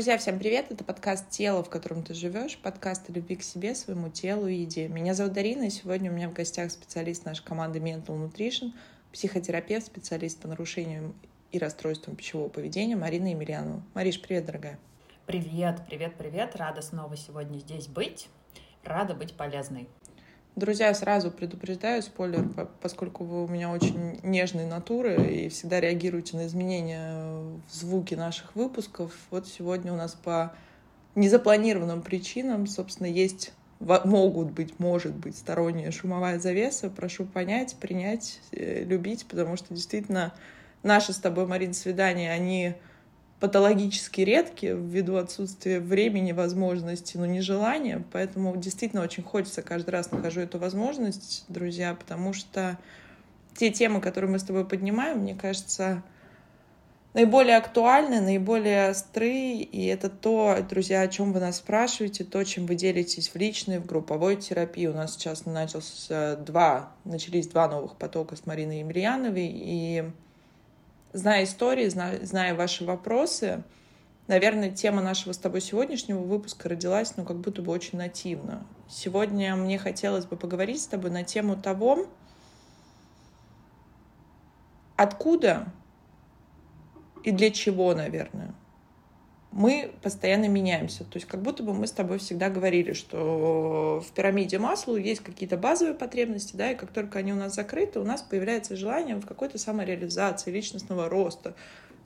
Друзья, 0.00 0.16
всем 0.16 0.38
привет! 0.38 0.70
Это 0.70 0.82
подкаст 0.82 1.28
«Тело, 1.28 1.62
в 1.62 1.68
котором 1.68 2.02
ты 2.02 2.14
живешь», 2.14 2.56
подкаст 2.56 3.10
о 3.10 3.12
любви 3.12 3.36
к 3.36 3.42
себе, 3.42 3.74
своему 3.74 4.08
телу 4.08 4.46
и 4.46 4.54
еде. 4.54 4.88
Меня 4.88 5.12
зовут 5.12 5.34
Дарина, 5.34 5.64
и 5.64 5.68
сегодня 5.68 6.10
у 6.10 6.14
меня 6.14 6.30
в 6.30 6.32
гостях 6.32 6.70
специалист 6.70 7.26
нашей 7.26 7.44
команды 7.44 7.80
Mental 7.80 8.06
Nutrition, 8.06 8.72
психотерапевт, 9.12 9.84
специалист 9.84 10.40
по 10.40 10.48
нарушениям 10.48 11.14
и 11.52 11.58
расстройствам 11.58 12.16
пищевого 12.16 12.48
поведения 12.48 12.96
Марина 12.96 13.26
Емельянова. 13.26 13.82
Мариш, 13.92 14.22
привет, 14.22 14.46
дорогая! 14.46 14.78
Привет, 15.26 15.82
привет, 15.86 16.14
привет! 16.16 16.56
Рада 16.56 16.80
снова 16.80 17.14
сегодня 17.18 17.58
здесь 17.58 17.86
быть. 17.86 18.30
Рада 18.82 19.12
быть 19.12 19.34
полезной. 19.34 19.86
Друзья, 20.56 20.92
сразу 20.94 21.30
предупреждаю, 21.30 22.02
спойлер, 22.02 22.48
поскольку 22.82 23.24
вы 23.24 23.44
у 23.44 23.48
меня 23.48 23.70
очень 23.70 24.18
нежные 24.24 24.66
натуры 24.66 25.44
и 25.44 25.48
всегда 25.48 25.80
реагируете 25.80 26.36
на 26.36 26.46
изменения 26.46 27.22
в 27.68 27.72
звуке 27.72 28.16
наших 28.16 28.56
выпусков. 28.56 29.14
Вот 29.30 29.46
сегодня 29.46 29.92
у 29.92 29.96
нас 29.96 30.14
по 30.14 30.52
незапланированным 31.14 32.02
причинам, 32.02 32.66
собственно, 32.66 33.06
есть 33.06 33.52
могут 33.78 34.50
быть, 34.50 34.78
может 34.80 35.14
быть, 35.14 35.38
сторонняя 35.38 35.92
шумовая 35.92 36.40
завеса. 36.40 36.90
Прошу 36.90 37.26
понять, 37.26 37.76
принять, 37.80 38.40
э, 38.50 38.82
любить, 38.82 39.26
потому 39.26 39.56
что 39.56 39.72
действительно 39.72 40.34
наши 40.82 41.12
с 41.12 41.18
тобой, 41.18 41.46
Марин, 41.46 41.74
свидания, 41.74 42.32
они 42.32 42.74
патологически 43.40 44.20
редки 44.20 44.66
ввиду 44.66 45.16
отсутствия 45.16 45.80
времени, 45.80 46.32
возможности, 46.32 47.16
но 47.16 47.24
не 47.24 47.40
желания. 47.40 48.04
Поэтому 48.12 48.54
действительно 48.56 49.02
очень 49.02 49.22
хочется, 49.22 49.62
каждый 49.62 49.90
раз 49.90 50.10
нахожу 50.12 50.42
эту 50.42 50.58
возможность, 50.58 51.44
друзья, 51.48 51.94
потому 51.94 52.34
что 52.34 52.78
те 53.56 53.70
темы, 53.70 54.00
которые 54.00 54.30
мы 54.30 54.38
с 54.38 54.44
тобой 54.44 54.66
поднимаем, 54.66 55.20
мне 55.20 55.34
кажется, 55.34 56.02
наиболее 57.14 57.56
актуальны, 57.56 58.20
наиболее 58.20 58.90
острые, 58.90 59.62
и 59.62 59.86
это 59.86 60.10
то, 60.10 60.58
друзья, 60.68 61.00
о 61.00 61.08
чем 61.08 61.32
вы 61.32 61.40
нас 61.40 61.56
спрашиваете, 61.56 62.24
то, 62.24 62.44
чем 62.44 62.66
вы 62.66 62.74
делитесь 62.74 63.30
в 63.30 63.36
личной, 63.36 63.78
в 63.78 63.86
групповой 63.86 64.36
терапии. 64.36 64.86
У 64.86 64.92
нас 64.94 65.14
сейчас 65.14 65.46
начался 65.46 66.36
два, 66.36 66.92
начались 67.04 67.48
два 67.48 67.68
новых 67.68 67.96
потока 67.96 68.36
с 68.36 68.46
Мариной 68.46 68.80
Емельяновой, 68.80 69.50
и 69.50 70.04
зная 71.12 71.44
истории, 71.44 71.88
зная, 71.88 72.54
ваши 72.54 72.84
вопросы, 72.84 73.62
наверное, 74.26 74.70
тема 74.70 75.02
нашего 75.02 75.32
с 75.32 75.38
тобой 75.38 75.60
сегодняшнего 75.60 76.18
выпуска 76.18 76.68
родилась, 76.68 77.16
ну, 77.16 77.24
как 77.24 77.38
будто 77.38 77.62
бы 77.62 77.72
очень 77.72 77.98
нативно. 77.98 78.66
Сегодня 78.88 79.54
мне 79.56 79.78
хотелось 79.78 80.24
бы 80.24 80.36
поговорить 80.36 80.82
с 80.82 80.86
тобой 80.86 81.10
на 81.10 81.24
тему 81.24 81.56
того, 81.56 82.06
откуда 84.96 85.66
и 87.24 87.30
для 87.30 87.50
чего, 87.50 87.94
наверное, 87.94 88.54
мы 89.52 89.92
постоянно 90.02 90.46
меняемся. 90.46 91.04
То 91.04 91.16
есть 91.16 91.26
как 91.26 91.42
будто 91.42 91.62
бы 91.62 91.74
мы 91.74 91.86
с 91.86 91.92
тобой 91.92 92.18
всегда 92.18 92.50
говорили, 92.50 92.92
что 92.92 94.02
в 94.06 94.12
пирамиде 94.12 94.58
масла 94.58 94.96
есть 94.96 95.22
какие-то 95.22 95.56
базовые 95.56 95.94
потребности, 95.94 96.54
да, 96.56 96.70
и 96.70 96.76
как 96.76 96.92
только 96.92 97.18
они 97.18 97.32
у 97.32 97.36
нас 97.36 97.54
закрыты, 97.54 97.98
у 98.00 98.04
нас 98.04 98.22
появляется 98.22 98.76
желание 98.76 99.16
в 99.16 99.26
какой-то 99.26 99.58
самореализации, 99.58 100.52
личностного 100.52 101.08
роста, 101.08 101.54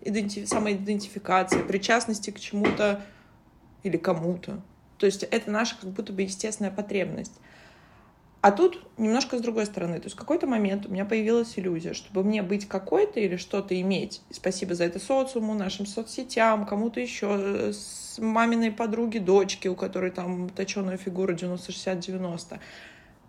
идентифи- 0.01 0.47
самоидентификации, 0.47 1.63
причастности 1.63 2.31
к 2.31 2.41
чему-то 2.41 3.03
или 3.83 3.99
кому-то. 3.99 4.63
То 4.97 5.07
есть 5.07 5.23
это 5.25 5.51
наша 5.51 5.77
как 5.79 5.91
будто 5.91 6.13
бы 6.13 6.23
естественная 6.23 6.71
потребность. 6.71 7.35
А 8.45 8.53
тут 8.53 8.79
немножко 8.99 9.39
с 9.39 9.41
другой 9.41 9.65
стороны. 9.65 9.97
То 10.01 10.05
есть 10.05 10.17
в 10.17 10.19
какой-то 10.19 10.47
момент 10.47 10.85
у 10.85 10.91
меня 10.91 11.07
появилась 11.07 11.59
иллюзия, 11.59 11.95
чтобы 11.95 12.25
мне 12.25 12.43
быть 12.43 12.69
какой-то 12.69 13.19
или 13.19 13.37
что-то 13.37 13.81
иметь. 13.81 14.21
И 14.29 14.35
спасибо 14.35 14.75
за 14.75 14.85
это 14.85 14.99
социуму, 14.99 15.55
нашим 15.55 15.87
соцсетям, 15.87 16.67
кому-то 16.67 17.01
еще, 17.01 17.39
э, 17.39 17.73
с 17.73 18.19
маминой 18.19 18.71
подруги, 18.71 19.17
дочки, 19.17 19.67
у 19.69 19.75
которой 19.75 20.11
там 20.11 20.51
точеная 20.51 20.99
фигура 20.99 21.33
90-60-90. 21.33 22.59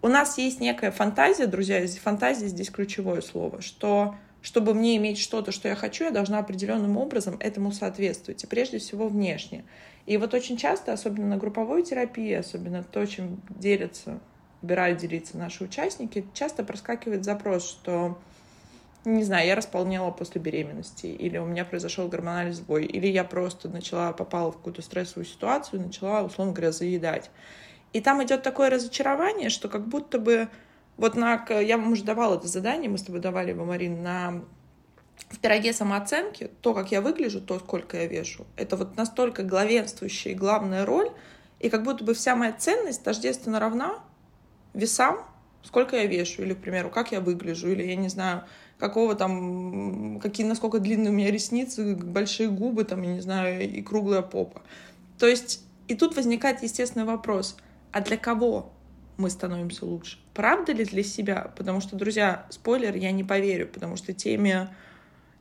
У 0.02 0.10
нас 0.10 0.38
есть 0.38 0.60
некая 0.60 0.92
фантазия, 0.92 1.48
друзья, 1.48 1.82
фантазия 1.88 2.50
здесь 2.50 2.70
ключевое 2.70 3.22
слово, 3.22 3.62
что 3.62 4.16
чтобы 4.42 4.74
мне 4.74 4.98
иметь 4.98 5.18
что-то, 5.18 5.54
что 5.54 5.70
я 5.70 5.76
хочу, 5.76 6.04
я 6.04 6.12
должна 6.12 6.40
определенным 6.40 6.98
образом 6.98 7.38
этому 7.40 7.72
соответствовать. 7.72 8.44
И 8.44 8.48
прежде 8.48 8.80
всего 8.80 9.08
внешне. 9.08 9.64
И 10.08 10.18
вот 10.18 10.34
очень 10.34 10.58
часто, 10.58 10.92
особенно 10.92 11.28
на 11.28 11.38
групповой 11.38 11.84
терапии, 11.84 12.34
особенно 12.34 12.84
то, 12.84 13.06
чем 13.06 13.40
делятся 13.48 14.20
выбирают 14.66 14.98
делиться 14.98 15.38
наши 15.38 15.64
участники, 15.64 16.26
часто 16.34 16.64
проскакивает 16.64 17.24
запрос, 17.24 17.70
что 17.70 18.18
не 19.06 19.24
знаю, 19.24 19.46
я 19.46 19.56
располнела 19.56 20.10
после 20.10 20.42
беременности, 20.42 21.06
или 21.06 21.38
у 21.38 21.46
меня 21.46 21.64
произошел 21.64 22.08
гормональный 22.08 22.54
сбой, 22.54 22.86
или 22.86 23.06
я 23.06 23.24
просто 23.24 23.70
начала, 23.70 24.12
попала 24.14 24.52
в 24.52 24.58
какую-то 24.58 24.82
стрессовую 24.82 25.26
ситуацию, 25.26 25.84
начала, 25.84 26.24
условно 26.24 26.54
говоря, 26.54 26.72
заедать. 26.72 27.30
И 27.94 28.02
там 28.02 28.24
идет 28.24 28.42
такое 28.42 28.72
разочарование, 28.72 29.50
что 29.50 29.70
как 29.70 29.88
будто 29.88 30.18
бы 30.18 30.50
вот 30.98 31.16
на... 31.16 31.46
Я 31.50 31.78
вам 31.78 31.92
уже 31.92 32.04
давала 32.04 32.38
это 32.38 32.48
задание, 32.48 32.90
мы 32.90 32.98
с 32.98 33.04
тобой 33.04 33.22
давали 33.22 33.52
его, 33.52 33.64
Марин, 33.64 34.02
на 34.02 34.44
в 35.30 35.40
пироге 35.40 35.72
самооценки, 35.72 36.50
то, 36.62 36.74
как 36.74 36.92
я 36.92 37.02
выгляжу, 37.02 37.42
то, 37.42 37.60
сколько 37.60 37.98
я 37.98 38.08
вешу, 38.08 38.46
это 38.58 38.76
вот 38.76 38.98
настолько 38.98 39.44
главенствующая 39.44 40.32
и 40.32 40.36
главная 40.36 40.84
роль, 40.86 41.10
и 41.60 41.70
как 41.70 41.84
будто 41.84 42.04
бы 42.04 42.16
вся 42.16 42.36
моя 42.36 42.54
ценность 42.54 43.04
тождественно 43.04 43.60
равна 43.60 44.00
весам, 44.76 45.18
сколько 45.64 45.96
я 45.96 46.06
вешу, 46.06 46.44
или, 46.44 46.54
к 46.54 46.62
примеру, 46.62 46.90
как 46.90 47.12
я 47.12 47.22
выгляжу, 47.22 47.70
или, 47.70 47.84
я 47.84 47.96
не 47.96 48.10
знаю, 48.10 48.44
какого 48.78 49.16
там, 49.16 50.20
какие, 50.22 50.46
насколько 50.46 50.80
длинные 50.80 51.10
у 51.10 51.14
меня 51.14 51.32
ресницы, 51.32 51.96
большие 51.96 52.50
губы, 52.50 52.84
там, 52.84 53.02
я 53.02 53.14
не 53.14 53.22
знаю, 53.22 53.68
и 53.68 53.82
круглая 53.82 54.22
попа. 54.22 54.62
То 55.18 55.28
есть, 55.28 55.64
и 55.88 55.96
тут 55.96 56.16
возникает 56.16 56.62
естественный 56.62 57.06
вопрос, 57.06 57.58
а 57.92 58.02
для 58.02 58.18
кого 58.18 58.74
мы 59.18 59.30
становимся 59.30 59.86
лучше? 59.86 60.20
Правда 60.34 60.74
ли 60.74 60.84
для 60.84 61.04
себя? 61.04 61.52
Потому 61.56 61.80
что, 61.80 61.96
друзья, 61.96 62.46
спойлер, 62.50 62.96
я 62.96 63.12
не 63.12 63.24
поверю, 63.24 63.68
потому 63.68 63.96
что 63.96 64.14
теме 64.14 64.70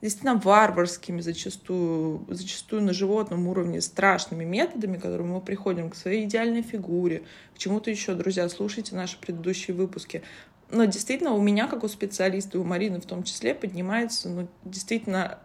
действительно 0.05 0.37
варварскими, 0.37 1.23
зачастую, 1.23 2.27
зачастую 2.29 2.83
на 2.83 2.93
животном 2.93 3.49
уровне, 3.49 3.81
страшными 3.81 4.45
методами, 4.45 4.99
которыми 4.99 5.29
мы 5.29 5.41
приходим 5.41 5.89
к 5.89 5.97
своей 5.97 6.27
идеальной 6.27 6.61
фигуре, 6.61 7.23
к 7.55 7.59
чему-то 7.59 7.91
еще. 7.91 8.13
Друзья, 8.13 8.47
слушайте 8.51 8.95
наши 8.95 9.19
предыдущие 9.19 9.75
выпуски. 9.75 10.23
Но 10.71 10.85
действительно 10.85 11.33
у 11.33 11.41
меня, 11.41 11.69
как 11.69 11.85
у 11.85 11.89
специалиста, 11.89 12.59
и 12.59 12.61
у 12.61 12.65
Марины 12.65 13.01
в 13.01 13.07
том 13.07 13.23
числе, 13.23 13.55
поднимается 13.55 14.29
ну, 14.29 14.47
действительно 14.67 15.39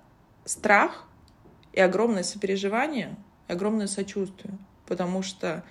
страх 0.44 1.06
и 1.72 1.80
огромное 1.80 2.24
сопереживание, 2.24 3.16
и 3.48 3.54
огромное 3.54 3.88
сочувствие. 3.88 4.58
Потому 4.88 5.22
что 5.22 5.64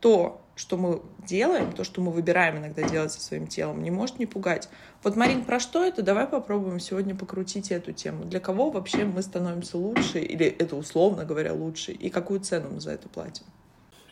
то, 0.00 0.40
что 0.60 0.76
мы 0.76 1.00
делаем, 1.26 1.72
то, 1.72 1.84
что 1.84 2.02
мы 2.02 2.12
выбираем 2.12 2.58
иногда 2.58 2.82
делать 2.82 3.12
со 3.12 3.20
своим 3.20 3.46
телом, 3.46 3.82
не 3.82 3.90
может 3.90 4.18
не 4.18 4.26
пугать. 4.26 4.68
Вот, 5.02 5.16
Марин, 5.16 5.42
про 5.42 5.58
что 5.58 5.82
это? 5.82 6.02
Давай 6.02 6.26
попробуем 6.26 6.78
сегодня 6.80 7.14
покрутить 7.14 7.70
эту 7.70 7.92
тему. 7.92 8.26
Для 8.26 8.40
кого 8.40 8.70
вообще 8.70 9.06
мы 9.06 9.22
становимся 9.22 9.78
лучше, 9.78 10.20
или 10.20 10.44
это 10.44 10.76
условно 10.76 11.24
говоря 11.24 11.54
лучше, 11.54 11.92
и 11.92 12.10
какую 12.10 12.40
цену 12.40 12.68
мы 12.74 12.80
за 12.80 12.90
это 12.90 13.08
платим? 13.08 13.46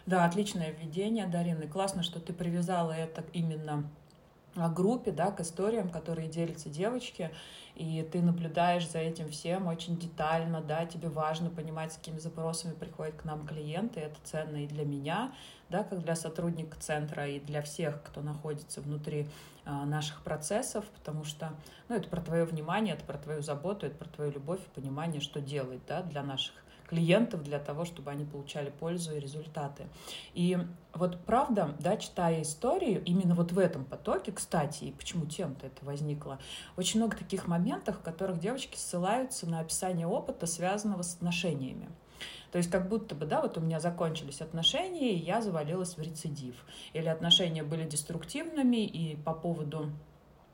Да, 0.07 0.25
отличное 0.25 0.73
введение, 0.73 1.27
Дарина. 1.27 1.65
И 1.65 1.69
классно, 1.69 2.03
что 2.03 2.19
ты 2.19 2.33
привязала 2.33 2.93
это 2.93 3.25
именно 3.35 3.85
к 4.55 4.69
группе, 4.71 5.11
да, 5.13 5.31
к 5.31 5.41
историям, 5.41 5.91
которые 5.91 6.29
делятся 6.29 6.71
девочки 6.71 7.31
и 7.79 8.07
ты 8.11 8.21
наблюдаешь 8.21 8.89
за 8.89 8.99
этим 8.99 9.31
всем 9.31 9.69
очень 9.69 9.97
детально, 9.97 10.61
да, 10.61 10.85
тебе 10.85 11.09
важно 11.09 11.49
понимать, 11.49 11.93
с 11.93 11.97
какими 11.97 12.19
запросами 12.19 12.75
приходят 12.75 13.15
к 13.15 13.25
нам 13.25 13.47
клиенты, 13.47 14.01
это 14.01 14.17
ценно 14.25 14.65
и 14.65 14.67
для 14.67 14.85
меня, 14.85 15.33
да, 15.71 15.85
как 15.85 16.01
для 16.01 16.17
сотрудника 16.17 16.79
центра 16.79 17.27
и 17.29 17.41
для 17.41 17.63
всех, 17.63 18.03
кто 18.03 18.21
находится 18.21 18.81
внутри 18.81 19.27
а, 19.65 19.85
наших 19.85 20.23
процессов, 20.23 20.85
потому 20.95 21.25
что, 21.25 21.53
ну, 21.89 21.97
это 21.97 22.09
про 22.09 22.21
твое 22.21 22.45
внимание, 22.45 22.95
это 22.95 23.05
про 23.05 23.19
твою 23.19 23.43
заботу, 23.43 23.87
это 23.87 23.97
про 23.97 24.09
твою 24.09 24.33
любовь 24.33 24.61
и 24.61 24.81
понимание, 24.81 25.21
что 25.21 25.41
делать, 25.41 25.81
да, 25.87 26.03
для 26.03 26.23
наших 26.23 26.55
клиентов 26.89 27.43
для 27.43 27.59
того, 27.59 27.85
чтобы 27.85 28.11
они 28.11 28.25
получали 28.25 28.71
пользу 28.71 29.15
и 29.15 29.21
результаты. 29.21 29.87
И 30.35 30.59
вот 30.95 31.21
правда, 31.25 31.75
да, 31.79 31.97
читая 31.99 32.43
истории, 32.43 33.03
именно 33.05 33.35
вот 33.35 33.53
в 33.53 33.59
этом 33.59 33.85
потоке, 33.85 34.33
кстати, 34.33 34.85
и 34.85 34.93
почему 34.93 35.27
тем-то 35.27 35.67
это 35.67 35.85
возникло, 35.85 36.39
очень 36.77 37.01
много 37.01 37.17
таких 37.17 37.47
моментов, 37.47 37.99
в 37.99 38.03
которых 38.03 38.41
девочки 38.41 38.77
ссылаются 38.77 39.47
на 39.47 39.61
описание 39.61 40.07
опыта, 40.07 40.47
связанного 40.47 41.03
с 41.03 41.15
отношениями. 41.15 41.89
То 42.53 42.59
есть 42.59 42.71
как 42.71 42.89
будто 42.89 43.15
бы, 43.15 43.27
да, 43.27 43.41
вот 43.43 43.59
у 43.59 43.61
меня 43.61 43.81
закончились 43.81 44.41
отношения, 44.41 45.13
и 45.13 45.19
я 45.19 45.41
завалилась 45.41 45.97
в 45.97 46.03
рецидив. 46.03 46.55
Или 46.93 47.09
отношения 47.09 47.63
были 47.63 47.85
деструктивными, 47.85 48.85
и 48.85 49.17
по 49.17 49.33
поводу 49.33 49.91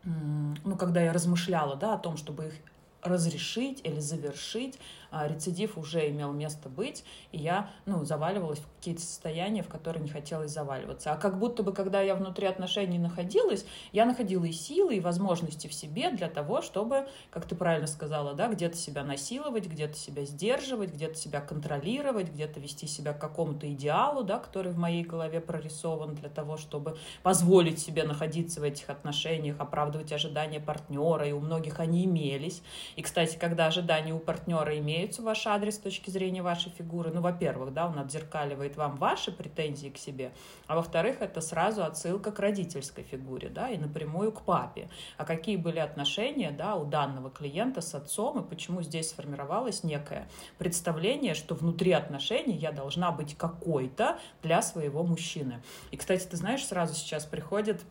ну, 0.04 0.76
когда 0.78 1.00
я 1.00 1.12
размышляла, 1.12 1.76
да, 1.76 1.94
о 1.94 1.98
том, 1.98 2.16
чтобы 2.16 2.46
их 2.46 2.54
разрешить 3.02 3.80
или 3.84 4.00
завершить, 4.00 4.78
рецидив 5.22 5.78
уже 5.78 6.08
имел 6.10 6.32
место 6.32 6.68
быть, 6.68 7.04
и 7.32 7.38
я, 7.38 7.70
ну, 7.86 8.04
заваливалась 8.04 8.58
в 8.58 8.76
какие-то 8.78 9.02
состояния, 9.02 9.62
в 9.62 9.68
которые 9.68 10.02
не 10.02 10.10
хотелось 10.10 10.50
заваливаться. 10.50 11.12
А 11.12 11.16
как 11.16 11.38
будто 11.38 11.62
бы, 11.62 11.72
когда 11.72 12.00
я 12.00 12.14
внутри 12.14 12.46
отношений 12.46 12.98
находилась, 12.98 13.64
я 13.92 14.04
находила 14.04 14.44
и 14.44 14.52
силы, 14.52 14.96
и 14.96 15.00
возможности 15.00 15.68
в 15.68 15.74
себе 15.74 16.10
для 16.10 16.28
того, 16.28 16.62
чтобы, 16.62 17.06
как 17.30 17.46
ты 17.46 17.54
правильно 17.54 17.86
сказала, 17.86 18.34
да, 18.34 18.48
где-то 18.48 18.76
себя 18.76 19.04
насиловать, 19.04 19.66
где-то 19.66 19.96
себя 19.96 20.24
сдерживать, 20.24 20.92
где-то 20.92 21.14
себя 21.14 21.40
контролировать, 21.40 22.30
где-то 22.30 22.60
вести 22.60 22.86
себя 22.86 23.12
к 23.12 23.20
какому-то 23.20 23.72
идеалу, 23.72 24.24
да, 24.24 24.38
который 24.38 24.72
в 24.72 24.78
моей 24.78 25.04
голове 25.04 25.40
прорисован 25.40 26.14
для 26.14 26.28
того, 26.28 26.56
чтобы 26.56 26.98
позволить 27.22 27.78
себе 27.78 28.04
находиться 28.04 28.60
в 28.60 28.64
этих 28.64 28.90
отношениях, 28.90 29.56
оправдывать 29.60 30.12
ожидания 30.12 30.60
партнера, 30.60 31.26
и 31.26 31.32
у 31.32 31.40
многих 31.40 31.80
они 31.80 32.04
имелись. 32.04 32.62
И, 32.96 33.02
кстати, 33.02 33.36
когда 33.36 33.66
ожидания 33.66 34.12
у 34.12 34.18
партнера 34.18 34.76
имеются 34.78 35.03
в 35.12 35.24
ваш 35.24 35.46
адрес 35.46 35.76
с 35.76 35.78
точки 35.78 36.10
зрения 36.10 36.42
вашей 36.42 36.70
фигуры, 36.70 37.10
ну, 37.12 37.20
во-первых, 37.20 37.72
да, 37.72 37.86
он 37.86 37.98
отзеркаливает 37.98 38.76
вам 38.76 38.96
ваши 38.96 39.30
претензии 39.32 39.88
к 39.88 39.98
себе, 39.98 40.32
а 40.66 40.76
во-вторых, 40.76 41.20
это 41.20 41.40
сразу 41.40 41.84
отсылка 41.84 42.32
к 42.32 42.38
родительской 42.38 43.04
фигуре, 43.04 43.48
да, 43.48 43.68
и 43.68 43.76
напрямую 43.76 44.32
к 44.32 44.42
папе. 44.42 44.88
А 45.16 45.24
какие 45.24 45.56
были 45.56 45.78
отношения, 45.78 46.50
да, 46.50 46.74
у 46.76 46.84
данного 46.84 47.30
клиента 47.30 47.80
с 47.80 47.94
отцом, 47.94 48.40
и 48.40 48.48
почему 48.48 48.82
здесь 48.82 49.10
сформировалось 49.10 49.84
некое 49.84 50.28
представление, 50.58 51.34
что 51.34 51.54
внутри 51.54 51.92
отношений 51.92 52.56
я 52.56 52.72
должна 52.72 53.10
быть 53.12 53.36
какой-то 53.36 54.18
для 54.42 54.62
своего 54.62 55.02
мужчины. 55.02 55.62
И, 55.90 55.96
кстати, 55.96 56.26
ты 56.26 56.36
знаешь, 56.36 56.64
сразу 56.64 56.94
сейчас 56.94 57.24
приходит 57.24 57.82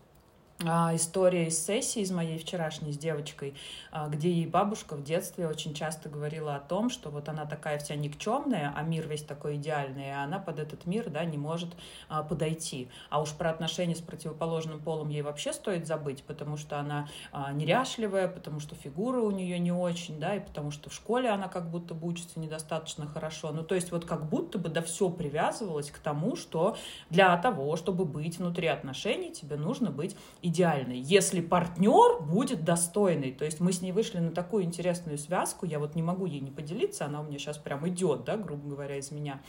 история 0.63 1.47
из 1.47 1.63
сессии 1.63 2.01
из 2.01 2.11
моей 2.11 2.37
вчерашней 2.37 2.93
с 2.93 2.97
девочкой, 2.97 3.55
а, 3.91 4.07
где 4.07 4.31
ей 4.31 4.47
бабушка 4.47 4.95
в 4.95 5.03
детстве 5.03 5.47
очень 5.47 5.73
часто 5.73 6.09
говорила 6.09 6.55
о 6.55 6.59
том, 6.59 6.89
что 6.89 7.09
вот 7.09 7.29
она 7.29 7.45
такая 7.45 7.77
вся 7.79 7.95
никчемная, 7.95 8.73
а 8.75 8.81
мир 8.83 9.07
весь 9.07 9.23
такой 9.23 9.57
идеальный, 9.57 10.07
и 10.07 10.11
она 10.11 10.39
под 10.39 10.59
этот 10.59 10.85
мир 10.85 11.09
да, 11.09 11.25
не 11.25 11.37
может 11.37 11.69
а, 12.09 12.23
подойти. 12.23 12.89
А 13.09 13.21
уж 13.21 13.31
про 13.31 13.49
отношения 13.49 13.95
с 13.95 14.01
противоположным 14.01 14.79
полом 14.79 15.09
ей 15.09 15.21
вообще 15.21 15.53
стоит 15.53 15.87
забыть, 15.87 16.23
потому 16.23 16.57
что 16.57 16.79
она 16.79 17.07
неряшливая, 17.53 18.27
потому 18.27 18.59
что 18.59 18.75
фигура 18.75 19.19
у 19.21 19.31
нее 19.31 19.59
не 19.59 19.71
очень, 19.71 20.19
да, 20.19 20.35
и 20.35 20.39
потому 20.39 20.71
что 20.71 20.89
в 20.89 20.93
школе 20.93 21.29
она 21.29 21.47
как 21.47 21.69
будто 21.69 21.93
бы 21.93 22.07
учится 22.07 22.39
недостаточно 22.39 23.07
хорошо. 23.07 23.51
Ну, 23.51 23.63
то 23.63 23.75
есть 23.75 23.91
вот 23.91 24.05
как 24.05 24.29
будто 24.29 24.57
бы 24.57 24.69
да 24.69 24.81
все 24.81 25.09
привязывалось 25.09 25.91
к 25.91 25.99
тому, 25.99 26.35
что 26.35 26.77
для 27.09 27.35
того, 27.37 27.75
чтобы 27.75 28.05
быть 28.05 28.37
внутри 28.37 28.67
отношений, 28.67 29.31
тебе 29.31 29.57
нужно 29.57 29.89
быть 29.89 30.15
идеальный, 30.53 30.99
если 30.99 31.41
партнер 31.41 32.21
будет 32.21 32.63
достойный. 32.63 33.31
То 33.31 33.43
есть 33.43 33.59
мы 33.59 33.73
с 33.73 33.81
ней 33.81 33.91
вышли 33.91 34.19
на 34.19 34.31
такую 34.31 34.63
интересную 34.63 35.17
связку, 35.17 35.65
я 35.65 35.79
вот 35.79 35.95
не 35.95 36.03
могу 36.03 36.27
ей 36.27 36.39
не 36.39 36.51
поделиться, 36.51 37.05
она 37.05 37.21
у 37.21 37.23
меня 37.23 37.39
сейчас 37.39 37.57
прям 37.57 37.87
идет, 37.89 38.23
да, 38.23 38.37
грубо 38.37 38.69
говоря, 38.69 38.97
из 38.97 39.11
меня, 39.11 39.41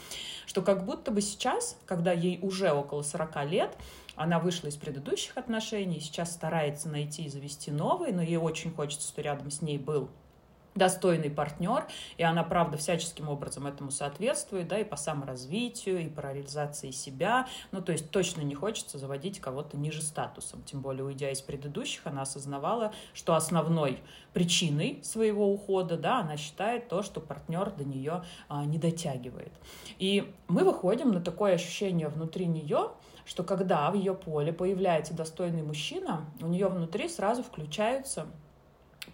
что 0.47 0.63
как 0.63 0.87
будто 0.87 1.11
бы 1.11 1.21
сейчас, 1.21 1.79
когда 1.85 2.13
ей 2.13 2.39
уже 2.41 2.73
около 2.73 3.03
40 3.03 3.45
лет, 3.45 3.77
она 4.17 4.39
вышла 4.39 4.69
из 4.69 4.77
предыдущих 4.77 5.37
отношений, 5.37 6.01
сейчас 6.01 6.33
старается 6.33 6.89
найти 6.89 7.25
и 7.25 7.29
завести 7.29 7.71
новые, 7.71 8.15
но 8.15 8.23
ей 8.23 8.39
очень 8.39 8.73
хочется, 8.73 9.07
что 9.07 9.21
рядом 9.21 9.51
с 9.51 9.61
ней 9.61 9.77
был 9.77 10.09
достойный 10.75 11.31
партнер, 11.31 11.87
и 12.17 12.23
она, 12.23 12.43
правда, 12.43 12.77
всяческим 12.77 13.29
образом 13.29 13.67
этому 13.67 13.91
соответствует, 13.91 14.69
да, 14.69 14.79
и 14.79 14.85
по 14.85 14.97
саморазвитию, 14.97 16.05
и 16.05 16.09
по 16.09 16.21
реализации 16.21 16.91
себя, 16.91 17.47
ну, 17.71 17.81
то 17.81 17.93
есть 17.93 18.11
точно 18.11 18.43
не 18.43 18.55
хочется 18.55 18.99
заводить 18.99 19.41
кого-то 19.41 19.77
ниже 19.77 20.03
статусом, 20.03 20.63
тем 20.63 20.81
более, 20.81 21.05
уйдя 21.05 21.31
из 21.31 21.41
предыдущих, 21.41 22.07
она 22.07 22.23
осознавала, 22.23 22.93
что 23.13 23.35
основной 23.35 24.01
причиной 24.33 25.01
своего 25.05 25.53
ухода, 25.53 25.97
да, 25.97 26.21
она 26.21 26.37
считает 26.37 26.89
то, 26.89 27.03
что 27.03 27.21
партнер 27.21 27.71
до 27.71 27.85
нее 27.85 28.25
а, 28.49 28.65
не 28.65 28.79
дотягивает. 28.79 29.53
И 29.99 30.35
мы 30.49 30.65
выходим 30.65 31.13
на 31.13 31.21
такое 31.21 31.55
ощущение 31.55 32.09
внутри 32.09 32.47
нее, 32.47 32.91
что 33.25 33.43
когда 33.43 33.91
в 33.91 33.95
ее 33.95 34.15
поле 34.15 34.53
появляется 34.53 35.15
достойный 35.15 35.63
мужчина, 35.63 36.27
у 36.41 36.47
нее 36.47 36.69
внутри 36.69 37.09
сразу 37.09 37.43
включаются 37.43 38.27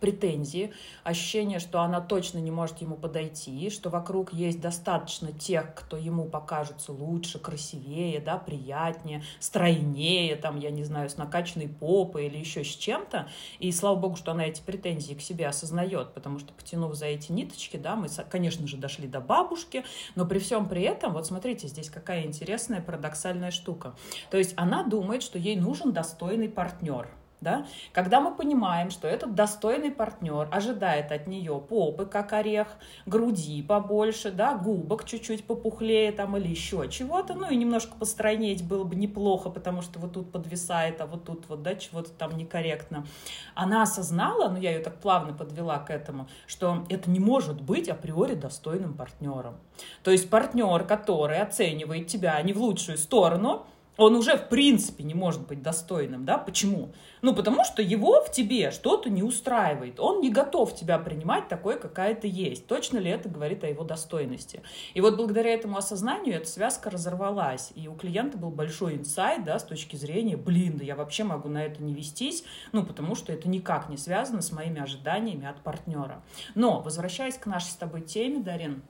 претензии, 0.01 0.73
ощущение, 1.05 1.59
что 1.59 1.81
она 1.83 2.01
точно 2.01 2.39
не 2.39 2.51
может 2.51 2.81
ему 2.81 2.97
подойти, 2.97 3.71
что 3.71 3.91
вокруг 3.91 4.33
есть 4.33 4.61
достаточно 4.61 5.33
тех, 5.33 5.75
кто 5.75 5.97
ему 5.97 6.25
покажется 6.25 6.93
лучше, 6.93 7.39
красивее, 7.39 8.21
да, 8.21 8.39
приятнее, 8.39 9.23
стройнее, 9.39 10.37
там, 10.37 10.59
я 10.59 10.71
не 10.71 10.85
знаю, 10.85 11.11
с 11.11 11.17
накачанной 11.17 11.69
попой 11.69 12.27
или 12.27 12.39
еще 12.39 12.65
с 12.65 12.75
чем-то. 12.75 13.29
И 13.59 13.71
слава 13.73 13.97
богу, 13.97 14.17
что 14.17 14.33
она 14.33 14.47
эти 14.47 14.63
претензии 14.63 15.15
к 15.15 15.21
себе 15.21 15.47
осознает, 15.47 16.15
потому 16.15 16.39
что, 16.39 16.53
потянув 16.53 16.95
за 16.95 17.07
эти 17.07 17.31
ниточки, 17.31 17.77
да, 17.77 17.95
мы, 17.95 18.09
конечно 18.31 18.67
же, 18.67 18.77
дошли 18.77 19.07
до 19.07 19.21
бабушки, 19.21 19.85
но 20.15 20.25
при 20.25 20.39
всем 20.39 20.69
при 20.69 20.83
этом, 20.83 21.13
вот 21.13 21.27
смотрите, 21.27 21.69
здесь 21.69 21.91
какая 21.91 22.25
интересная 22.25 22.81
парадоксальная 22.81 23.51
штука. 23.51 23.95
То 24.31 24.39
есть 24.39 24.55
она 24.57 24.83
думает, 24.83 25.23
что 25.23 25.39
ей 25.39 25.57
нужен 25.57 25.93
достойный 25.93 26.49
партнер– 26.49 27.09
да? 27.41 27.67
Когда 27.93 28.21
мы 28.21 28.35
понимаем, 28.35 28.91
что 28.91 29.09
этот 29.09 29.35
достойный 29.35 29.91
партнер 29.91 30.49
ожидает 30.51 31.13
от 31.13 31.27
нее 31.27 31.61
попы, 31.61 32.07
как 32.07 32.33
орех, 32.33 32.69
груди 33.07 33.63
побольше, 33.63 34.31
да, 34.31 34.55
губок 34.57 35.05
чуть-чуть 35.05 35.45
попухлее 35.45 36.13
там 36.13 36.37
или 36.37 36.49
еще 36.49 36.89
чего-то, 36.89 37.35
ну 37.35 37.49
и 37.51 37.57
немножко 37.57 37.95
постройнеть 37.97 38.67
было 38.67 38.85
бы 38.85 38.97
неплохо, 38.97 39.51
потому 39.51 39.83
что 39.83 39.99
вот 39.99 40.13
тут 40.13 40.33
подвисает, 40.33 41.01
а 41.01 41.07
вот 41.07 41.25
тут 41.25 41.49
вот, 41.49 41.63
да, 41.63 41.75
чего-то 41.75 42.11
там 42.11 42.37
некорректно. 42.37 43.07
Она 43.55 43.83
осознала, 43.83 44.49
ну 44.49 44.59
я 44.59 44.73
ее 44.73 44.81
так 44.81 45.01
плавно 45.01 45.33
подвела 45.33 45.79
к 45.79 45.91
этому, 45.91 46.29
что 46.47 46.85
это 46.89 47.11
не 47.11 47.21
может 47.21 47.61
быть 47.61 47.89
априори 47.89 48.35
достойным 48.35 48.95
партнером. 48.95 49.57
То 50.03 50.11
есть 50.11 50.29
партнер, 50.31 50.85
который 50.85 51.41
оценивает 51.41 52.07
тебя 52.07 52.41
не 52.43 52.53
в 52.53 52.59
лучшую 52.59 52.99
сторону, 52.99 53.67
он 54.01 54.17
уже 54.17 54.39
в 54.39 54.49
принципе 54.49 55.05
не 55.05 55.13
может 55.13 55.47
быть 55.47 55.61
достойным, 55.63 56.25
да? 56.25 56.39
Почему? 56.39 56.93
Ну, 57.21 57.35
потому 57.35 57.65
что 57.65 57.83
его 57.83 58.23
в 58.23 58.33
тебе 58.33 58.71
что-то 58.71 59.11
не 59.11 59.23
устраивает. 59.23 60.01
Он 60.01 60.23
не 60.23 60.31
готов 60.31 60.75
тебя 60.75 60.99
принимать 60.99 61.49
такой, 61.49 61.79
какая 61.79 62.15
ты 62.15 62.27
есть. 62.27 62.67
Точно 62.67 62.97
ли 62.97 63.11
это 63.11 63.29
говорит 63.29 63.63
о 63.63 63.69
его 63.69 63.85
достойности? 63.85 64.63
И 64.95 65.03
вот 65.03 65.17
благодаря 65.17 65.53
этому 65.53 65.77
осознанию 65.77 66.37
эта 66.37 66.49
связка 66.49 66.89
разорвалась. 66.89 67.73
И 67.75 67.89
у 67.89 67.95
клиента 67.95 68.39
был 68.39 68.51
большой 68.51 68.95
инсайт, 68.95 69.45
да, 69.45 69.59
с 69.59 69.65
точки 69.65 69.97
зрения, 69.97 70.39
блин, 70.39 70.79
да 70.79 70.85
я 70.85 70.97
вообще 70.97 71.25
могу 71.25 71.51
на 71.51 71.63
это 71.63 71.83
не 71.83 71.93
вестись, 71.93 72.43
ну, 72.73 72.87
потому 72.87 73.15
что 73.15 73.35
это 73.35 73.51
никак 73.51 73.91
не 73.91 73.99
связано 73.99 74.41
с 74.41 74.51
моими 74.51 74.81
ожиданиями 74.81 75.47
от 75.47 75.61
партнера. 75.63 76.23
Но, 76.55 76.81
возвращаясь 76.81 77.37
к 77.37 77.45
нашей 77.45 77.73
с 77.73 77.77
тобой 77.77 78.01
теме, 78.01 78.41
Дарин, 78.41 78.83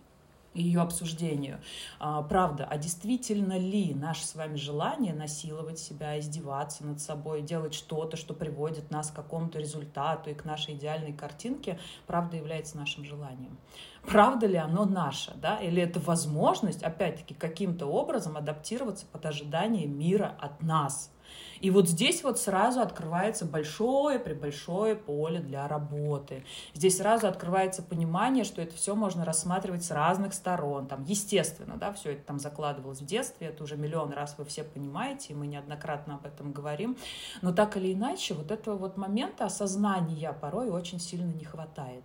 и 0.54 0.62
ее 0.62 0.80
обсуждению. 0.80 1.60
А, 1.98 2.22
правда, 2.22 2.66
а 2.68 2.76
действительно 2.76 3.58
ли 3.58 3.94
наше 3.94 4.24
с 4.24 4.34
вами 4.34 4.56
желание 4.56 5.14
насиловать 5.14 5.78
себя, 5.78 6.18
издеваться 6.18 6.84
над 6.84 7.00
собой, 7.00 7.42
делать 7.42 7.74
что-то, 7.74 8.16
что 8.16 8.34
приводит 8.34 8.90
нас 8.90 9.10
к 9.10 9.14
какому-то 9.14 9.58
результату 9.58 10.30
и 10.30 10.34
к 10.34 10.44
нашей 10.44 10.74
идеальной 10.74 11.12
картинке, 11.12 11.78
правда 12.06 12.36
является 12.36 12.76
нашим 12.76 13.04
желанием? 13.04 13.58
Правда 14.02 14.46
ли 14.46 14.56
оно 14.56 14.86
наше? 14.86 15.32
Да? 15.36 15.58
Или 15.58 15.82
это 15.82 16.00
возможность, 16.00 16.82
опять-таки, 16.82 17.34
каким-то 17.34 17.86
образом 17.86 18.36
адаптироваться 18.36 19.06
под 19.06 19.26
ожидание 19.26 19.86
мира 19.86 20.34
от 20.40 20.62
нас? 20.62 21.12
И 21.60 21.70
вот 21.70 21.88
здесь 21.88 22.24
вот 22.24 22.38
сразу 22.38 22.80
открывается 22.80 23.44
большое 23.44 24.18
при 24.18 24.34
большое 24.34 24.96
поле 24.96 25.40
для 25.40 25.68
работы. 25.68 26.44
Здесь 26.74 26.98
сразу 26.98 27.26
открывается 27.26 27.82
понимание, 27.82 28.44
что 28.44 28.62
это 28.62 28.74
все 28.74 28.94
можно 28.94 29.24
рассматривать 29.24 29.84
с 29.84 29.90
разных 29.90 30.34
сторон. 30.34 30.86
Там, 30.86 31.04
естественно, 31.04 31.76
да, 31.76 31.92
все 31.92 32.12
это 32.12 32.22
там 32.22 32.38
закладывалось 32.38 33.00
в 33.00 33.06
детстве, 33.06 33.48
это 33.48 33.64
уже 33.64 33.76
миллион 33.76 34.12
раз 34.12 34.34
вы 34.38 34.44
все 34.44 34.64
понимаете, 34.64 35.32
и 35.32 35.36
мы 35.36 35.46
неоднократно 35.46 36.14
об 36.14 36.26
этом 36.26 36.52
говорим. 36.52 36.96
Но 37.42 37.52
так 37.52 37.76
или 37.76 37.92
иначе, 37.92 38.34
вот 38.34 38.50
этого 38.50 38.76
вот 38.76 38.96
момента 38.96 39.44
осознания 39.44 40.32
порой 40.32 40.70
очень 40.70 40.98
сильно 40.98 41.30
не 41.32 41.44
хватает. 41.44 42.04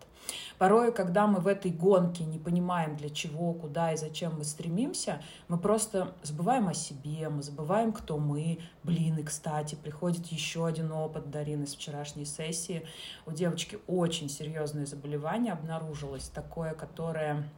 Порой, 0.58 0.92
когда 0.92 1.28
мы 1.28 1.40
в 1.40 1.48
этой 1.48 1.72
гонке 1.72 2.24
не 2.24 2.40
понимаем, 2.40 2.96
для 2.96 3.10
чего, 3.10 3.54
куда 3.54 3.94
и 3.94 3.98
зачем 3.98 4.38
мы 4.38 4.44
стремимся, 4.44 5.22
мы 5.48 5.58
просто 5.58 6.14
забываем 6.24 6.68
о 6.68 6.74
себе, 6.74 7.30
мы 7.30 7.44
забываем, 7.44 7.92
кто 7.94 8.18
мы. 8.18 8.60
Блин, 8.86 9.18
и 9.18 9.24
кстати, 9.24 9.74
приходит 9.74 10.28
еще 10.28 10.68
один 10.68 10.92
опыт 10.92 11.32
Дарины 11.32 11.66
с 11.66 11.74
вчерашней 11.74 12.26
сессии. 12.26 12.86
У 13.26 13.32
девочки 13.32 13.80
очень 13.88 14.30
серьезное 14.30 14.86
заболевание 14.86 15.54
обнаружилось, 15.54 16.28
такое, 16.30 16.76
которое 16.76 17.50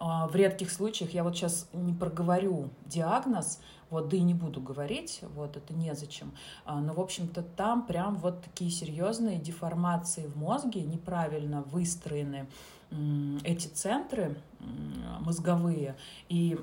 а, 0.00 0.26
в 0.26 0.34
редких 0.34 0.72
случаях, 0.72 1.14
я 1.14 1.22
вот 1.22 1.36
сейчас 1.36 1.68
не 1.72 1.92
проговорю 1.92 2.70
диагноз, 2.86 3.60
вот, 3.88 4.08
да 4.08 4.16
и 4.16 4.20
не 4.20 4.34
буду 4.34 4.60
говорить, 4.60 5.20
вот, 5.34 5.56
это 5.56 5.72
незачем. 5.74 6.34
А, 6.64 6.80
но, 6.80 6.92
в 6.92 7.00
общем-то, 7.00 7.42
там 7.42 7.86
прям 7.86 8.16
вот 8.16 8.42
такие 8.42 8.72
серьезные 8.72 9.38
деформации 9.38 10.26
в 10.26 10.36
мозге, 10.36 10.82
неправильно 10.82 11.62
выстроены 11.62 12.48
эти 13.44 13.68
центры 13.68 14.36
мозговые, 15.20 15.96
и 16.28 16.58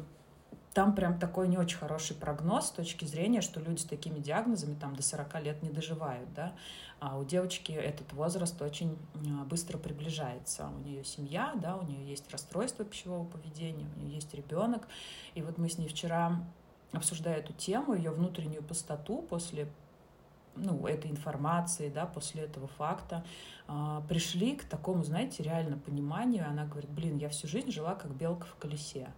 там 0.74 0.96
прям 0.96 1.20
такой 1.20 1.48
не 1.48 1.58
очень 1.58 1.78
хороший 1.78 2.16
прогноз 2.16 2.68
с 2.68 2.72
точки 2.72 3.06
зрения, 3.06 3.42
что 3.42 3.60
люди 3.60 3.82
с 3.82 3.86
такими 3.86 4.20
диагнозами 4.20 4.76
там 4.76 4.96
до 4.96 5.04
40 5.04 5.44
лет 5.44 5.62
не 5.62 5.70
доживают, 5.70 6.34
да, 6.34 6.54
а 7.00 7.18
у 7.18 7.24
девочки 7.24 7.72
этот 7.72 8.12
возраст 8.14 8.60
очень 8.62 8.98
а, 9.16 9.44
быстро 9.46 9.78
приближается. 9.78 10.70
У 10.76 10.80
нее 10.80 11.04
семья, 11.04 11.54
да, 11.56 11.76
у 11.76 11.84
нее 11.86 12.08
есть 12.08 12.32
расстройство 12.32 12.86
пищевого 12.86 13.26
поведения, 13.26 13.88
у 13.96 14.00
нее 14.00 14.16
есть 14.16 14.34
ребенок, 14.34 14.88
и 15.36 15.42
вот 15.42 15.58
мы 15.58 15.70
с 15.70 15.78
ней 15.78 15.88
вчера 15.88 16.44
обсуждая 16.92 17.38
эту 17.38 17.54
тему, 17.54 17.94
ее 17.94 18.12
внутреннюю 18.12 18.64
пустоту 18.64 19.22
после 19.24 19.68
ну, 20.56 20.86
этой 20.88 21.10
информации, 21.10 21.90
да, 21.90 22.06
после 22.06 22.44
этого 22.44 22.68
факта, 22.68 23.26
э, 23.68 24.02
пришли 24.08 24.56
к 24.56 24.66
такому, 24.66 25.04
знаете, 25.04 25.44
реально 25.44 25.78
пониманию. 25.78 26.48
Она 26.48 26.66
говорит, 26.66 26.92
блин, 26.92 27.18
я 27.18 27.30
всю 27.30 27.48
жизнь 27.48 27.72
жила 27.72 27.96
как 27.96 28.12
белка 28.16 28.46
в 28.46 28.56
колесе 28.56 29.12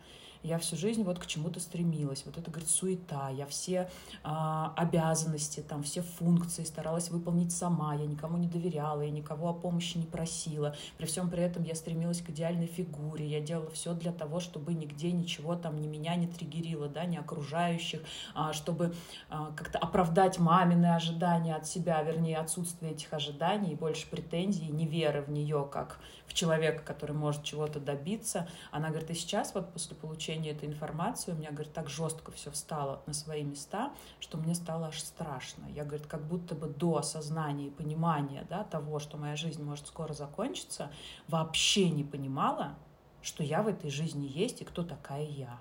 я 0.45 0.59
всю 0.59 0.75
жизнь 0.75 1.03
вот 1.03 1.17
к 1.17 1.25
чему-то 1.25 1.59
стремилась. 1.59 2.23
Вот 2.25 2.37
это, 2.37 2.51
говорит, 2.51 2.69
суета. 2.69 3.29
Я 3.29 3.47
все 3.47 3.89
а, 4.23 4.73
обязанности, 4.77 5.61
там, 5.61 5.81
все 5.81 6.03
функции 6.03 6.63
старалась 6.63 7.09
выполнить 7.09 7.51
сама. 7.51 7.95
Я 7.95 8.05
никому 8.05 8.37
не 8.37 8.47
доверяла, 8.47 9.01
я 9.01 9.09
никого 9.09 9.49
о 9.49 9.53
помощи 9.53 9.97
не 9.97 10.05
просила. 10.05 10.75
При 10.97 11.07
всем 11.07 11.31
при 11.31 11.41
этом 11.41 11.63
я 11.63 11.73
стремилась 11.73 12.21
к 12.21 12.29
идеальной 12.29 12.67
фигуре. 12.67 13.27
Я 13.27 13.39
делала 13.39 13.71
все 13.71 13.93
для 13.93 14.11
того, 14.11 14.39
чтобы 14.39 14.75
нигде 14.75 15.11
ничего 15.11 15.55
там 15.55 15.81
ни 15.81 15.87
меня 15.87 16.15
не 16.15 16.27
триггерило, 16.27 16.87
да, 16.87 17.05
ни 17.05 17.17
окружающих, 17.17 18.01
а, 18.35 18.53
чтобы 18.53 18.93
а, 19.29 19.51
как-то 19.55 19.79
оправдать 19.79 20.37
мамины 20.37 20.93
ожидания 20.93 21.55
от 21.55 21.65
себя, 21.65 22.01
вернее, 22.03 22.37
отсутствие 22.37 22.91
этих 22.91 23.11
ожиданий 23.13 23.71
и 23.71 23.75
больше 23.75 24.07
претензий, 24.07 24.67
неверы 24.67 25.23
в 25.23 25.31
нее 25.31 25.67
как 25.71 25.99
в 26.27 26.33
человека, 26.33 26.83
который 26.83 27.15
может 27.15 27.43
чего-то 27.43 27.79
добиться. 27.79 28.47
Она 28.71 28.89
говорит, 28.89 29.09
и 29.09 29.13
сейчас 29.13 29.53
вот 29.53 29.71
после 29.73 29.95
получения 29.95 30.34
этой 30.43 30.67
информации 30.67 31.31
у 31.31 31.35
меня, 31.35 31.51
говорит, 31.51 31.73
так 31.73 31.89
жестко 31.89 32.31
все 32.31 32.51
встало 32.51 33.01
на 33.05 33.13
свои 33.13 33.43
места, 33.43 33.93
что 34.19 34.37
мне 34.37 34.55
стало 34.55 34.87
аж 34.87 35.01
страшно. 35.01 35.65
Я, 35.69 35.83
говорит, 35.83 36.07
как 36.07 36.25
будто 36.25 36.55
бы 36.55 36.67
до 36.67 36.97
осознания 36.97 37.67
и 37.67 37.71
понимания 37.71 38.45
да, 38.49 38.63
того, 38.63 38.99
что 38.99 39.17
моя 39.17 39.35
жизнь 39.35 39.63
может 39.63 39.87
скоро 39.87 40.13
закончиться, 40.13 40.91
вообще 41.27 41.89
не 41.89 42.03
понимала, 42.03 42.75
что 43.21 43.43
я 43.43 43.63
в 43.63 43.67
этой 43.67 43.89
жизни 43.89 44.29
есть 44.31 44.61
и 44.61 44.65
кто 44.65 44.83
такая 44.83 45.25
я. 45.25 45.59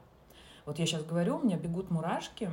Вот 0.66 0.78
я 0.78 0.86
сейчас 0.86 1.04
говорю, 1.04 1.36
у 1.36 1.44
меня 1.44 1.56
бегут 1.56 1.90
мурашки, 1.90 2.50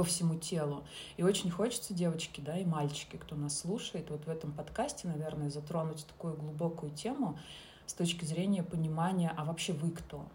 по 0.00 0.04
всему 0.04 0.36
телу. 0.36 0.82
И 1.18 1.22
очень 1.22 1.50
хочется, 1.50 1.92
девочки, 1.92 2.40
да, 2.40 2.56
и 2.56 2.64
мальчики, 2.64 3.16
кто 3.16 3.36
нас 3.36 3.58
слушает, 3.58 4.08
вот 4.08 4.24
в 4.24 4.30
этом 4.30 4.50
подкасте, 4.50 5.08
наверное, 5.08 5.50
затронуть 5.50 6.06
такую 6.06 6.34
глубокую 6.38 6.90
тему 6.92 7.38
с 7.84 7.92
точки 7.92 8.24
зрения 8.24 8.62
понимания, 8.62 9.30
а 9.36 9.44
вообще 9.44 9.74
вы 9.74 9.90
кто? 9.90 10.26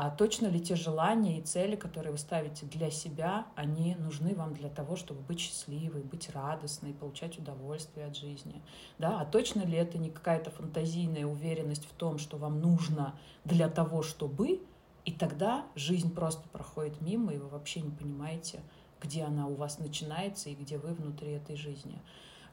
А 0.00 0.10
точно 0.10 0.46
ли 0.46 0.60
те 0.60 0.76
желания 0.76 1.40
и 1.40 1.42
цели, 1.42 1.74
которые 1.74 2.12
вы 2.12 2.18
ставите 2.18 2.64
для 2.66 2.88
себя, 2.88 3.48
они 3.56 3.96
нужны 3.96 4.32
вам 4.32 4.54
для 4.54 4.68
того, 4.68 4.94
чтобы 4.94 5.22
быть 5.22 5.40
счастливой, 5.40 6.02
быть 6.02 6.30
радостной, 6.30 6.92
получать 6.92 7.36
удовольствие 7.36 8.06
от 8.06 8.16
жизни? 8.16 8.62
Да? 9.00 9.20
А 9.20 9.24
точно 9.24 9.62
ли 9.62 9.76
это 9.76 9.98
не 9.98 10.08
какая-то 10.08 10.52
фантазийная 10.52 11.26
уверенность 11.26 11.84
в 11.84 11.92
том, 11.94 12.18
что 12.18 12.36
вам 12.36 12.60
нужно 12.60 13.18
для 13.44 13.68
того, 13.68 14.02
чтобы, 14.02 14.62
и 15.04 15.10
тогда 15.10 15.66
жизнь 15.74 16.14
просто 16.14 16.48
проходит 16.50 17.00
мимо, 17.00 17.34
и 17.34 17.38
вы 17.38 17.48
вообще 17.48 17.80
не 17.80 17.90
понимаете, 17.90 18.60
где 19.00 19.24
она 19.24 19.48
у 19.48 19.56
вас 19.56 19.80
начинается 19.80 20.48
и 20.48 20.54
где 20.54 20.78
вы 20.78 20.94
внутри 20.94 21.32
этой 21.32 21.56
жизни. 21.56 22.00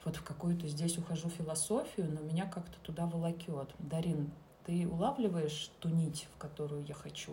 Вот 0.03 0.15
в 0.15 0.23
какую-то 0.23 0.67
здесь 0.67 0.97
ухожу 0.97 1.29
философию, 1.29 2.09
но 2.11 2.21
меня 2.21 2.47
как-то 2.47 2.79
туда 2.79 3.05
волокет. 3.05 3.69
Дарин, 3.77 4.31
ты 4.65 4.87
улавливаешь 4.87 5.71
ту 5.79 5.89
нить, 5.89 6.27
в 6.33 6.37
которую 6.37 6.83
я 6.85 6.93
хочу 6.93 7.31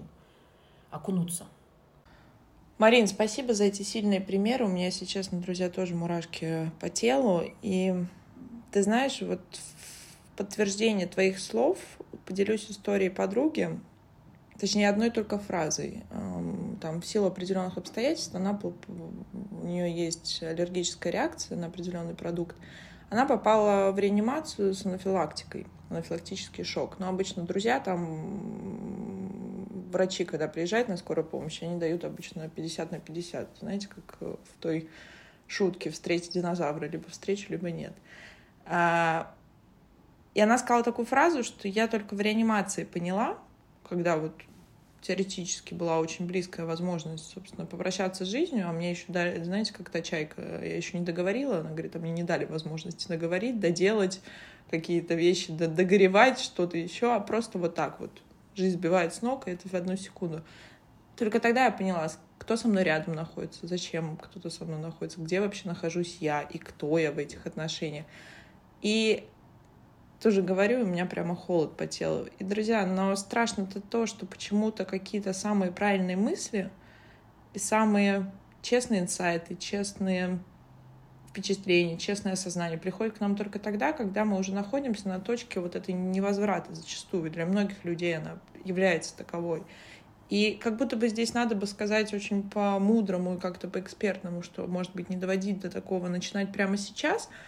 окунуться? 0.91 1.47
Марин, 2.79 3.07
спасибо 3.07 3.55
за 3.55 3.65
эти 3.65 3.83
сильные 3.83 4.21
примеры. 4.21 4.65
У 4.65 4.69
меня 4.69 4.91
сейчас, 4.91 5.29
друзья, 5.29 5.71
тоже 5.71 5.95
мурашки 5.95 6.71
по 6.81 6.89
телу. 6.89 7.43
И 7.63 7.95
ты 8.73 8.83
знаешь, 8.83 9.21
вот 9.23 9.41
в 9.41 10.37
подтверждение 10.37 11.07
твоих 11.07 11.39
слов 11.39 11.79
поделюсь 12.27 12.71
историей 12.71 13.11
подруги, 13.11 13.79
точнее, 14.59 14.89
одной 14.89 15.11
только 15.11 15.39
фразой. 15.39 16.03
Там, 16.81 17.01
в 17.01 17.07
силу 17.07 17.27
определенных 17.29 17.77
обстоятельств, 17.79 18.35
она, 18.35 18.59
у 18.61 19.67
нее 19.67 19.95
есть 19.95 20.43
аллергическая 20.43 21.13
реакция 21.13 21.57
на 21.57 21.69
определенный 21.69 22.15
продукт. 22.15 22.57
Она 23.13 23.27
попала 23.27 23.93
в 23.93 23.99
реанимацию 23.99 24.73
с 24.73 24.87
анафилактикой, 24.87 25.67
анафилактический 25.91 26.65
шок. 26.65 26.99
Но 26.99 27.11
обычно 27.11 27.43
друзья 27.43 27.79
там, 27.79 29.67
врачи, 29.93 30.25
когда 30.25 30.49
приезжают 30.49 30.89
на 30.89 30.97
скорую 30.97 31.27
помощь, 31.27 31.63
они 31.63 31.79
дают 31.79 32.07
обычно 32.07 32.49
50 32.49 32.91
на 32.91 32.99
50. 33.01 33.59
Знаете, 33.61 33.89
как 33.89 34.19
в 34.19 34.57
той 34.61 34.89
шутке 35.47 35.91
«встретить 35.91 36.33
динозавра», 36.33 36.87
либо 36.87 37.07
встречу, 37.11 37.49
либо 37.51 37.71
нет. 37.71 37.93
А, 38.65 39.35
и 40.33 40.41
она 40.41 40.57
сказала 40.57 40.83
такую 40.83 41.05
фразу, 41.05 41.45
что 41.45 41.69
я 41.69 41.89
только 41.89 42.15
в 42.15 42.21
реанимации 42.23 42.85
поняла, 42.85 43.37
когда 43.87 44.17
вот 44.17 44.33
теоретически 45.03 45.75
была 45.75 45.99
очень 45.99 46.27
близкая 46.27 46.65
возможность, 46.65 47.31
собственно, 47.31 47.67
попрощаться 47.67 48.25
с 48.25 48.29
жизнью, 48.29 48.69
а 48.69 48.73
мне 48.73 48.93
еще 48.93 49.05
дали, 49.09 49.43
знаете, 49.43 49.75
как 49.75 49.91
та 49.91 50.01
чайка, 50.01 50.41
я 50.63 50.77
еще 50.77 50.99
не 50.99 51.05
договорила, 51.05 51.59
она 51.59 51.71
говорит, 51.71 51.95
а 51.97 51.99
мне 51.99 52.13
не 52.13 52.23
дали 52.23 52.45
возможности 52.45 53.09
договорить, 53.09 53.59
доделать 53.61 54.21
какие-то 54.71 55.15
вещи, 55.15 55.53
догоревать 55.53 56.39
что-то 56.39 56.79
еще, 56.79 57.15
а 57.15 57.21
просто 57.21 57.59
вот 57.59 57.75
так 57.75 58.01
вот. 58.01 58.11
Жизнь 58.55 58.77
сбивает 58.77 59.13
с 59.13 59.23
ног, 59.23 59.49
и 59.49 59.51
это 59.51 59.69
в 59.69 59.75
одну 59.75 59.97
секунду. 59.97 60.43
Только 61.17 61.41
тогда 61.41 61.65
я 61.65 61.71
поняла, 61.71 62.11
кто 62.39 62.57
со 62.57 62.69
мной 62.69 62.85
рядом 62.85 63.15
находится, 63.15 63.67
зачем 63.67 64.17
кто-то 64.17 64.51
со 64.51 64.65
мной 64.65 64.79
находится, 64.79 65.21
где 65.21 65.41
вообще 65.41 65.69
нахожусь 65.69 66.19
я 66.21 66.43
и 66.43 66.59
кто 66.59 66.97
я 66.99 67.13
в 67.13 67.19
этих 67.19 67.47
отношениях. 67.47 68.07
И 68.83 69.25
тоже 70.23 70.41
говорю, 70.41 70.83
у 70.83 70.87
меня 70.87 71.05
прямо 71.05 71.35
холод 71.35 71.77
по 71.77 71.87
телу. 71.89 72.29
И, 72.39 72.45
друзья, 72.45 72.87
но 72.87 73.17
страшно-то 73.17 73.81
то, 73.81 74.07
что 74.07 74.25
почему-то 74.25 74.85
какие-то 74.85 75.33
самые 75.33 75.73
правильные 75.73 76.17
мысли 76.17 76.71
и 77.55 77.59
самые 77.59 78.31
честные 78.63 79.01
инсайты, 79.01 79.57
честные 79.57 80.39
впечатления, 81.29 81.99
честное 81.99 82.35
осознание 82.35 82.79
приходят 82.79 83.19
к 83.19 83.21
нам 83.21 83.35
только 83.35 83.59
тогда, 83.59 83.93
когда 83.93 84.25
мы 84.25 84.39
уже 84.39 84.55
находимся 84.55 85.09
на 85.09 85.19
точке 85.19 85.59
вот 85.59 85.75
этой 85.75 85.93
невозврата 85.93 86.73
зачастую. 86.73 87.29
Для 87.29 87.45
многих 87.45 87.85
людей 87.85 88.17
она 88.17 88.39
является 88.65 89.17
таковой. 89.17 89.65
И 90.31 90.53
как 90.53 90.77
будто 90.77 90.97
бы 90.97 91.09
здесь 91.09 91.35
надо 91.35 91.57
бы 91.57 91.67
сказать 91.67 92.15
очень 92.15 92.49
по-мудрому 92.49 93.35
и 93.35 93.41
как-то 93.41 93.67
по-экспертному, 93.67 94.43
что, 94.43 94.69
может 94.69 94.95
быть, 94.95 95.11
не 95.11 95.17
доводить 95.17 95.61
до 95.61 95.69
такого, 95.69 96.07
начинать 96.07 96.53
прямо 96.53 96.77
сейчас— 96.77 97.29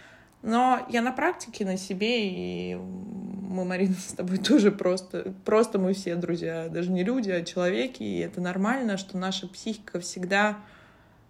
но 0.45 0.85
я 0.89 1.01
на 1.01 1.11
практике, 1.11 1.65
на 1.65 1.75
себе, 1.75 2.29
и 2.29 2.75
мы, 2.75 3.65
Марина, 3.65 3.95
с 3.95 4.13
тобой 4.13 4.37
тоже 4.49 4.71
просто, 4.71 5.33
просто 5.43 5.79
мы 5.79 5.93
все 5.93 6.15
друзья, 6.15 6.69
даже 6.69 6.91
не 6.91 7.03
люди, 7.03 7.31
а 7.31 7.43
человеки, 7.43 8.03
и 8.03 8.19
это 8.19 8.39
нормально, 8.39 8.97
что 8.97 9.17
наша 9.17 9.47
психика 9.47 9.99
всегда 9.99 10.59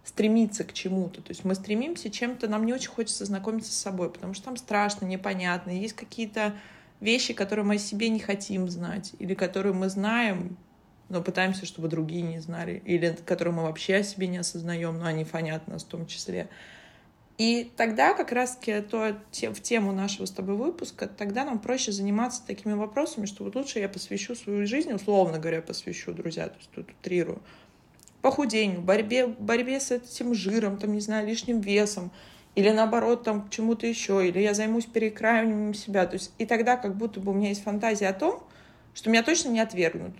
стремится 0.03 0.65
к 0.65 0.74
чему-то. 0.74 1.22
То 1.22 1.31
есть 1.31 1.45
мы 1.45 1.55
стремимся 1.55 2.12
чем-то, 2.12 2.50
нам 2.50 2.65
не 2.65 2.74
очень 2.74 2.89
хочется 2.89 3.24
знакомиться 3.24 3.72
с 3.72 3.77
собой, 3.77 4.12
потому 4.12 4.34
что 4.34 4.45
там 4.45 4.57
страшно, 4.57 5.05
непонятно, 5.05 5.72
есть 5.72 5.93
какие-то 5.93 6.53
вещи, 7.00 7.34
которые 7.34 7.65
мы 7.65 7.75
о 7.75 7.79
себе 7.79 8.10
не 8.10 8.19
хотим 8.19 8.69
знать, 8.69 9.13
или 9.19 9.34
которые 9.34 9.74
мы 9.74 9.88
знаем, 9.88 10.57
но 11.07 11.22
пытаемся, 11.22 11.65
чтобы 11.65 11.88
другие 11.88 12.22
не 12.22 12.39
знали, 12.39 12.81
или 12.86 13.17
которые 13.25 13.53
мы 13.53 13.63
вообще 13.63 13.95
о 13.95 14.03
себе 14.03 14.27
не 14.27 14.39
осознаем, 14.39 15.00
но 15.00 15.05
они 15.05 15.24
фонят 15.24 15.67
нас 15.69 15.84
в 15.84 15.88
том 15.88 16.05
числе. 16.05 16.50
И 17.38 17.70
тогда 17.75 18.13
как 18.13 18.32
раз-таки 18.32 18.80
то, 18.80 19.18
в 19.32 19.62
тему 19.62 19.92
нашего 19.92 20.25
с 20.25 20.32
тобой 20.32 20.56
выпуска, 20.56 21.08
тогда 21.08 21.44
нам 21.44 21.60
проще 21.60 21.92
заниматься 21.92 22.42
такими 22.46 22.74
вопросами, 22.74 23.25
что 23.25 23.44
вот 23.44 23.56
лучше 23.56 23.80
я 23.80 23.89
посвящу 23.89 24.36
свою 24.36 24.65
жизнь, 24.65 24.94
условно 24.94 25.38
говоря, 25.38 25.62
посвящу, 25.62 26.13
друзья, 26.13 26.48
то 26.48 26.56
есть 26.58 26.72
тут 26.72 26.89
утрирую, 26.92 27.42
похудению, 28.22 28.82
борьбе, 28.82 29.27
борьбе 29.27 29.82
с 29.82 29.92
этим 29.92 30.34
жиром, 30.34 30.77
там, 30.77 30.94
не 30.94 31.01
знаю, 31.01 31.27
лишним 31.27 31.60
весом, 31.60 32.10
или 32.56 32.70
наоборот, 32.70 33.24
там, 33.24 33.46
к 33.46 33.50
чему-то 33.50 33.86
еще, 33.86 34.25
или 34.25 34.39
я 34.39 34.54
займусь 34.54 34.86
перекраиванием 34.86 35.74
себя. 35.74 36.06
То 36.06 36.13
есть, 36.13 36.32
и 36.38 36.46
тогда 36.46 36.77
как 36.77 36.96
будто 36.96 37.20
бы 37.20 37.32
у 37.32 37.36
меня 37.36 37.50
есть 37.50 37.63
фантазия 37.63 38.08
о 38.08 38.13
том, 38.13 38.42
что 38.94 39.10
меня 39.10 39.24
точно 39.24 39.50
не 39.50 39.60
отвергнут, 39.60 40.15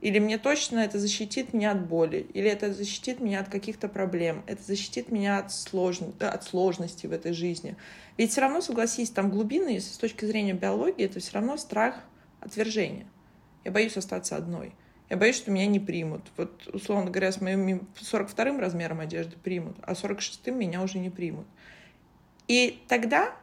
или 0.00 0.18
мне 0.20 0.38
точно 0.38 0.78
это 0.78 0.98
защитит 0.98 1.52
меня 1.52 1.72
от 1.72 1.86
боли, 1.86 2.26
или 2.32 2.48
это 2.48 2.72
защитит 2.72 3.20
меня 3.20 3.40
от 3.40 3.48
каких-то 3.48 3.88
проблем, 3.88 4.44
это 4.46 4.62
защитит 4.62 5.10
меня 5.10 5.38
от, 5.38 5.52
слож... 5.52 5.98
от 6.20 6.44
сложностей 6.44 7.08
в 7.08 7.12
этой 7.12 7.32
жизни. 7.32 7.76
Ведь 8.16 8.30
все 8.30 8.42
равно, 8.42 8.60
согласись, 8.60 9.10
там 9.10 9.30
глубины, 9.30 9.80
с 9.80 9.98
точки 9.98 10.24
зрения 10.24 10.54
биологии, 10.54 11.04
это 11.04 11.18
все 11.18 11.32
равно 11.34 11.56
страх 11.56 11.96
отвержения. 12.40 13.06
Я 13.64 13.72
боюсь 13.72 13.96
остаться 13.96 14.36
одной. 14.36 14.72
Я 15.10 15.16
боюсь, 15.16 15.36
что 15.36 15.50
меня 15.50 15.66
не 15.66 15.80
примут. 15.80 16.22
Вот, 16.36 16.68
условно 16.68 17.10
говоря, 17.10 17.32
с 17.32 17.40
моим 17.40 17.88
42-м 18.00 18.60
размером 18.60 19.00
одежды 19.00 19.36
примут, 19.42 19.76
а 19.82 19.94
46-м 19.94 20.56
меня 20.56 20.82
уже 20.82 20.98
не 20.98 21.10
примут. 21.10 21.46
И 22.46 22.82
тогда 22.88 23.34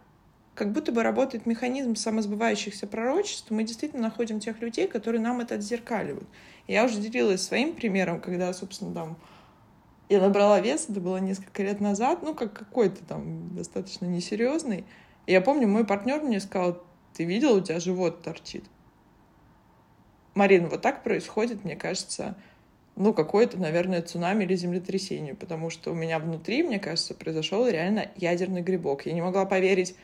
как 0.55 0.71
будто 0.71 0.91
бы 0.93 1.03
работает 1.03 1.45
механизм 1.45 1.95
самосбывающихся 1.95 2.87
пророчеств, 2.87 3.51
мы 3.51 3.63
действительно 3.63 4.03
находим 4.03 4.39
тех 4.39 4.61
людей, 4.61 4.87
которые 4.87 5.21
нам 5.21 5.41
это 5.41 5.55
отзеркаливают. 5.55 6.27
Я 6.67 6.85
уже 6.85 6.99
делилась 6.99 7.43
своим 7.43 7.75
примером, 7.75 8.21
когда, 8.21 8.51
собственно, 8.53 8.93
там 8.93 9.17
я 10.07 10.21
набрала 10.21 10.59
вес, 10.61 10.87
это 10.89 11.01
было 11.01 11.17
несколько 11.17 11.61
лет 11.61 11.81
назад, 11.81 12.23
ну, 12.23 12.33
как 12.33 12.53
какой-то 12.53 13.03
там 13.03 13.53
достаточно 13.55 14.05
несерьезный. 14.05 14.85
И 15.25 15.33
я 15.33 15.41
помню, 15.41 15.67
мой 15.67 15.85
партнер 15.85 16.21
мне 16.21 16.39
сказал, 16.39 16.81
ты 17.13 17.25
видел, 17.25 17.57
у 17.57 17.61
тебя 17.61 17.79
живот 17.79 18.23
торчит. 18.23 18.63
Марина, 20.35 20.69
вот 20.69 20.81
так 20.81 21.03
происходит, 21.03 21.63
мне 21.65 21.75
кажется, 21.75 22.35
ну, 22.95 23.13
какое-то, 23.13 23.57
наверное, 23.57 24.01
цунами 24.01 24.45
или 24.45 24.55
землетрясение, 24.55 25.35
потому 25.35 25.69
что 25.69 25.91
у 25.91 25.95
меня 25.95 26.19
внутри, 26.19 26.63
мне 26.63 26.79
кажется, 26.79 27.13
произошел 27.13 27.67
реально 27.67 28.09
ядерный 28.15 28.61
грибок. 28.61 29.05
Я 29.05 29.13
не 29.13 29.21
могла 29.21 29.45
поверить 29.45 29.95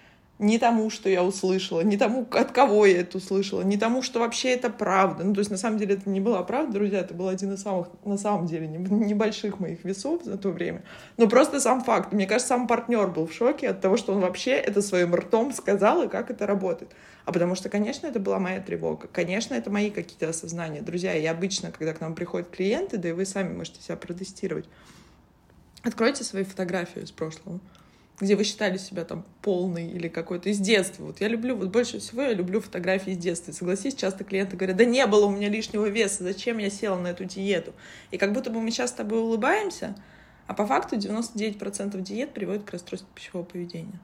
ни 0.41 0.57
тому, 0.57 0.89
что 0.89 1.07
я 1.07 1.23
услышала, 1.23 1.81
ни 1.81 1.97
тому, 1.97 2.27
от 2.31 2.51
кого 2.51 2.87
я 2.87 3.01
это 3.01 3.19
услышала, 3.19 3.61
ни 3.61 3.77
тому, 3.77 4.01
что 4.01 4.19
вообще 4.19 4.49
это 4.49 4.71
правда. 4.71 5.23
Ну, 5.23 5.35
то 5.35 5.39
есть, 5.39 5.51
на 5.51 5.57
самом 5.57 5.77
деле, 5.77 5.95
это 5.95 6.09
не 6.09 6.19
была 6.19 6.41
правда, 6.41 6.73
друзья, 6.73 6.99
это 6.99 7.13
был 7.13 7.29
один 7.29 7.53
из 7.53 7.61
самых, 7.61 7.89
на 8.03 8.17
самом 8.17 8.47
деле, 8.47 8.67
небольших 8.67 9.59
моих 9.59 9.83
весов 9.85 10.23
за 10.23 10.37
то 10.37 10.49
время. 10.49 10.83
Но 11.17 11.29
просто 11.29 11.59
сам 11.59 11.83
факт. 11.83 12.11
Мне 12.11 12.25
кажется, 12.25 12.49
сам 12.49 12.67
партнер 12.67 13.07
был 13.07 13.27
в 13.27 13.33
шоке 13.33 13.69
от 13.69 13.81
того, 13.81 13.97
что 13.97 14.13
он 14.13 14.19
вообще 14.19 14.51
это 14.51 14.81
своим 14.81 15.13
ртом 15.13 15.53
сказал 15.53 16.03
и 16.03 16.07
как 16.07 16.31
это 16.31 16.47
работает. 16.47 16.91
А 17.25 17.31
потому 17.31 17.53
что, 17.53 17.69
конечно, 17.69 18.07
это 18.07 18.19
была 18.19 18.39
моя 18.39 18.59
тревога. 18.59 19.07
Конечно, 19.11 19.53
это 19.53 19.69
мои 19.69 19.91
какие-то 19.91 20.27
осознания. 20.29 20.81
Друзья, 20.81 21.13
я 21.13 21.31
обычно, 21.31 21.71
когда 21.71 21.93
к 21.93 22.01
нам 22.01 22.15
приходят 22.15 22.49
клиенты, 22.49 22.97
да 22.97 23.09
и 23.09 23.11
вы 23.11 23.25
сами 23.25 23.53
можете 23.53 23.79
себя 23.79 23.95
протестировать, 23.95 24.65
откройте 25.83 26.23
свои 26.23 26.43
фотографии 26.43 27.03
из 27.03 27.11
прошлого 27.11 27.59
где 28.21 28.35
вы 28.35 28.43
считали 28.43 28.77
себя 28.77 29.03
там 29.03 29.25
полной 29.41 29.87
или 29.87 30.07
какой-то 30.07 30.49
из 30.49 30.59
детства. 30.59 31.05
Вот 31.05 31.19
я 31.21 31.27
люблю, 31.27 31.55
вот 31.55 31.69
больше 31.69 31.99
всего 31.99 32.21
я 32.21 32.33
люблю 32.33 32.61
фотографии 32.61 33.13
из 33.13 33.17
детства. 33.17 33.51
Согласись, 33.51 33.95
часто 33.95 34.23
клиенты 34.23 34.55
говорят, 34.55 34.77
да 34.77 34.85
не 34.85 35.05
было 35.07 35.25
у 35.25 35.31
меня 35.31 35.49
лишнего 35.49 35.87
веса, 35.87 36.23
зачем 36.23 36.59
я 36.59 36.69
села 36.69 36.99
на 36.99 37.07
эту 37.07 37.25
диету? 37.25 37.73
И 38.11 38.19
как 38.19 38.31
будто 38.31 38.51
бы 38.51 38.61
мы 38.61 38.69
сейчас 38.69 38.91
с 38.91 38.93
тобой 38.93 39.19
улыбаемся, 39.19 39.95
а 40.45 40.53
по 40.53 40.67
факту 40.67 40.97
99% 40.97 41.99
диет 42.01 42.33
приводит 42.33 42.63
к 42.63 42.69
расстройству 42.69 43.09
пищевого 43.15 43.43
поведения. 43.43 43.99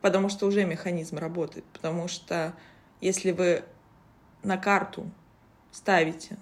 Потому 0.00 0.28
что 0.28 0.46
уже 0.46 0.64
механизм 0.64 1.18
работает. 1.18 1.64
Потому 1.72 2.08
что 2.08 2.54
если 3.00 3.30
вы 3.30 3.62
на 4.42 4.56
карту 4.58 5.08
ставите 5.70 6.36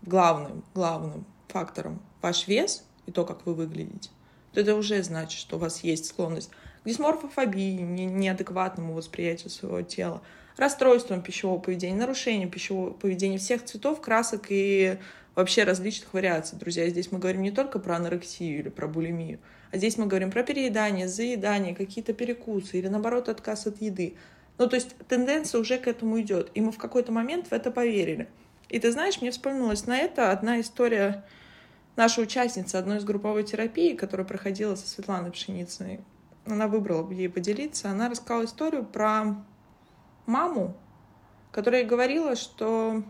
главным, 0.00 0.64
главным 0.74 1.26
фактором 1.48 2.00
ваш 2.22 2.48
вес 2.48 2.86
и 3.04 3.12
то, 3.12 3.26
как 3.26 3.44
вы 3.44 3.52
выглядите, 3.54 4.08
то 4.54 4.60
это 4.60 4.74
уже 4.74 5.02
значит, 5.02 5.38
что 5.38 5.56
у 5.56 5.58
вас 5.58 5.84
есть 5.84 6.06
склонность 6.06 6.50
дисморфофобии, 6.84 7.80
не, 7.80 8.06
неадекватному 8.06 8.94
восприятию 8.94 9.50
своего 9.50 9.82
тела, 9.82 10.22
расстройством 10.56 11.22
пищевого 11.22 11.58
поведения, 11.58 11.96
нарушением 11.96 12.50
пищевого 12.50 12.90
поведения 12.90 13.38
всех 13.38 13.64
цветов, 13.64 14.00
красок 14.00 14.46
и 14.48 14.98
вообще 15.34 15.64
различных 15.64 16.12
вариаций. 16.12 16.58
Друзья, 16.58 16.88
здесь 16.88 17.10
мы 17.10 17.18
говорим 17.18 17.42
не 17.42 17.50
только 17.50 17.78
про 17.78 17.96
анорексию 17.96 18.58
или 18.58 18.68
про 18.68 18.86
булимию, 18.86 19.38
а 19.70 19.78
здесь 19.78 19.96
мы 19.96 20.06
говорим 20.06 20.30
про 20.30 20.42
переедание, 20.42 21.08
заедание, 21.08 21.74
какие-то 21.74 22.12
перекусы 22.12 22.78
или, 22.78 22.88
наоборот, 22.88 23.28
отказ 23.28 23.66
от 23.66 23.80
еды. 23.80 24.16
Ну, 24.58 24.68
то 24.68 24.76
есть 24.76 24.94
тенденция 25.08 25.60
уже 25.60 25.78
к 25.78 25.86
этому 25.86 26.20
идет. 26.20 26.50
И 26.54 26.60
мы 26.60 26.72
в 26.72 26.78
какой-то 26.78 27.10
момент 27.10 27.48
в 27.48 27.52
это 27.52 27.70
поверили. 27.70 28.28
И 28.68 28.78
ты 28.78 28.92
знаешь, 28.92 29.20
мне 29.20 29.30
вспомнилась 29.30 29.86
на 29.86 29.96
это 29.96 30.30
одна 30.30 30.60
история 30.60 31.24
наша 31.96 32.20
участница 32.20 32.78
одной 32.78 32.98
из 32.98 33.04
групповой 33.04 33.44
терапии, 33.44 33.94
которая 33.94 34.26
проходила 34.26 34.74
со 34.74 34.88
Светланой 34.88 35.30
Пшеницыной, 35.30 36.00
она 36.46 36.68
выбрала 36.68 37.08
ей 37.10 37.28
поделиться, 37.28 37.90
она 37.90 38.08
рассказала 38.08 38.44
историю 38.44 38.84
про 38.84 39.36
маму, 40.26 40.76
которая 41.50 41.84
говорила, 41.84 42.36
что 42.36 43.02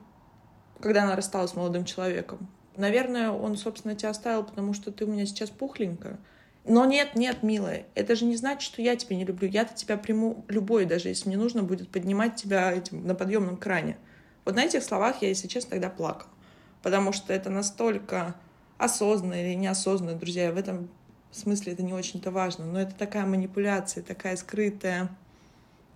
когда 0.80 1.04
она 1.04 1.16
рассталась 1.16 1.52
с 1.52 1.56
молодым 1.56 1.84
человеком, 1.84 2.48
наверное, 2.76 3.30
он, 3.30 3.56
собственно, 3.56 3.94
тебя 3.94 4.10
оставил, 4.10 4.44
потому 4.44 4.74
что 4.74 4.92
ты 4.92 5.04
у 5.04 5.08
меня 5.08 5.26
сейчас 5.26 5.50
пухленькая. 5.50 6.18
Но 6.64 6.84
нет, 6.84 7.16
нет, 7.16 7.42
милая, 7.42 7.86
это 7.94 8.14
же 8.14 8.24
не 8.24 8.36
значит, 8.36 8.62
что 8.62 8.82
я 8.82 8.94
тебя 8.94 9.16
не 9.16 9.24
люблю. 9.24 9.48
Я-то 9.48 9.74
тебя 9.74 9.96
приму 9.96 10.44
любой, 10.46 10.84
даже 10.84 11.08
если 11.08 11.28
мне 11.28 11.36
нужно 11.36 11.64
будет 11.64 11.88
поднимать 11.88 12.36
тебя 12.36 12.72
этим 12.72 13.04
на 13.04 13.16
подъемном 13.16 13.56
кране. 13.56 13.96
Вот 14.44 14.54
на 14.54 14.62
этих 14.62 14.82
словах 14.84 15.22
я, 15.22 15.28
если 15.28 15.48
честно, 15.48 15.72
тогда 15.72 15.90
плакала. 15.90 16.30
Потому 16.82 17.12
что 17.12 17.32
это 17.32 17.50
настолько 17.50 18.36
осознанно 18.78 19.34
или 19.34 19.54
неосознанно, 19.54 20.16
друзья, 20.16 20.52
в 20.52 20.56
этом 20.56 20.88
смысле 21.36 21.72
это 21.72 21.82
не 21.82 21.92
очень-то 21.92 22.30
важно, 22.30 22.66
но 22.66 22.80
это 22.80 22.94
такая 22.94 23.26
манипуляция, 23.26 24.02
такая 24.02 24.36
скрытая 24.36 25.08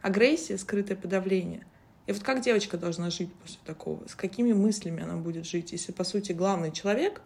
агрессия, 0.00 0.58
скрытое 0.58 0.96
подавление. 0.96 1.66
И 2.06 2.12
вот 2.12 2.22
как 2.22 2.40
девочка 2.40 2.78
должна 2.78 3.10
жить 3.10 3.32
после 3.34 3.58
такого? 3.64 4.06
С 4.06 4.14
какими 4.14 4.52
мыслями 4.52 5.02
она 5.02 5.16
будет 5.16 5.44
жить, 5.44 5.72
если, 5.72 5.92
по 5.92 6.04
сути, 6.04 6.32
главный 6.32 6.70
человек, 6.70 7.20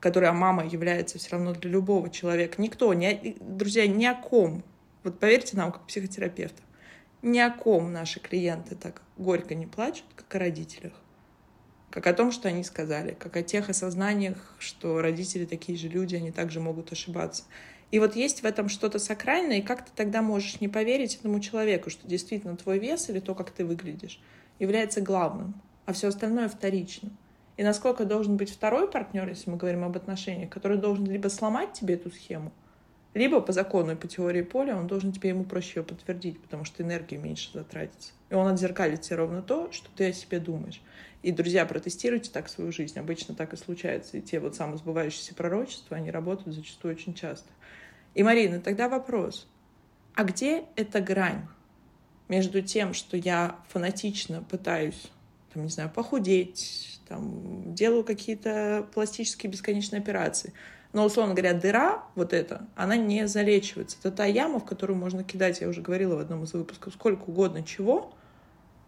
который, 0.00 0.28
а 0.28 0.32
мама 0.32 0.66
является 0.66 1.18
все 1.18 1.30
равно 1.30 1.52
для 1.52 1.70
любого 1.70 2.10
человека, 2.10 2.60
никто, 2.60 2.92
ни, 2.94 3.36
друзья, 3.40 3.86
ни 3.86 4.04
о 4.04 4.14
ком, 4.14 4.64
вот 5.04 5.18
поверьте 5.18 5.56
нам, 5.56 5.72
как 5.72 5.86
психотерапевтам, 5.86 6.64
ни 7.20 7.38
о 7.38 7.50
ком 7.50 7.92
наши 7.92 8.18
клиенты 8.18 8.74
так 8.74 9.02
горько 9.16 9.54
не 9.54 9.66
плачут, 9.66 10.06
как 10.16 10.34
о 10.34 10.38
родителях 10.38 10.94
как 11.92 12.06
о 12.06 12.14
том, 12.14 12.32
что 12.32 12.48
они 12.48 12.64
сказали, 12.64 13.14
как 13.18 13.36
о 13.36 13.42
тех 13.42 13.68
осознаниях, 13.68 14.54
что 14.58 15.02
родители 15.02 15.44
такие 15.44 15.76
же 15.76 15.88
люди, 15.88 16.16
они 16.16 16.32
также 16.32 16.58
могут 16.58 16.90
ошибаться. 16.90 17.44
И 17.90 17.98
вот 17.98 18.16
есть 18.16 18.40
в 18.40 18.46
этом 18.46 18.70
что-то 18.70 18.98
сакральное, 18.98 19.58
и 19.58 19.62
как 19.62 19.84
ты 19.84 19.90
тогда 19.94 20.22
можешь 20.22 20.62
не 20.62 20.68
поверить 20.68 21.16
этому 21.16 21.38
человеку, 21.40 21.90
что 21.90 22.08
действительно 22.08 22.56
твой 22.56 22.78
вес 22.78 23.10
или 23.10 23.20
то, 23.20 23.34
как 23.34 23.50
ты 23.50 23.66
выглядишь, 23.66 24.18
является 24.58 25.02
главным, 25.02 25.54
а 25.84 25.92
все 25.92 26.08
остальное 26.08 26.48
вторично. 26.48 27.10
И 27.58 27.62
насколько 27.62 28.06
должен 28.06 28.38
быть 28.38 28.50
второй 28.50 28.90
партнер, 28.90 29.28
если 29.28 29.50
мы 29.50 29.58
говорим 29.58 29.84
об 29.84 29.94
отношениях, 29.94 30.48
который 30.48 30.78
должен 30.78 31.04
либо 31.04 31.28
сломать 31.28 31.74
тебе 31.74 31.96
эту 31.96 32.10
схему, 32.10 32.52
либо 33.14 33.40
по 33.40 33.52
закону 33.52 33.92
и 33.92 33.96
по 33.96 34.08
теории 34.08 34.42
поля 34.42 34.76
он 34.76 34.86
должен 34.86 35.12
тебе 35.12 35.30
ему 35.30 35.44
проще 35.44 35.80
ее 35.80 35.84
подтвердить, 35.84 36.40
потому 36.40 36.64
что 36.64 36.82
энергии 36.82 37.16
меньше 37.16 37.50
затратится. 37.52 38.12
И 38.30 38.34
он 38.34 38.46
отзеркалит 38.46 39.02
тебе 39.02 39.16
ровно 39.16 39.42
то, 39.42 39.70
что 39.70 39.90
ты 39.94 40.08
о 40.08 40.12
себе 40.12 40.38
думаешь. 40.38 40.80
И, 41.22 41.30
друзья, 41.30 41.66
протестируйте 41.66 42.30
так 42.30 42.48
свою 42.48 42.72
жизнь. 42.72 42.98
Обычно 42.98 43.34
так 43.34 43.52
и 43.52 43.56
случается. 43.56 44.16
И 44.16 44.22
те 44.22 44.40
вот 44.40 44.56
самосбывающиеся 44.56 45.34
пророчества, 45.34 45.96
они 45.96 46.10
работают 46.10 46.54
зачастую 46.54 46.94
очень 46.94 47.14
часто. 47.14 47.48
И, 48.14 48.22
Марина, 48.22 48.60
тогда 48.60 48.88
вопрос. 48.88 49.46
А 50.14 50.24
где 50.24 50.64
эта 50.74 51.00
грань 51.00 51.46
между 52.28 52.62
тем, 52.62 52.94
что 52.94 53.16
я 53.16 53.56
фанатично 53.68 54.42
пытаюсь, 54.42 55.10
там, 55.52 55.64
не 55.64 55.68
знаю, 55.68 55.90
похудеть, 55.90 57.00
там, 57.08 57.74
делаю 57.74 58.04
какие-то 58.04 58.88
пластические 58.92 59.52
бесконечные 59.52 60.00
операции, 60.00 60.52
но, 60.92 61.04
условно 61.04 61.34
говоря, 61.34 61.54
дыра 61.54 62.04
вот 62.14 62.32
эта, 62.32 62.66
она 62.76 62.96
не 62.96 63.26
залечивается. 63.26 63.96
Это 64.00 64.10
та 64.10 64.24
яма, 64.26 64.60
в 64.60 64.64
которую 64.64 64.98
можно 64.98 65.24
кидать, 65.24 65.60
я 65.60 65.68
уже 65.68 65.80
говорила 65.80 66.16
в 66.16 66.20
одном 66.20 66.44
из 66.44 66.52
выпусков, 66.52 66.92
сколько 66.92 67.24
угодно 67.24 67.62
чего, 67.62 68.12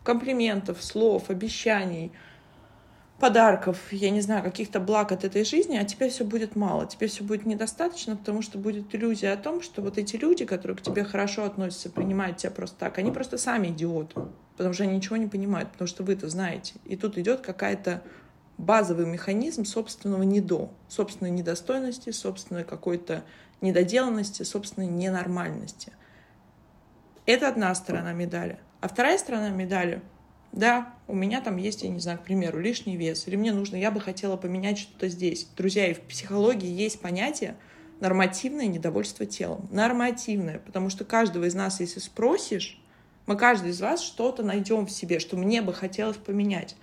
комплиментов, 0.02 0.82
слов, 0.82 1.30
обещаний, 1.30 2.12
подарков, 3.18 3.78
я 3.90 4.10
не 4.10 4.20
знаю, 4.20 4.42
каких-то 4.42 4.80
благ 4.80 5.12
от 5.12 5.24
этой 5.24 5.44
жизни, 5.44 5.76
а 5.76 5.84
тебе 5.84 6.10
все 6.10 6.24
будет 6.24 6.56
мало, 6.56 6.86
тебе 6.86 7.06
все 7.06 7.24
будет 7.24 7.46
недостаточно, 7.46 8.16
потому 8.16 8.42
что 8.42 8.58
будет 8.58 8.94
иллюзия 8.94 9.32
о 9.32 9.36
том, 9.36 9.62
что 9.62 9.80
вот 9.80 9.96
эти 9.96 10.16
люди, 10.16 10.44
которые 10.44 10.76
к 10.76 10.82
тебе 10.82 11.04
хорошо 11.04 11.44
относятся, 11.44 11.90
принимают 11.90 12.38
тебя 12.38 12.50
просто 12.50 12.76
так, 12.78 12.98
они 12.98 13.12
просто 13.12 13.38
сами 13.38 13.68
идиоты, 13.68 14.20
потому 14.56 14.74
что 14.74 14.82
они 14.82 14.96
ничего 14.96 15.16
не 15.16 15.28
понимают, 15.28 15.70
потому 15.70 15.88
что 15.88 16.02
вы 16.02 16.14
это 16.14 16.28
знаете. 16.28 16.74
И 16.84 16.96
тут 16.96 17.16
идет 17.16 17.40
какая-то 17.40 18.02
базовый 18.58 19.06
механизм 19.06 19.64
собственного 19.64 20.22
недо, 20.22 20.70
собственной 20.88 21.30
недостойности, 21.30 22.10
собственной 22.10 22.64
какой-то 22.64 23.24
недоделанности, 23.60 24.42
собственной 24.42 24.86
ненормальности. 24.86 25.92
Это 27.26 27.48
одна 27.48 27.74
сторона 27.74 28.12
медали. 28.12 28.58
А 28.80 28.88
вторая 28.88 29.16
сторона 29.18 29.48
медали, 29.48 30.02
да, 30.52 30.94
у 31.08 31.14
меня 31.14 31.40
там 31.40 31.56
есть, 31.56 31.82
я 31.82 31.88
не 31.88 31.98
знаю, 31.98 32.18
к 32.18 32.24
примеру, 32.24 32.60
лишний 32.60 32.96
вес, 32.96 33.26
или 33.26 33.36
мне 33.36 33.52
нужно, 33.52 33.76
я 33.76 33.90
бы 33.90 34.00
хотела 34.00 34.36
поменять 34.36 34.78
что-то 34.78 35.08
здесь. 35.08 35.48
Друзья, 35.56 35.88
и 35.88 35.94
в 35.94 36.00
психологии 36.02 36.68
есть 36.68 37.00
понятие 37.00 37.56
нормативное 38.00 38.66
недовольство 38.66 39.24
телом. 39.26 39.68
Нормативное, 39.70 40.58
потому 40.58 40.90
что 40.90 41.04
каждого 41.04 41.44
из 41.44 41.54
нас, 41.54 41.80
если 41.80 42.00
спросишь, 42.00 42.80
мы 43.26 43.36
каждый 43.36 43.70
из 43.70 43.80
вас 43.80 44.02
что-то 44.02 44.42
найдем 44.42 44.86
в 44.86 44.90
себе, 44.90 45.18
что 45.18 45.36
мне 45.36 45.62
бы 45.62 45.72
хотелось 45.72 46.18
поменять. 46.18 46.76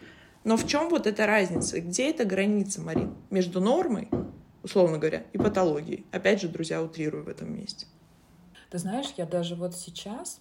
Но 0.43 0.57
в 0.57 0.67
чем 0.67 0.89
вот 0.89 1.07
эта 1.07 1.25
разница? 1.25 1.79
Где 1.79 2.09
эта 2.09 2.25
граница, 2.25 2.81
Марин, 2.81 3.15
между 3.29 3.61
нормой, 3.61 4.09
условно 4.63 4.97
говоря, 4.97 5.23
и 5.33 5.37
патологией? 5.37 6.05
Опять 6.11 6.41
же, 6.41 6.47
друзья, 6.47 6.81
утрирую 6.81 7.23
в 7.23 7.29
этом 7.29 7.55
месте. 7.55 7.85
Ты 8.69 8.77
знаешь, 8.77 9.07
я 9.17 9.25
даже 9.25 9.55
вот 9.55 9.75
сейчас 9.75 10.39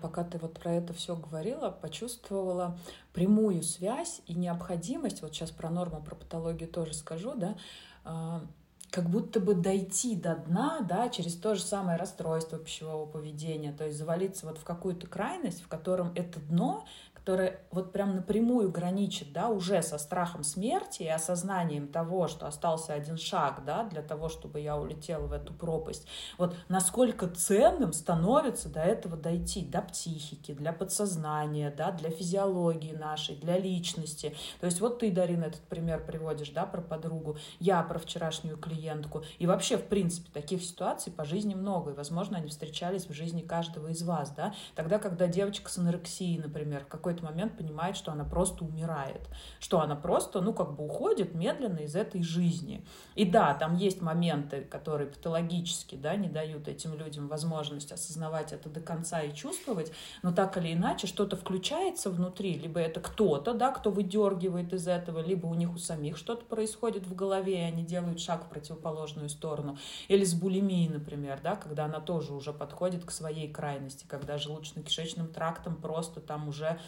пока 0.00 0.24
ты 0.24 0.38
вот 0.38 0.58
про 0.58 0.72
это 0.72 0.94
все 0.94 1.14
говорила, 1.14 1.70
почувствовала 1.70 2.78
прямую 3.12 3.62
связь 3.62 4.22
и 4.26 4.34
необходимость, 4.34 5.22
вот 5.22 5.34
сейчас 5.34 5.50
про 5.50 5.70
норму, 5.70 6.02
про 6.02 6.14
патологию 6.14 6.68
тоже 6.68 6.94
скажу, 6.94 7.34
да, 7.34 7.56
а, 8.04 8.42
как 8.90 9.10
будто 9.10 9.40
бы 9.40 9.54
дойти 9.54 10.16
до 10.16 10.36
дна, 10.36 10.80
да, 10.80 11.10
через 11.10 11.34
то 11.34 11.54
же 11.54 11.60
самое 11.60 11.98
расстройство 11.98 12.58
пищевого 12.58 13.04
поведения, 13.04 13.72
то 13.72 13.84
есть 13.84 13.98
завалиться 13.98 14.46
вот 14.46 14.58
в 14.58 14.64
какую-то 14.64 15.06
крайность, 15.06 15.62
в 15.62 15.68
котором 15.68 16.12
это 16.14 16.40
дно 16.40 16.86
которое 17.26 17.58
вот 17.72 17.90
прям 17.90 18.14
напрямую 18.14 18.70
граничит, 18.70 19.32
да, 19.32 19.48
уже 19.48 19.82
со 19.82 19.98
страхом 19.98 20.44
смерти 20.44 21.02
и 21.02 21.08
осознанием 21.08 21.88
того, 21.88 22.28
что 22.28 22.46
остался 22.46 22.92
один 22.92 23.18
шаг, 23.18 23.64
да, 23.66 23.82
для 23.82 24.00
того, 24.00 24.28
чтобы 24.28 24.60
я 24.60 24.76
улетела 24.76 25.26
в 25.26 25.32
эту 25.32 25.52
пропасть. 25.52 26.06
Вот 26.38 26.54
насколько 26.68 27.26
ценным 27.26 27.92
становится 27.92 28.68
до 28.68 28.80
этого 28.80 29.16
дойти, 29.16 29.62
до 29.62 29.82
психики, 29.82 30.54
для 30.54 30.72
подсознания, 30.72 31.74
да, 31.76 31.90
для 31.90 32.10
физиологии 32.10 32.92
нашей, 32.92 33.34
для 33.34 33.58
личности. 33.58 34.36
То 34.60 34.66
есть 34.66 34.80
вот 34.80 35.00
ты, 35.00 35.10
Дарина, 35.10 35.46
этот 35.46 35.62
пример 35.62 36.06
приводишь, 36.06 36.50
да, 36.50 36.64
про 36.64 36.80
подругу, 36.80 37.38
я 37.58 37.82
про 37.82 37.98
вчерашнюю 37.98 38.56
клиентку. 38.56 39.24
И 39.40 39.48
вообще, 39.48 39.78
в 39.78 39.88
принципе, 39.88 40.30
таких 40.32 40.62
ситуаций 40.62 41.12
по 41.12 41.24
жизни 41.24 41.54
много, 41.56 41.90
и, 41.90 41.94
возможно, 41.94 42.38
они 42.38 42.46
встречались 42.46 43.08
в 43.08 43.12
жизни 43.12 43.40
каждого 43.40 43.88
из 43.88 44.04
вас, 44.04 44.30
да. 44.30 44.54
Тогда, 44.76 45.00
когда 45.00 45.26
девочка 45.26 45.68
с 45.68 45.78
анорексией, 45.78 46.38
например, 46.38 46.84
какой 46.84 47.15
какой-то 47.16 47.24
момент 47.24 47.56
понимает, 47.56 47.96
что 47.96 48.12
она 48.12 48.24
просто 48.24 48.64
умирает, 48.64 49.28
что 49.60 49.80
она 49.80 49.96
просто, 49.96 50.40
ну, 50.40 50.52
как 50.52 50.74
бы 50.74 50.84
уходит 50.84 51.34
медленно 51.34 51.78
из 51.78 51.96
этой 51.96 52.22
жизни. 52.22 52.84
И 53.14 53.24
да, 53.24 53.54
там 53.54 53.76
есть 53.76 54.02
моменты, 54.02 54.62
которые 54.62 55.08
патологически, 55.08 55.96
да, 55.96 56.16
не 56.16 56.28
дают 56.28 56.68
этим 56.68 56.94
людям 56.94 57.28
возможность 57.28 57.92
осознавать 57.92 58.52
это 58.52 58.68
до 58.68 58.80
конца 58.80 59.22
и 59.22 59.34
чувствовать, 59.34 59.92
но 60.22 60.32
так 60.32 60.56
или 60.56 60.72
иначе 60.72 61.06
что-то 61.06 61.36
включается 61.36 62.10
внутри, 62.10 62.58
либо 62.58 62.80
это 62.80 63.00
кто-то, 63.00 63.54
да, 63.54 63.70
кто 63.70 63.90
выдергивает 63.90 64.72
из 64.72 64.86
этого, 64.86 65.20
либо 65.20 65.46
у 65.46 65.54
них 65.54 65.74
у 65.74 65.78
самих 65.78 66.16
что-то 66.16 66.44
происходит 66.44 67.06
в 67.06 67.14
голове, 67.14 67.58
и 67.58 67.72
они 67.72 67.84
делают 67.84 68.20
шаг 68.20 68.44
в 68.44 68.48
противоположную 68.48 69.28
сторону. 69.28 69.78
Или 70.08 70.24
с 70.24 70.34
булимией, 70.34 70.88
например, 70.88 71.40
да, 71.42 71.56
когда 71.56 71.86
она 71.86 72.00
тоже 72.00 72.32
уже 72.32 72.52
подходит 72.52 73.04
к 73.04 73.10
своей 73.10 73.50
крайности, 73.50 74.04
когда 74.08 74.36
желудочно-кишечным 74.36 75.28
трактом 75.28 75.76
просто 75.76 76.20
там 76.20 76.48
уже 76.48 76.78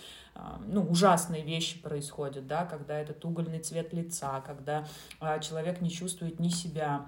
ну, 0.66 0.82
ужасные 0.82 1.42
вещи 1.42 1.80
происходят, 1.80 2.46
да, 2.46 2.64
когда 2.64 2.98
этот 2.98 3.24
угольный 3.24 3.58
цвет 3.58 3.92
лица, 3.92 4.40
когда 4.40 4.86
а, 5.20 5.38
человек 5.40 5.80
не 5.80 5.90
чувствует 5.90 6.38
ни 6.38 6.48
себя, 6.48 7.06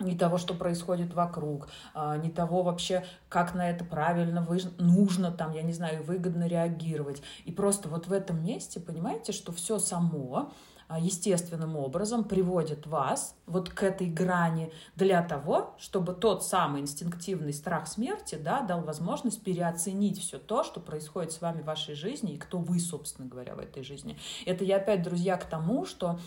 ни 0.00 0.16
того, 0.16 0.38
что 0.38 0.54
происходит 0.54 1.14
вокруг, 1.14 1.68
а, 1.94 2.16
ни 2.16 2.28
того 2.28 2.62
вообще, 2.62 3.04
как 3.28 3.54
на 3.54 3.70
это 3.70 3.84
правильно 3.84 4.46
нужно 4.78 5.30
там, 5.30 5.52
я 5.52 5.62
не 5.62 5.72
знаю, 5.72 6.02
выгодно 6.02 6.46
реагировать. 6.46 7.22
И 7.44 7.52
просто 7.52 7.88
вот 7.88 8.06
в 8.06 8.12
этом 8.12 8.42
месте, 8.42 8.80
понимаете, 8.80 9.32
что 9.32 9.52
все 9.52 9.78
само, 9.78 10.36
а, 10.36 10.52
естественным 10.98 11.76
образом 11.76 12.24
приводит 12.24 12.86
вас 12.86 13.36
вот 13.46 13.68
к 13.68 13.82
этой 13.82 14.08
грани 14.08 14.72
для 14.96 15.22
того, 15.22 15.74
чтобы 15.78 16.14
тот 16.14 16.44
самый 16.44 16.80
инстинктивный 16.80 17.52
страх 17.52 17.86
смерти 17.86 18.34
да, 18.34 18.60
дал 18.62 18.82
возможность 18.82 19.42
переоценить 19.42 20.20
все 20.20 20.38
то, 20.38 20.64
что 20.64 20.80
происходит 20.80 21.32
с 21.32 21.40
вами 21.40 21.62
в 21.62 21.66
вашей 21.66 21.94
жизни 21.94 22.34
и 22.34 22.38
кто 22.38 22.58
вы, 22.58 22.80
собственно 22.80 23.28
говоря, 23.28 23.54
в 23.54 23.60
этой 23.60 23.82
жизни. 23.82 24.18
Это 24.46 24.64
я 24.64 24.76
опять, 24.76 25.02
друзья, 25.02 25.36
к 25.36 25.44
тому, 25.44 25.86
что 25.86 26.18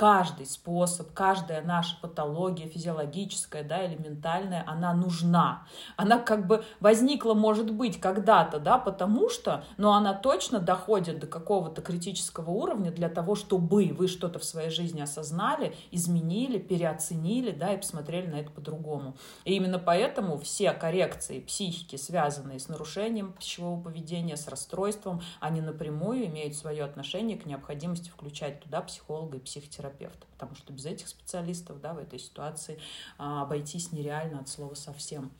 каждый 0.00 0.46
способ, 0.46 1.12
каждая 1.12 1.60
наша 1.60 1.94
патология 2.00 2.66
физиологическая, 2.66 3.62
да, 3.62 3.84
или 3.84 3.96
ментальная, 3.96 4.64
она 4.66 4.94
нужна. 4.94 5.66
Она 5.98 6.18
как 6.18 6.46
бы 6.46 6.64
возникла, 6.80 7.34
может 7.34 7.70
быть, 7.70 8.00
когда-то, 8.00 8.60
да, 8.60 8.78
потому 8.78 9.28
что, 9.28 9.62
но 9.76 9.92
она 9.92 10.14
точно 10.14 10.58
доходит 10.58 11.18
до 11.18 11.26
какого-то 11.26 11.82
критического 11.82 12.50
уровня 12.50 12.90
для 12.90 13.10
того, 13.10 13.34
чтобы 13.34 13.92
вы 13.92 14.08
что-то 14.08 14.38
в 14.38 14.44
своей 14.44 14.70
жизни 14.70 15.02
осознали, 15.02 15.76
изменили, 15.90 16.56
переоценили, 16.56 17.50
да, 17.50 17.74
и 17.74 17.76
посмотрели 17.76 18.26
на 18.26 18.36
это 18.36 18.50
по-другому. 18.50 19.18
И 19.44 19.54
именно 19.54 19.78
поэтому 19.78 20.38
все 20.38 20.72
коррекции 20.72 21.40
психики, 21.40 21.96
связанные 21.96 22.58
с 22.58 22.68
нарушением 22.70 23.34
пищевого 23.34 23.82
поведения, 23.82 24.38
с 24.38 24.48
расстройством, 24.48 25.20
они 25.40 25.60
напрямую 25.60 26.24
имеют 26.28 26.54
свое 26.54 26.84
отношение 26.84 27.36
к 27.36 27.44
необходимости 27.44 28.08
включать 28.08 28.60
туда 28.60 28.80
психолога 28.80 29.36
и 29.36 29.40
психотерапевта 29.40 29.89
терапевта, 29.90 30.26
потому 30.32 30.54
что 30.54 30.72
без 30.72 30.86
этих 30.86 31.08
специалистов 31.08 31.80
да, 31.80 31.94
в 31.94 31.98
этой 31.98 32.18
ситуации 32.18 32.78
а, 33.18 33.42
обойтись 33.42 33.92
нереально 33.92 34.40
от 34.40 34.48
слова 34.48 34.74
совсем. 34.74 35.30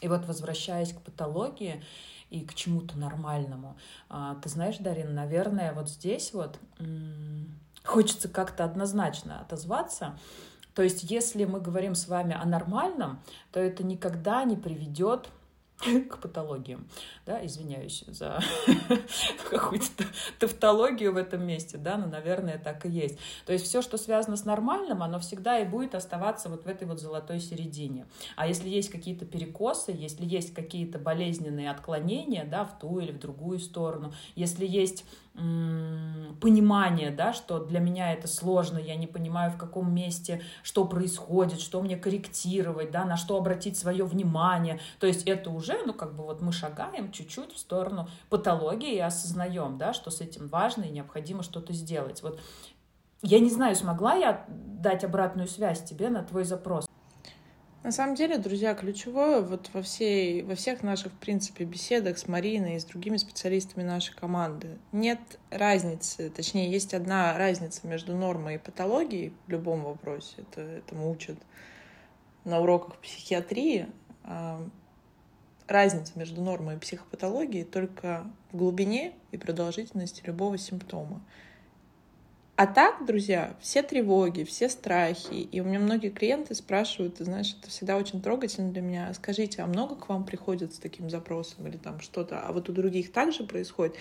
И 0.00 0.08
вот 0.08 0.26
возвращаясь 0.26 0.92
к 0.92 1.00
патологии 1.00 1.82
и 2.30 2.44
к 2.44 2.54
чему-то 2.54 2.98
нормальному, 2.98 3.76
а, 4.08 4.36
ты 4.36 4.48
знаешь, 4.48 4.78
Дарин, 4.78 5.14
наверное, 5.14 5.72
вот 5.72 5.88
здесь 5.88 6.32
вот 6.32 6.58
хочется 7.84 8.28
как-то 8.28 8.64
однозначно 8.64 9.40
отозваться. 9.40 10.18
То 10.74 10.82
есть, 10.82 11.04
если 11.04 11.44
мы 11.44 11.60
говорим 11.60 11.94
с 11.94 12.08
вами 12.08 12.34
о 12.34 12.46
нормальном, 12.46 13.20
то 13.52 13.60
это 13.60 13.84
никогда 13.84 14.44
не 14.44 14.56
приведет 14.56 15.28
к 16.10 16.18
патологиям. 16.18 16.86
Да, 17.26 17.44
извиняюсь 17.44 18.04
за 18.06 18.40
какую-то 19.50 20.04
тавтологию 20.38 21.12
в 21.12 21.16
этом 21.16 21.44
месте, 21.46 21.78
да, 21.78 21.96
но, 21.96 22.06
наверное, 22.06 22.58
так 22.58 22.86
и 22.86 22.88
есть. 22.88 23.18
То 23.46 23.52
есть 23.52 23.64
все, 23.64 23.82
что 23.82 23.96
связано 23.96 24.36
с 24.36 24.44
нормальным, 24.44 25.02
оно 25.02 25.18
всегда 25.18 25.58
и 25.58 25.64
будет 25.64 25.94
оставаться 25.94 26.48
вот 26.48 26.64
в 26.64 26.68
этой 26.68 26.86
вот 26.86 27.00
золотой 27.00 27.40
середине. 27.40 28.06
А 28.36 28.46
если 28.46 28.68
есть 28.68 28.90
какие-то 28.90 29.24
перекосы, 29.24 29.92
если 29.92 30.24
есть 30.24 30.54
какие-то 30.54 30.98
болезненные 30.98 31.70
отклонения, 31.70 32.44
да, 32.44 32.64
в 32.64 32.78
ту 32.78 33.00
или 33.00 33.12
в 33.12 33.18
другую 33.18 33.58
сторону, 33.58 34.12
если 34.34 34.66
есть 34.66 35.04
понимание, 35.34 37.10
да, 37.10 37.32
что 37.32 37.58
для 37.58 37.80
меня 37.80 38.12
это 38.12 38.28
сложно, 38.28 38.76
я 38.76 38.96
не 38.96 39.06
понимаю, 39.06 39.50
в 39.50 39.56
каком 39.56 39.92
месте, 39.94 40.42
что 40.62 40.84
происходит, 40.84 41.58
что 41.60 41.80
мне 41.80 41.96
корректировать, 41.96 42.90
да, 42.90 43.06
на 43.06 43.16
что 43.16 43.38
обратить 43.38 43.78
свое 43.78 44.04
внимание. 44.04 44.78
То 45.00 45.06
есть 45.06 45.22
это 45.22 45.48
уже, 45.50 45.71
ну, 45.84 45.94
как 45.94 46.14
бы 46.14 46.24
вот 46.24 46.40
мы 46.40 46.52
шагаем 46.52 47.12
чуть-чуть 47.12 47.52
в 47.52 47.58
сторону 47.58 48.08
патологии 48.28 48.94
и 48.94 49.00
осознаем, 49.00 49.78
да, 49.78 49.92
что 49.92 50.10
с 50.10 50.20
этим 50.20 50.48
важно 50.48 50.84
и 50.84 50.90
необходимо 50.90 51.42
что-то 51.42 51.72
сделать. 51.72 52.22
Вот 52.22 52.40
я 53.22 53.38
не 53.38 53.50
знаю, 53.50 53.76
смогла 53.76 54.14
я 54.14 54.44
дать 54.48 55.04
обратную 55.04 55.48
связь 55.48 55.82
тебе 55.82 56.08
на 56.08 56.22
твой 56.22 56.44
запрос. 56.44 56.86
На 57.82 57.90
самом 57.90 58.14
деле, 58.14 58.38
друзья, 58.38 58.74
ключевое 58.74 59.40
вот 59.40 59.70
во, 59.72 59.82
всей, 59.82 60.42
во 60.42 60.54
всех 60.54 60.84
наших, 60.84 61.12
в 61.12 61.16
принципе, 61.16 61.64
беседах 61.64 62.16
с 62.16 62.28
Мариной 62.28 62.76
и 62.76 62.78
с 62.78 62.84
другими 62.84 63.16
специалистами 63.16 63.82
нашей 63.82 64.14
команды 64.14 64.78
нет 64.92 65.18
разницы, 65.50 66.30
точнее, 66.30 66.70
есть 66.70 66.94
одна 66.94 67.36
разница 67.36 67.84
между 67.88 68.16
нормой 68.16 68.54
и 68.54 68.58
патологией 68.58 69.32
в 69.46 69.50
любом 69.50 69.82
вопросе. 69.82 70.34
Это, 70.38 70.60
этому 70.60 71.10
учат 71.10 71.38
на 72.44 72.60
уроках 72.60 72.98
психиатрии. 72.98 73.88
Разница 75.68 76.12
между 76.16 76.42
нормой 76.42 76.76
и 76.76 76.78
психопатологией 76.78 77.64
только 77.64 78.26
в 78.50 78.56
глубине 78.56 79.12
и 79.30 79.36
продолжительности 79.36 80.22
любого 80.26 80.58
симптома. 80.58 81.22
А 82.56 82.66
так, 82.66 83.06
друзья, 83.06 83.56
все 83.60 83.82
тревоги, 83.82 84.44
все 84.44 84.68
страхи, 84.68 85.34
и 85.34 85.60
у 85.60 85.64
меня 85.64 85.80
многие 85.80 86.10
клиенты 86.10 86.54
спрашивают, 86.54 87.16
ты 87.16 87.24
знаешь, 87.24 87.56
это 87.58 87.70
всегда 87.70 87.96
очень 87.96 88.20
трогательно 88.20 88.70
для 88.70 88.82
меня, 88.82 89.12
скажите, 89.14 89.62
а 89.62 89.66
много 89.66 89.96
к 89.96 90.08
вам 90.08 90.24
приходит 90.24 90.74
с 90.74 90.78
таким 90.78 91.08
запросом 91.08 91.66
или 91.66 91.76
там 91.76 92.00
что-то, 92.00 92.40
а 92.40 92.52
вот 92.52 92.68
у 92.68 92.72
других 92.72 93.10
также 93.10 93.44
происходит? 93.44 93.96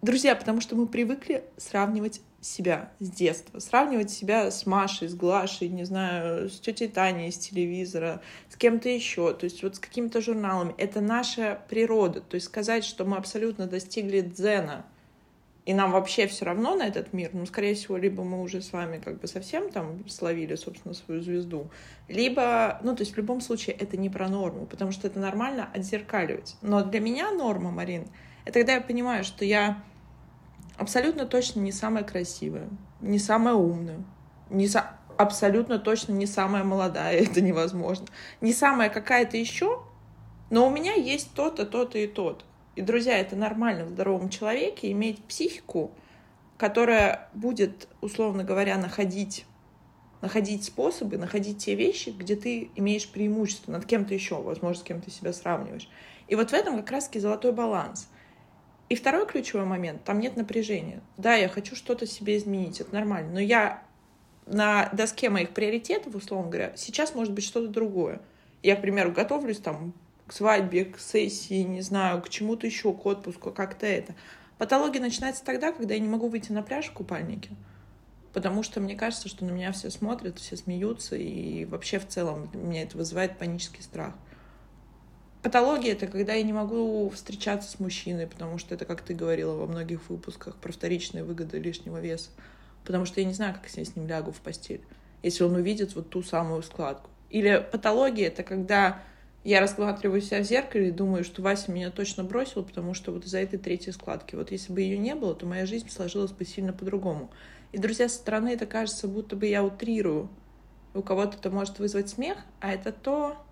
Друзья, 0.00 0.34
потому 0.34 0.60
что 0.60 0.74
мы 0.74 0.86
привыкли 0.86 1.44
сравнивать 1.58 2.22
себя 2.42 2.90
с 2.98 3.08
детства, 3.08 3.60
сравнивать 3.60 4.10
себя 4.10 4.50
с 4.50 4.66
Машей, 4.66 5.08
с 5.08 5.14
Глашей, 5.14 5.68
не 5.68 5.84
знаю, 5.84 6.50
с 6.50 6.58
тетей 6.58 6.88
Таней 6.88 7.28
из 7.28 7.38
телевизора, 7.38 8.20
с 8.48 8.56
кем-то 8.56 8.88
еще, 8.88 9.32
то 9.32 9.44
есть 9.44 9.62
вот 9.62 9.76
с 9.76 9.78
какими-то 9.78 10.20
журналами. 10.20 10.74
Это 10.76 11.00
наша 11.00 11.60
природа. 11.68 12.20
То 12.20 12.34
есть 12.34 12.46
сказать, 12.46 12.84
что 12.84 13.04
мы 13.04 13.16
абсолютно 13.16 13.68
достигли 13.68 14.20
дзена, 14.20 14.84
и 15.64 15.72
нам 15.72 15.92
вообще 15.92 16.26
все 16.26 16.44
равно 16.44 16.74
на 16.74 16.88
этот 16.88 17.12
мир, 17.12 17.30
ну, 17.32 17.46
скорее 17.46 17.76
всего, 17.76 17.96
либо 17.96 18.24
мы 18.24 18.42
уже 18.42 18.60
с 18.60 18.72
вами 18.72 18.98
как 18.98 19.20
бы 19.20 19.28
совсем 19.28 19.70
там 19.70 20.08
словили, 20.08 20.56
собственно, 20.56 20.94
свою 20.94 21.22
звезду, 21.22 21.70
либо, 22.08 22.80
ну, 22.82 22.96
то 22.96 23.02
есть 23.02 23.14
в 23.14 23.16
любом 23.16 23.40
случае 23.40 23.76
это 23.76 23.96
не 23.96 24.10
про 24.10 24.28
норму, 24.28 24.66
потому 24.66 24.90
что 24.90 25.06
это 25.06 25.20
нормально 25.20 25.68
отзеркаливать. 25.72 26.56
Но 26.62 26.84
для 26.84 26.98
меня 26.98 27.30
норма, 27.30 27.70
Марин, 27.70 28.08
это 28.44 28.58
когда 28.58 28.74
я 28.74 28.80
понимаю, 28.80 29.22
что 29.22 29.44
я 29.44 29.80
абсолютно 30.76 31.26
точно 31.26 31.60
не 31.60 31.72
самая 31.72 32.04
красивая, 32.04 32.68
не 33.00 33.18
самая 33.18 33.54
умная, 33.54 34.02
не 34.50 34.68
со... 34.68 34.96
абсолютно 35.16 35.78
точно 35.78 36.12
не 36.12 36.26
самая 36.26 36.64
молодая, 36.64 37.16
это 37.22 37.40
невозможно, 37.40 38.06
не 38.40 38.52
самая 38.52 38.90
какая-то 38.90 39.36
еще, 39.36 39.82
но 40.50 40.66
у 40.66 40.70
меня 40.70 40.94
есть 40.94 41.32
то-то, 41.34 41.64
то-то 41.64 41.98
и 41.98 42.06
то-то. 42.06 42.44
И, 42.74 42.80
друзья, 42.80 43.18
это 43.18 43.36
нормально 43.36 43.84
в 43.84 43.90
здоровом 43.90 44.30
человеке 44.30 44.90
иметь 44.92 45.22
психику, 45.24 45.92
которая 46.56 47.28
будет, 47.34 47.88
условно 48.00 48.44
говоря, 48.44 48.78
находить, 48.78 49.44
находить 50.20 50.64
способы, 50.64 51.18
находить 51.18 51.58
те 51.58 51.74
вещи, 51.74 52.10
где 52.10 52.36
ты 52.36 52.70
имеешь 52.76 53.08
преимущество 53.08 53.72
над 53.72 53.84
кем-то 53.84 54.14
еще, 54.14 54.40
возможно, 54.40 54.80
с 54.80 54.84
кем 54.84 55.00
ты 55.00 55.10
себя 55.10 55.32
сравниваешь. 55.32 55.88
И 56.28 56.34
вот 56.34 56.50
в 56.50 56.54
этом 56.54 56.76
как 56.76 56.90
раз-таки 56.92 57.18
золотой 57.18 57.52
баланс. 57.52 58.08
И 58.88 58.94
второй 58.94 59.26
ключевой 59.26 59.64
момент, 59.64 60.04
там 60.04 60.20
нет 60.20 60.36
напряжения. 60.36 61.00
Да, 61.16 61.34
я 61.34 61.48
хочу 61.48 61.74
что-то 61.74 62.06
себе 62.06 62.36
изменить, 62.36 62.80
это 62.80 62.92
нормально, 62.94 63.32
но 63.32 63.40
я 63.40 63.82
на 64.46 64.90
доске 64.92 65.30
моих 65.30 65.50
приоритетов, 65.50 66.14
условно 66.14 66.50
говоря, 66.50 66.72
сейчас 66.76 67.14
может 67.14 67.32
быть 67.32 67.44
что-то 67.44 67.68
другое. 67.68 68.20
Я, 68.62 68.76
к 68.76 68.82
примеру, 68.82 69.12
готовлюсь 69.12 69.58
там 69.58 69.94
к 70.26 70.32
свадьбе, 70.32 70.84
к 70.84 70.98
сессии, 70.98 71.62
не 71.62 71.80
знаю, 71.80 72.22
к 72.22 72.28
чему-то 72.28 72.66
еще, 72.66 72.92
к 72.92 73.04
отпуску, 73.06 73.50
как-то 73.50 73.86
это. 73.86 74.14
Патология 74.58 75.00
начинается 75.00 75.44
тогда, 75.44 75.72
когда 75.72 75.94
я 75.94 76.00
не 76.00 76.08
могу 76.08 76.28
выйти 76.28 76.52
на 76.52 76.62
пляж 76.62 76.86
в 76.86 76.92
купальнике. 76.92 77.50
Потому 78.32 78.62
что 78.62 78.80
мне 78.80 78.96
кажется, 78.96 79.28
что 79.28 79.44
на 79.44 79.50
меня 79.50 79.72
все 79.72 79.90
смотрят, 79.90 80.38
все 80.38 80.56
смеются, 80.56 81.16
и 81.16 81.64
вообще 81.64 81.98
в 81.98 82.08
целом 82.08 82.48
меня 82.54 82.82
это 82.82 82.96
вызывает 82.96 83.38
панический 83.38 83.82
страх. 83.82 84.14
Патология— 85.42 85.92
это 85.92 86.06
когда 86.06 86.34
я 86.34 86.42
не 86.44 86.52
могу 86.52 87.10
встречаться 87.10 87.68
с 87.68 87.80
мужчиной, 87.80 88.28
потому 88.28 88.58
что 88.58 88.76
это, 88.76 88.84
как 88.84 89.02
ты 89.02 89.12
говорила 89.12 89.56
во 89.56 89.66
многих 89.66 90.08
выпусках, 90.08 90.54
про 90.56 90.70
вторичные 90.70 91.24
выгоды 91.24 91.58
лишнего 91.58 92.00
веса. 92.00 92.30
Потому 92.84 93.06
что 93.06 93.20
я 93.20 93.26
не 93.26 93.34
знаю, 93.34 93.54
как 93.54 93.68
я 93.68 93.84
с 93.84 93.96
ним 93.96 94.06
лягу 94.06 94.30
в 94.30 94.40
постель, 94.40 94.82
если 95.22 95.42
он 95.42 95.56
увидит 95.56 95.96
вот 95.96 96.10
ту 96.10 96.22
самую 96.22 96.62
складку. 96.62 97.10
Или 97.28 97.66
патология— 97.72 98.26
это 98.28 98.44
когда 98.44 99.02
я 99.42 99.60
рассматриваю 99.60 100.20
себя 100.20 100.40
в 100.40 100.44
зеркале 100.44 100.88
и 100.88 100.92
думаю, 100.92 101.24
что 101.24 101.42
Вася 101.42 101.72
меня 101.72 101.90
точно 101.90 102.22
бросил, 102.22 102.62
потому 102.62 102.94
что 102.94 103.10
вот 103.10 103.24
из-за 103.24 103.38
этой 103.38 103.58
третьей 103.58 103.92
складки. 103.92 104.36
Вот 104.36 104.52
если 104.52 104.72
бы 104.72 104.80
ее 104.80 104.96
не 104.96 105.16
было, 105.16 105.34
то 105.34 105.46
моя 105.46 105.66
жизнь 105.66 105.90
сложилась 105.90 106.30
бы 106.30 106.44
сильно 106.44 106.72
по-другому. 106.72 107.30
И, 107.72 107.78
друзья, 107.78 108.08
со 108.08 108.14
стороны 108.14 108.50
это 108.50 108.66
кажется, 108.66 109.08
будто 109.08 109.34
бы 109.34 109.46
я 109.46 109.64
утрирую. 109.64 110.28
У 110.94 111.02
кого-то 111.02 111.36
это 111.36 111.50
может 111.50 111.80
вызвать 111.80 112.10
смех, 112.10 112.38
а 112.60 112.72
это 112.72 112.92
то, 112.92 113.44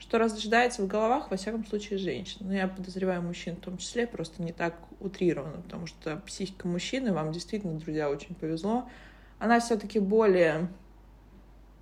что 0.00 0.18
рождается 0.18 0.82
в 0.82 0.86
головах, 0.86 1.30
во 1.30 1.36
всяком 1.36 1.64
случае, 1.64 1.98
женщин. 1.98 2.38
Но 2.40 2.54
я 2.54 2.66
подозреваю 2.66 3.22
мужчин 3.22 3.56
в 3.56 3.60
том 3.60 3.76
числе, 3.76 4.06
просто 4.06 4.42
не 4.42 4.52
так 4.52 4.74
утрированно, 4.98 5.60
потому 5.60 5.86
что 5.86 6.16
психика 6.26 6.66
мужчины, 6.66 7.12
вам 7.12 7.32
действительно, 7.32 7.78
друзья, 7.78 8.10
очень 8.10 8.34
повезло, 8.34 8.88
она 9.38 9.60
все-таки 9.60 9.98
более 9.98 10.68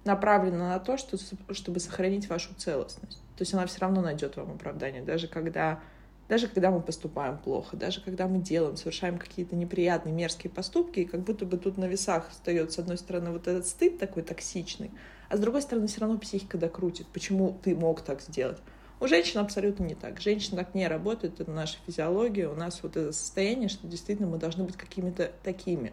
направлена 0.05 0.71
на 0.71 0.79
то, 0.81 0.97
что, 0.97 1.17
чтобы 1.55 1.81
сохранить 1.81 2.29
вашу 2.29 2.55
целостность. 2.55 3.23
То 3.37 3.43
есть 3.43 3.55
она 3.55 3.67
все 3.67 3.81
равно 3.81 4.01
найдет 4.01 4.37
вам 4.37 4.53
оправдание, 4.53 5.03
даже 5.03 5.29
когда, 5.29 5.81
даже 6.29 6.47
когда 6.47 6.71
мы 6.71 6.81
поступаем 6.81 7.39
плохо, 7.39 7.77
даже 7.77 8.01
когда 8.01 8.29
мы 8.29 8.39
делаем, 8.39 8.77
совершаем 8.77 9.19
какие-то 9.19 9.57
неприятные, 9.57 10.13
мерзкие 10.13 10.51
поступки, 10.51 11.01
и 11.01 11.05
как 11.05 11.21
будто 11.21 11.47
бы 11.47 11.57
тут 11.57 11.79
на 11.79 11.87
весах 11.87 12.29
встает, 12.31 12.73
с 12.73 12.79
одной 12.79 12.99
стороны, 12.99 13.31
вот 13.31 13.49
этот 13.49 13.67
стыд 13.67 13.99
такой 13.99 14.23
токсичный, 14.23 14.91
а 15.29 15.37
с 15.37 15.41
другой 15.41 15.63
стороны, 15.63 15.87
все 15.87 16.01
равно 16.01 16.19
психика 16.19 16.59
докрутит, 16.59 17.07
почему 17.07 17.59
ты 17.63 17.75
мог 17.75 18.03
так 18.03 18.21
сделать. 18.21 18.59
У 19.01 19.07
женщин 19.07 19.39
абсолютно 19.39 19.85
не 19.85 19.95
так. 19.95 20.21
Женщина 20.21 20.57
так 20.57 20.75
не 20.75 20.89
работает, 20.89 21.41
это 21.41 21.51
наша 21.53 21.79
физиология. 21.87 22.49
У 22.49 22.57
нас 22.57 22.83
вот 22.83 22.97
это 22.97 23.13
состояние, 23.13 23.69
что 23.69 23.87
действительно 23.87 24.29
мы 24.29 24.39
должны 24.39 24.65
быть 24.65 24.77
какими-то 24.77 25.31
такими. 25.45 25.93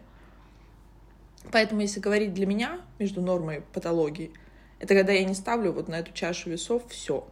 Поэтому, 1.52 1.82
если 1.82 2.00
говорить 2.00 2.34
для 2.34 2.46
меня 2.46 2.80
между 2.98 3.22
нормой 3.22 3.58
и 3.58 3.62
патологией, 3.72 4.32
это 4.80 4.94
когда 4.94 5.12
я 5.12 5.24
не 5.24 5.34
ставлю 5.34 5.72
вот 5.72 5.86
на 5.86 6.00
эту 6.00 6.12
чашу 6.12 6.50
весов 6.50 6.82
все 6.88 7.28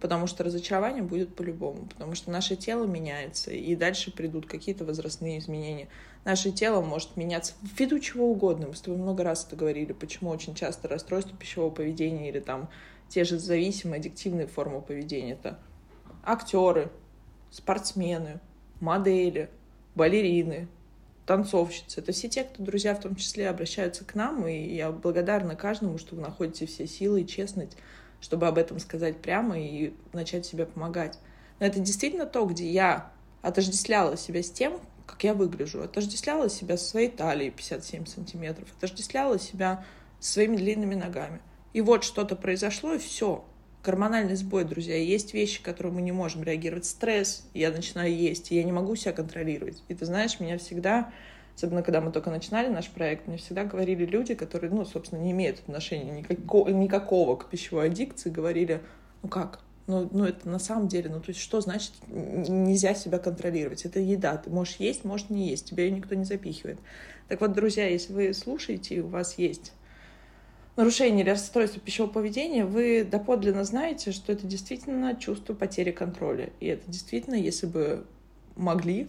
потому 0.00 0.26
что 0.26 0.44
разочарование 0.44 1.02
будет 1.02 1.34
по-любому, 1.34 1.86
потому 1.86 2.14
что 2.14 2.30
наше 2.30 2.56
тело 2.56 2.84
меняется, 2.84 3.50
и 3.50 3.74
дальше 3.74 4.12
придут 4.12 4.46
какие-то 4.46 4.84
возрастные 4.84 5.38
изменения. 5.38 5.88
Наше 6.24 6.52
тело 6.52 6.82
может 6.82 7.16
меняться 7.16 7.54
ввиду 7.62 7.98
чего 7.98 8.30
угодно. 8.30 8.68
Мы 8.68 8.74
с 8.74 8.80
тобой 8.80 8.98
много 8.98 9.24
раз 9.24 9.46
это 9.46 9.56
говорили, 9.56 9.92
почему 9.92 10.30
очень 10.30 10.54
часто 10.54 10.88
расстройство 10.88 11.36
пищевого 11.36 11.70
поведения 11.70 12.28
или 12.28 12.40
там 12.40 12.68
те 13.08 13.24
же 13.24 13.38
зависимые, 13.38 13.98
аддиктивные 13.98 14.46
формы 14.46 14.80
поведения. 14.82 15.32
Это 15.32 15.58
актеры, 16.22 16.90
спортсмены, 17.50 18.40
модели, 18.80 19.50
балерины, 19.94 20.68
танцовщицы. 21.26 22.00
Это 22.00 22.12
все 22.12 22.28
те, 22.28 22.44
кто, 22.44 22.62
друзья, 22.62 22.94
в 22.94 23.00
том 23.00 23.16
числе 23.16 23.48
обращаются 23.48 24.04
к 24.04 24.14
нам, 24.14 24.46
и 24.46 24.74
я 24.74 24.90
благодарна 24.90 25.56
каждому, 25.56 25.98
что 25.98 26.16
вы 26.16 26.22
находите 26.22 26.66
все 26.66 26.86
силы 26.86 27.22
и 27.22 27.26
честность 27.26 27.76
чтобы 28.20 28.46
об 28.46 28.58
этом 28.58 28.78
сказать 28.78 29.18
прямо 29.18 29.58
и 29.58 29.92
начать 30.12 30.46
себе 30.46 30.66
помогать. 30.66 31.18
Но 31.60 31.66
это 31.66 31.80
действительно 31.80 32.26
то, 32.26 32.44
где 32.46 32.70
я 32.70 33.10
отождествляла 33.42 34.16
себя 34.16 34.42
с 34.42 34.50
тем, 34.50 34.80
как 35.06 35.24
я 35.24 35.34
выгляжу, 35.34 35.82
отождествляла 35.82 36.50
себя 36.50 36.76
со 36.76 36.84
своей 36.84 37.08
талией 37.08 37.50
57 37.50 38.06
сантиметров, 38.06 38.68
отождествляла 38.76 39.38
себя 39.38 39.84
своими 40.20 40.56
длинными 40.56 40.94
ногами. 40.94 41.40
И 41.72 41.80
вот 41.80 42.04
что-то 42.04 42.36
произошло, 42.36 42.94
и 42.94 42.98
все. 42.98 43.44
Гормональный 43.84 44.36
сбой, 44.36 44.64
друзья. 44.64 44.96
Есть 44.96 45.34
вещи, 45.34 45.62
которые 45.62 45.92
мы 45.92 46.02
не 46.02 46.12
можем 46.12 46.42
реагировать. 46.42 46.84
Стресс, 46.84 47.48
я 47.54 47.70
начинаю 47.70 48.14
есть, 48.14 48.50
и 48.50 48.56
я 48.56 48.64
не 48.64 48.72
могу 48.72 48.96
себя 48.96 49.12
контролировать. 49.12 49.82
И 49.88 49.94
ты 49.94 50.04
знаешь, 50.04 50.40
меня 50.40 50.58
всегда 50.58 51.12
особенно 51.58 51.82
когда 51.82 52.00
мы 52.00 52.12
только 52.12 52.30
начинали 52.30 52.68
наш 52.68 52.88
проект, 52.88 53.26
мне 53.26 53.36
всегда 53.36 53.64
говорили 53.64 54.06
люди, 54.06 54.36
которые, 54.36 54.70
ну, 54.70 54.84
собственно, 54.84 55.20
не 55.20 55.32
имеют 55.32 55.58
отношения 55.58 56.20
никакого, 56.20 56.68
никакого 56.68 57.34
к 57.34 57.50
пищевой 57.50 57.86
аддикции, 57.86 58.30
говорили, 58.30 58.80
ну 59.24 59.28
как, 59.28 59.58
ну, 59.88 60.08
ну 60.12 60.24
это 60.24 60.48
на 60.48 60.60
самом 60.60 60.86
деле, 60.86 61.10
ну 61.10 61.18
то 61.18 61.30
есть 61.30 61.40
что 61.40 61.60
значит 61.60 61.92
нельзя 62.06 62.94
себя 62.94 63.18
контролировать? 63.18 63.84
Это 63.84 63.98
еда, 63.98 64.36
ты 64.36 64.50
можешь 64.50 64.76
есть, 64.76 65.04
можешь 65.04 65.30
не 65.30 65.48
есть, 65.48 65.68
тебя 65.68 65.82
ее 65.82 65.90
никто 65.90 66.14
не 66.14 66.24
запихивает. 66.24 66.78
Так 67.26 67.40
вот, 67.40 67.54
друзья, 67.54 67.88
если 67.88 68.12
вы 68.12 68.32
слушаете, 68.34 68.94
и 68.94 69.00
у 69.00 69.08
вас 69.08 69.36
есть 69.36 69.72
нарушение 70.76 71.24
или 71.24 71.30
расстройство 71.30 71.80
пищевого 71.80 72.12
поведения, 72.12 72.64
вы 72.64 73.02
доподлинно 73.02 73.64
знаете, 73.64 74.12
что 74.12 74.30
это 74.30 74.46
действительно 74.46 75.16
чувство 75.16 75.54
потери 75.54 75.90
контроля. 75.90 76.50
И 76.60 76.66
это 76.66 76.88
действительно, 76.88 77.34
если 77.34 77.66
бы 77.66 78.06
могли, 78.54 79.08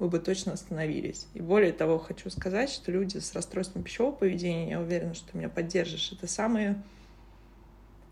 вы 0.00 0.08
бы 0.08 0.18
точно 0.18 0.54
остановились. 0.54 1.28
И 1.34 1.40
более 1.40 1.72
того, 1.72 1.98
хочу 1.98 2.30
сказать, 2.30 2.70
что 2.70 2.90
люди 2.90 3.18
с 3.18 3.34
расстройством 3.34 3.82
пищевого 3.82 4.12
поведения, 4.12 4.70
я 4.70 4.80
уверена, 4.80 5.14
что 5.14 5.30
ты 5.30 5.38
меня 5.38 5.50
поддержишь, 5.50 6.10
это 6.10 6.26
самые 6.26 6.82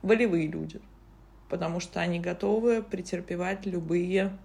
волевые 0.03 0.47
люди, 0.47 0.81
потому 1.49 1.81
что 1.81 2.01
они 2.01 2.21
готовы 2.21 2.83
претерпевать 2.83 3.67
любые 3.67 4.39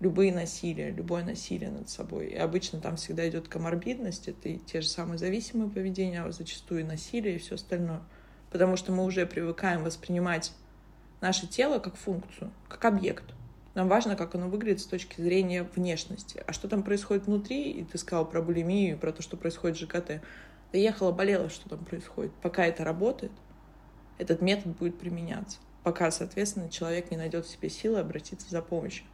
любые 0.00 0.32
насилия, 0.32 0.90
любое 0.90 1.24
насилие 1.24 1.70
над 1.70 1.88
собой. 1.88 2.28
И 2.28 2.36
обычно 2.36 2.80
там 2.80 2.96
всегда 2.96 3.28
идет 3.28 3.48
коморбидность, 3.48 4.28
это 4.28 4.48
и 4.48 4.58
те 4.58 4.80
же 4.80 4.86
самые 4.88 5.18
зависимые 5.18 5.70
поведения, 5.70 6.22
а 6.22 6.30
зачастую 6.30 6.82
и 6.82 6.84
насилие 6.84 7.34
и 7.34 7.38
все 7.38 7.56
остальное. 7.56 8.00
Потому 8.50 8.76
что 8.76 8.92
мы 8.92 9.04
уже 9.04 9.26
привыкаем 9.26 9.82
воспринимать 9.82 10.52
наше 11.20 11.48
тело 11.48 11.80
как 11.80 11.96
функцию, 11.96 12.52
как 12.68 12.84
объект. 12.84 13.24
Нам 13.78 13.86
важно, 13.86 14.16
как 14.16 14.34
оно 14.34 14.48
выглядит 14.48 14.80
с 14.80 14.86
точки 14.86 15.20
зрения 15.20 15.62
внешности. 15.62 16.42
А 16.48 16.52
что 16.52 16.66
там 16.66 16.82
происходит 16.82 17.26
внутри, 17.26 17.70
и 17.70 17.84
ты 17.84 17.96
сказал 17.96 18.28
про 18.28 18.42
булимию, 18.42 18.98
про 18.98 19.12
то, 19.12 19.22
что 19.22 19.36
происходит 19.36 19.76
в 19.76 19.80
ЖКТ. 19.80 20.20
Ты 20.72 20.78
ехала, 20.78 21.12
болела, 21.12 21.48
что 21.48 21.68
там 21.68 21.84
происходит. 21.84 22.32
Пока 22.42 22.66
это 22.66 22.82
работает, 22.82 23.30
этот 24.18 24.42
метод 24.42 24.76
будет 24.76 24.98
применяться. 24.98 25.58
Пока, 25.84 26.10
соответственно, 26.10 26.68
человек 26.70 27.12
не 27.12 27.16
найдет 27.16 27.46
в 27.46 27.50
себе 27.50 27.70
силы 27.70 28.00
обратиться 28.00 28.50
за 28.50 28.62
помощью. 28.62 29.06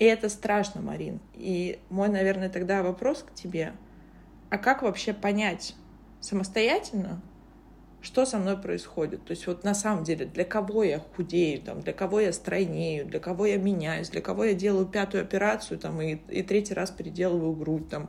И 0.00 0.04
это 0.04 0.28
страшно, 0.30 0.80
Марин. 0.80 1.20
И 1.34 1.78
мой, 1.88 2.08
наверное, 2.08 2.48
тогда 2.48 2.82
вопрос 2.82 3.22
к 3.22 3.32
тебе. 3.34 3.72
А 4.50 4.58
как 4.58 4.82
вообще 4.82 5.14
понять 5.14 5.76
самостоятельно, 6.18 7.22
что 8.00 8.24
со 8.24 8.38
мной 8.38 8.56
происходит. 8.56 9.24
То 9.24 9.32
есть 9.32 9.46
вот 9.46 9.64
на 9.64 9.74
самом 9.74 10.04
деле, 10.04 10.26
для 10.26 10.44
кого 10.44 10.84
я 10.84 11.00
худею, 11.00 11.60
там, 11.60 11.80
для 11.80 11.92
кого 11.92 12.20
я 12.20 12.32
стройнею, 12.32 13.06
для 13.06 13.20
кого 13.20 13.46
я 13.46 13.56
меняюсь, 13.56 14.10
для 14.10 14.20
кого 14.20 14.44
я 14.44 14.54
делаю 14.54 14.86
пятую 14.86 15.22
операцию 15.22 15.78
там, 15.78 16.00
и, 16.00 16.14
и 16.28 16.42
третий 16.42 16.74
раз 16.74 16.90
переделываю 16.90 17.54
грудь. 17.54 17.88
Там. 17.88 18.08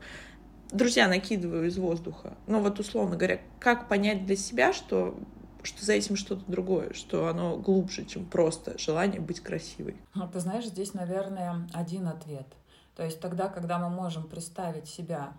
Друзья, 0.71 1.07
накидываю 1.07 1.67
из 1.67 1.77
воздуха. 1.77 2.37
Но 2.45 2.59
вот 2.61 2.79
условно 2.79 3.15
говоря, 3.15 3.39
как 3.59 3.87
понять 3.87 4.25
для 4.25 4.35
себя, 4.35 4.73
что 4.73 5.17
что 5.61 5.85
за 5.85 5.93
этим 5.93 6.15
что-то 6.15 6.43
другое, 6.47 6.93
что 6.93 7.27
оно 7.27 7.57
глубже, 7.57 8.05
чем 8.05 8.25
просто 8.25 8.77
желание 8.77 9.19
быть 9.19 9.41
красивой. 9.41 9.97
А 10.13 10.25
ты 10.27 10.39
знаешь, 10.39 10.65
здесь, 10.65 10.93
наверное, 10.93 11.67
один 11.73 12.07
ответ. 12.07 12.47
То 12.95 13.03
есть 13.03 13.19
тогда, 13.19 13.49
когда 13.49 13.77
мы 13.77 13.89
можем 13.89 14.27
представить 14.27 14.87
себя, 14.87 15.33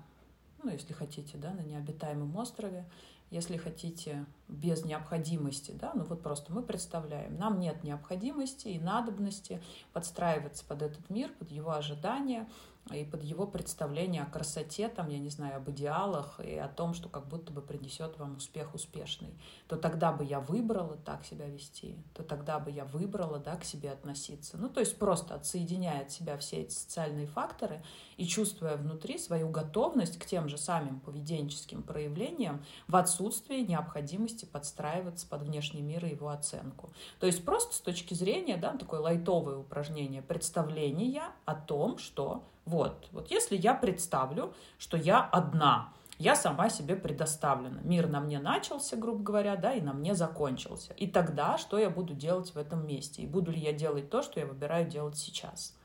ну, 0.62 0.70
если 0.70 0.92
хотите, 0.92 1.36
да, 1.38 1.52
на 1.52 1.60
необитаемом 1.60 2.36
острове, 2.36 2.84
если 3.30 3.56
хотите, 3.56 4.26
без 4.48 4.84
необходимости, 4.84 5.70
да, 5.70 5.92
ну 5.94 6.04
вот 6.04 6.22
просто 6.22 6.52
мы 6.52 6.62
представляем, 6.62 7.36
нам 7.38 7.60
нет 7.60 7.84
необходимости 7.84 8.68
и 8.68 8.80
надобности 8.80 9.62
подстраиваться 9.92 10.64
под 10.64 10.82
этот 10.82 11.08
мир, 11.10 11.30
под 11.38 11.50
его 11.52 11.72
ожидания, 11.72 12.48
и 12.92 13.04
под 13.04 13.22
его 13.22 13.46
представление 13.46 14.22
о 14.22 14.26
красоте, 14.26 14.88
там, 14.88 15.08
я 15.08 15.18
не 15.18 15.30
знаю, 15.30 15.58
об 15.58 15.70
идеалах 15.70 16.40
и 16.40 16.56
о 16.56 16.66
том, 16.66 16.92
что 16.92 17.08
как 17.08 17.28
будто 17.28 17.52
бы 17.52 17.62
принесет 17.62 18.18
вам 18.18 18.36
успех 18.36 18.74
успешный, 18.74 19.38
то 19.68 19.76
тогда 19.76 20.12
бы 20.12 20.24
я 20.24 20.40
выбрала 20.40 20.96
так 20.96 21.24
себя 21.24 21.46
вести, 21.46 21.96
то 22.14 22.24
тогда 22.24 22.58
бы 22.58 22.70
я 22.70 22.84
выбрала, 22.84 23.38
да, 23.38 23.56
к 23.56 23.64
себе 23.64 23.92
относиться. 23.92 24.56
Ну, 24.56 24.68
то 24.68 24.80
есть 24.80 24.98
просто 24.98 25.36
отсоединяя 25.36 26.02
от 26.02 26.10
себя 26.10 26.36
все 26.36 26.62
эти 26.62 26.72
социальные 26.72 27.26
факторы 27.26 27.82
и 28.16 28.26
чувствуя 28.26 28.76
внутри 28.76 29.18
свою 29.18 29.50
готовность 29.50 30.18
к 30.18 30.26
тем 30.26 30.48
же 30.48 30.58
самым 30.58 30.98
поведенческим 31.00 31.84
проявлениям 31.84 32.64
в 32.88 32.96
отсутствии 32.96 33.60
необходимости 33.60 34.46
подстраиваться 34.46 35.28
под 35.28 35.42
внешний 35.42 35.82
мир 35.82 36.04
и 36.06 36.10
его 36.10 36.28
оценку. 36.28 36.90
То 37.20 37.26
есть 37.26 37.44
просто 37.44 37.74
с 37.74 37.80
точки 37.80 38.14
зрения, 38.14 38.56
да, 38.56 38.76
такое 38.76 38.98
лайтовое 38.98 39.56
упражнение, 39.56 40.22
представления 40.22 41.22
о 41.44 41.54
том, 41.54 41.98
что 41.98 42.42
вот, 42.70 43.08
вот 43.10 43.30
если 43.30 43.56
я 43.56 43.74
представлю, 43.74 44.54
что 44.78 44.96
я 44.96 45.20
одна, 45.20 45.92
я 46.18 46.36
сама 46.36 46.68
себе 46.70 46.94
предоставлена. 46.96 47.80
Мир 47.82 48.06
на 48.06 48.20
мне 48.20 48.38
начался, 48.38 48.96
грубо 48.96 49.22
говоря, 49.22 49.56
да, 49.56 49.72
и 49.72 49.80
на 49.80 49.92
мне 49.92 50.14
закончился. 50.14 50.92
И 50.92 51.06
тогда 51.06 51.58
что 51.58 51.78
я 51.78 51.90
буду 51.90 52.14
делать 52.14 52.54
в 52.54 52.58
этом 52.58 52.86
месте? 52.86 53.22
И 53.22 53.26
буду 53.26 53.50
ли 53.50 53.58
я 53.58 53.72
делать 53.72 54.08
то, 54.08 54.22
что 54.22 54.38
я 54.38 54.46
выбираю 54.46 54.86
делать 54.86 55.16
сейчас? 55.16 55.76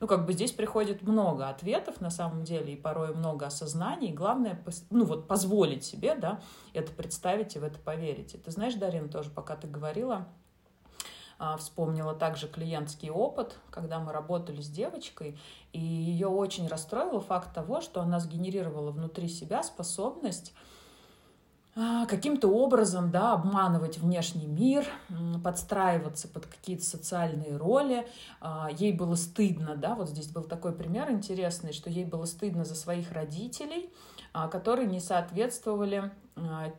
Ну, 0.00 0.06
как 0.06 0.24
бы 0.24 0.32
здесь 0.32 0.52
приходит 0.52 1.02
много 1.02 1.48
ответов, 1.50 2.00
на 2.00 2.08
самом 2.08 2.44
деле, 2.44 2.72
и 2.72 2.76
порой 2.76 3.14
много 3.14 3.46
осознаний. 3.46 4.12
Главное, 4.12 4.64
ну, 4.88 5.04
вот 5.04 5.28
позволить 5.28 5.84
себе, 5.84 6.14
да, 6.14 6.40
это 6.72 6.90
представить 6.92 7.54
и 7.56 7.58
в 7.58 7.64
это 7.64 7.78
поверить. 7.78 8.34
И 8.34 8.38
ты 8.38 8.50
знаешь, 8.50 8.74
Дарина, 8.74 9.08
тоже 9.08 9.28
пока 9.28 9.56
ты 9.56 9.68
говорила, 9.68 10.26
вспомнила 11.58 12.14
также 12.14 12.48
клиентский 12.48 13.10
опыт, 13.10 13.58
когда 13.70 13.98
мы 13.98 14.12
работали 14.12 14.60
с 14.60 14.68
девочкой, 14.68 15.38
и 15.72 15.80
ее 15.80 16.28
очень 16.28 16.68
расстроил 16.68 17.20
факт 17.20 17.54
того, 17.54 17.80
что 17.80 18.00
она 18.00 18.20
сгенерировала 18.20 18.90
внутри 18.90 19.28
себя 19.28 19.62
способность 19.62 20.52
а, 21.76 22.04
каким-то 22.06 22.48
образом 22.48 23.10
да, 23.10 23.32
обманывать 23.32 23.98
внешний 23.98 24.46
мир, 24.46 24.84
подстраиваться 25.42 26.26
под 26.26 26.46
какие-то 26.46 26.84
социальные 26.84 27.56
роли. 27.56 28.06
А, 28.40 28.68
ей 28.70 28.92
было 28.92 29.14
стыдно, 29.14 29.76
да, 29.76 29.94
вот 29.94 30.08
здесь 30.08 30.28
был 30.28 30.42
такой 30.42 30.72
пример 30.72 31.10
интересный, 31.10 31.72
что 31.72 31.88
ей 31.88 32.04
было 32.04 32.24
стыдно 32.24 32.64
за 32.64 32.74
своих 32.74 33.12
родителей, 33.12 33.90
которые 34.50 34.88
не 34.88 35.00
соответствовали 35.00 36.12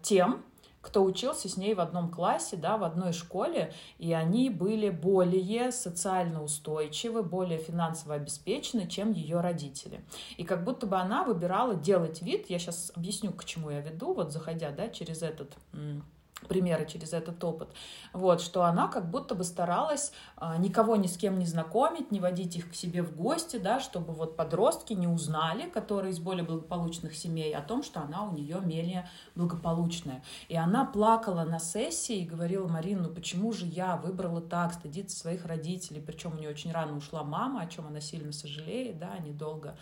тем, 0.02 0.44
кто 0.82 1.04
учился 1.04 1.48
с 1.48 1.58
ней 1.58 1.74
в 1.74 1.80
одном 1.80 2.12
классе, 2.12 2.58
да, 2.58 2.78
в 2.78 2.84
одной 2.84 3.14
школе, 3.14 3.74
и 4.00 4.14
они 4.14 4.50
были 4.50 4.90
более 4.90 5.72
социально 5.72 6.44
устойчивы, 6.44 7.24
более 7.24 7.60
финансово 7.60 8.16
обеспечены, 8.16 8.88
чем 8.88 9.12
ее 9.12 9.40
родители. 9.40 10.04
И 10.38 10.44
как 10.44 10.64
будто 10.64 10.88
бы 10.88 10.98
она 10.98 11.24
выбирала 11.24 11.76
делать 11.76 12.22
вид, 12.22 12.50
я 12.50 12.60
сейчас 12.60 12.92
объясню, 12.96 13.32
к 13.32 13.46
чему 13.46 13.70
я 13.70 13.82
веду, 13.82 14.14
вот 14.14 14.32
заходя, 14.32 14.72
да, 14.72 14.90
через 14.90 15.22
этот 15.22 15.56
примеры 16.48 16.86
через 16.86 17.14
этот 17.14 17.44
опыт, 17.44 17.70
вот, 18.14 18.42
что 18.42 18.64
она 18.64 18.88
как 18.88 19.10
будто 19.10 19.36
бы 19.36 19.44
старалась 19.44 20.12
а, 20.38 20.58
никого 20.58 20.96
ни 20.96 21.08
с 21.08 21.18
кем 21.18 21.40
не 21.40 21.46
знакомить, 21.46 22.12
не 22.12 22.20
водить 22.20 22.56
их 22.56 22.72
к 22.72 22.76
себе 22.76 23.04
в 23.04 23.16
гости, 23.16 23.58
да, 23.58 23.80
чтобы 23.80 24.14
вот 24.14 24.36
подростки 24.36 24.94
не 24.94 25.08
узнали, 25.08 25.70
которые 25.70 26.12
из 26.12 26.20
более 26.20 26.44
благополучных 26.44 27.16
семей, 27.16 27.56
о 27.56 27.62
том, 27.62 27.84
что 27.84 28.02
она 28.02 28.24
у 28.24 28.32
нее 28.32 28.60
менее 28.62 29.10
благополучная. 29.36 30.24
И 30.50 30.56
она 30.56 30.86
плакала 30.86 31.44
на 31.44 31.60
сессии 31.60 32.18
и 32.18 32.26
говорила, 32.26 32.68
Марин, 32.68 33.04
ну 33.04 33.10
почему 33.10 33.52
же 33.54 33.66
я 33.66 33.98
выбрала 33.98 34.42
так, 34.42 34.74
стыдиться 34.74 35.18
своих 35.18 35.46
родителей, 35.46 36.02
причем 36.02 36.34
у 36.34 36.38
нее 36.38 36.50
очень 36.50 36.72
рано 36.72 36.98
ушла 36.98 37.24
мама, 37.24 37.62
о 37.62 37.68
чем 37.68 37.88
она 37.88 38.02
сильно 38.02 38.32
сожалеет, 38.32 39.00
да, 39.00 39.18
недолго 39.20 39.70
а, 39.70 39.76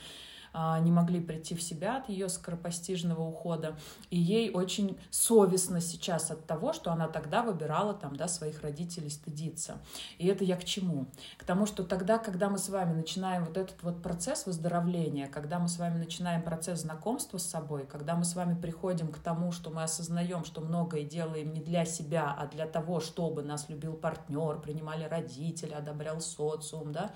не 0.81 0.91
могли 0.91 1.19
прийти 1.19 1.55
в 1.55 1.61
себя 1.61 1.97
от 1.97 2.09
ее 2.09 2.29
скоропостижного 2.29 3.21
ухода. 3.21 3.77
И 4.09 4.17
ей 4.17 4.51
очень 4.51 4.97
совестно 5.09 5.81
сейчас 5.81 6.31
от 6.31 6.45
того, 6.45 6.73
что 6.73 6.91
она 6.91 7.07
тогда 7.07 7.43
выбирала 7.43 7.93
там, 7.93 8.15
да, 8.15 8.27
своих 8.27 8.61
родителей 8.61 9.09
стыдиться. 9.09 9.77
И 10.17 10.27
это 10.27 10.43
я 10.43 10.55
к 10.55 10.65
чему? 10.65 11.07
К 11.37 11.43
тому, 11.43 11.65
что 11.65 11.83
тогда, 11.83 12.17
когда 12.17 12.49
мы 12.49 12.57
с 12.57 12.69
вами 12.69 12.93
начинаем 12.93 13.45
вот 13.45 13.57
этот 13.57 13.81
вот 13.83 14.01
процесс 14.01 14.45
выздоровления, 14.45 15.27
когда 15.27 15.59
мы 15.59 15.67
с 15.67 15.77
вами 15.77 15.97
начинаем 15.97 16.41
процесс 16.41 16.81
знакомства 16.81 17.37
с 17.37 17.45
собой, 17.45 17.85
когда 17.85 18.15
мы 18.15 18.25
с 18.25 18.35
вами 18.35 18.59
приходим 18.59 19.11
к 19.11 19.19
тому, 19.19 19.51
что 19.51 19.69
мы 19.69 19.83
осознаем, 19.83 20.45
что 20.45 20.61
многое 20.61 21.03
делаем 21.03 21.53
не 21.53 21.61
для 21.61 21.85
себя, 21.85 22.35
а 22.37 22.47
для 22.47 22.65
того, 22.65 22.99
чтобы 22.99 23.43
нас 23.43 23.69
любил 23.69 23.93
партнер, 23.93 24.59
принимали 24.59 25.05
родители, 25.05 25.73
одобрял 25.73 26.21
социум, 26.21 26.91
да, 26.91 27.11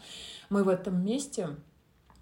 мы 0.50 0.64
в 0.64 0.70
этом 0.70 1.04
месте 1.04 1.50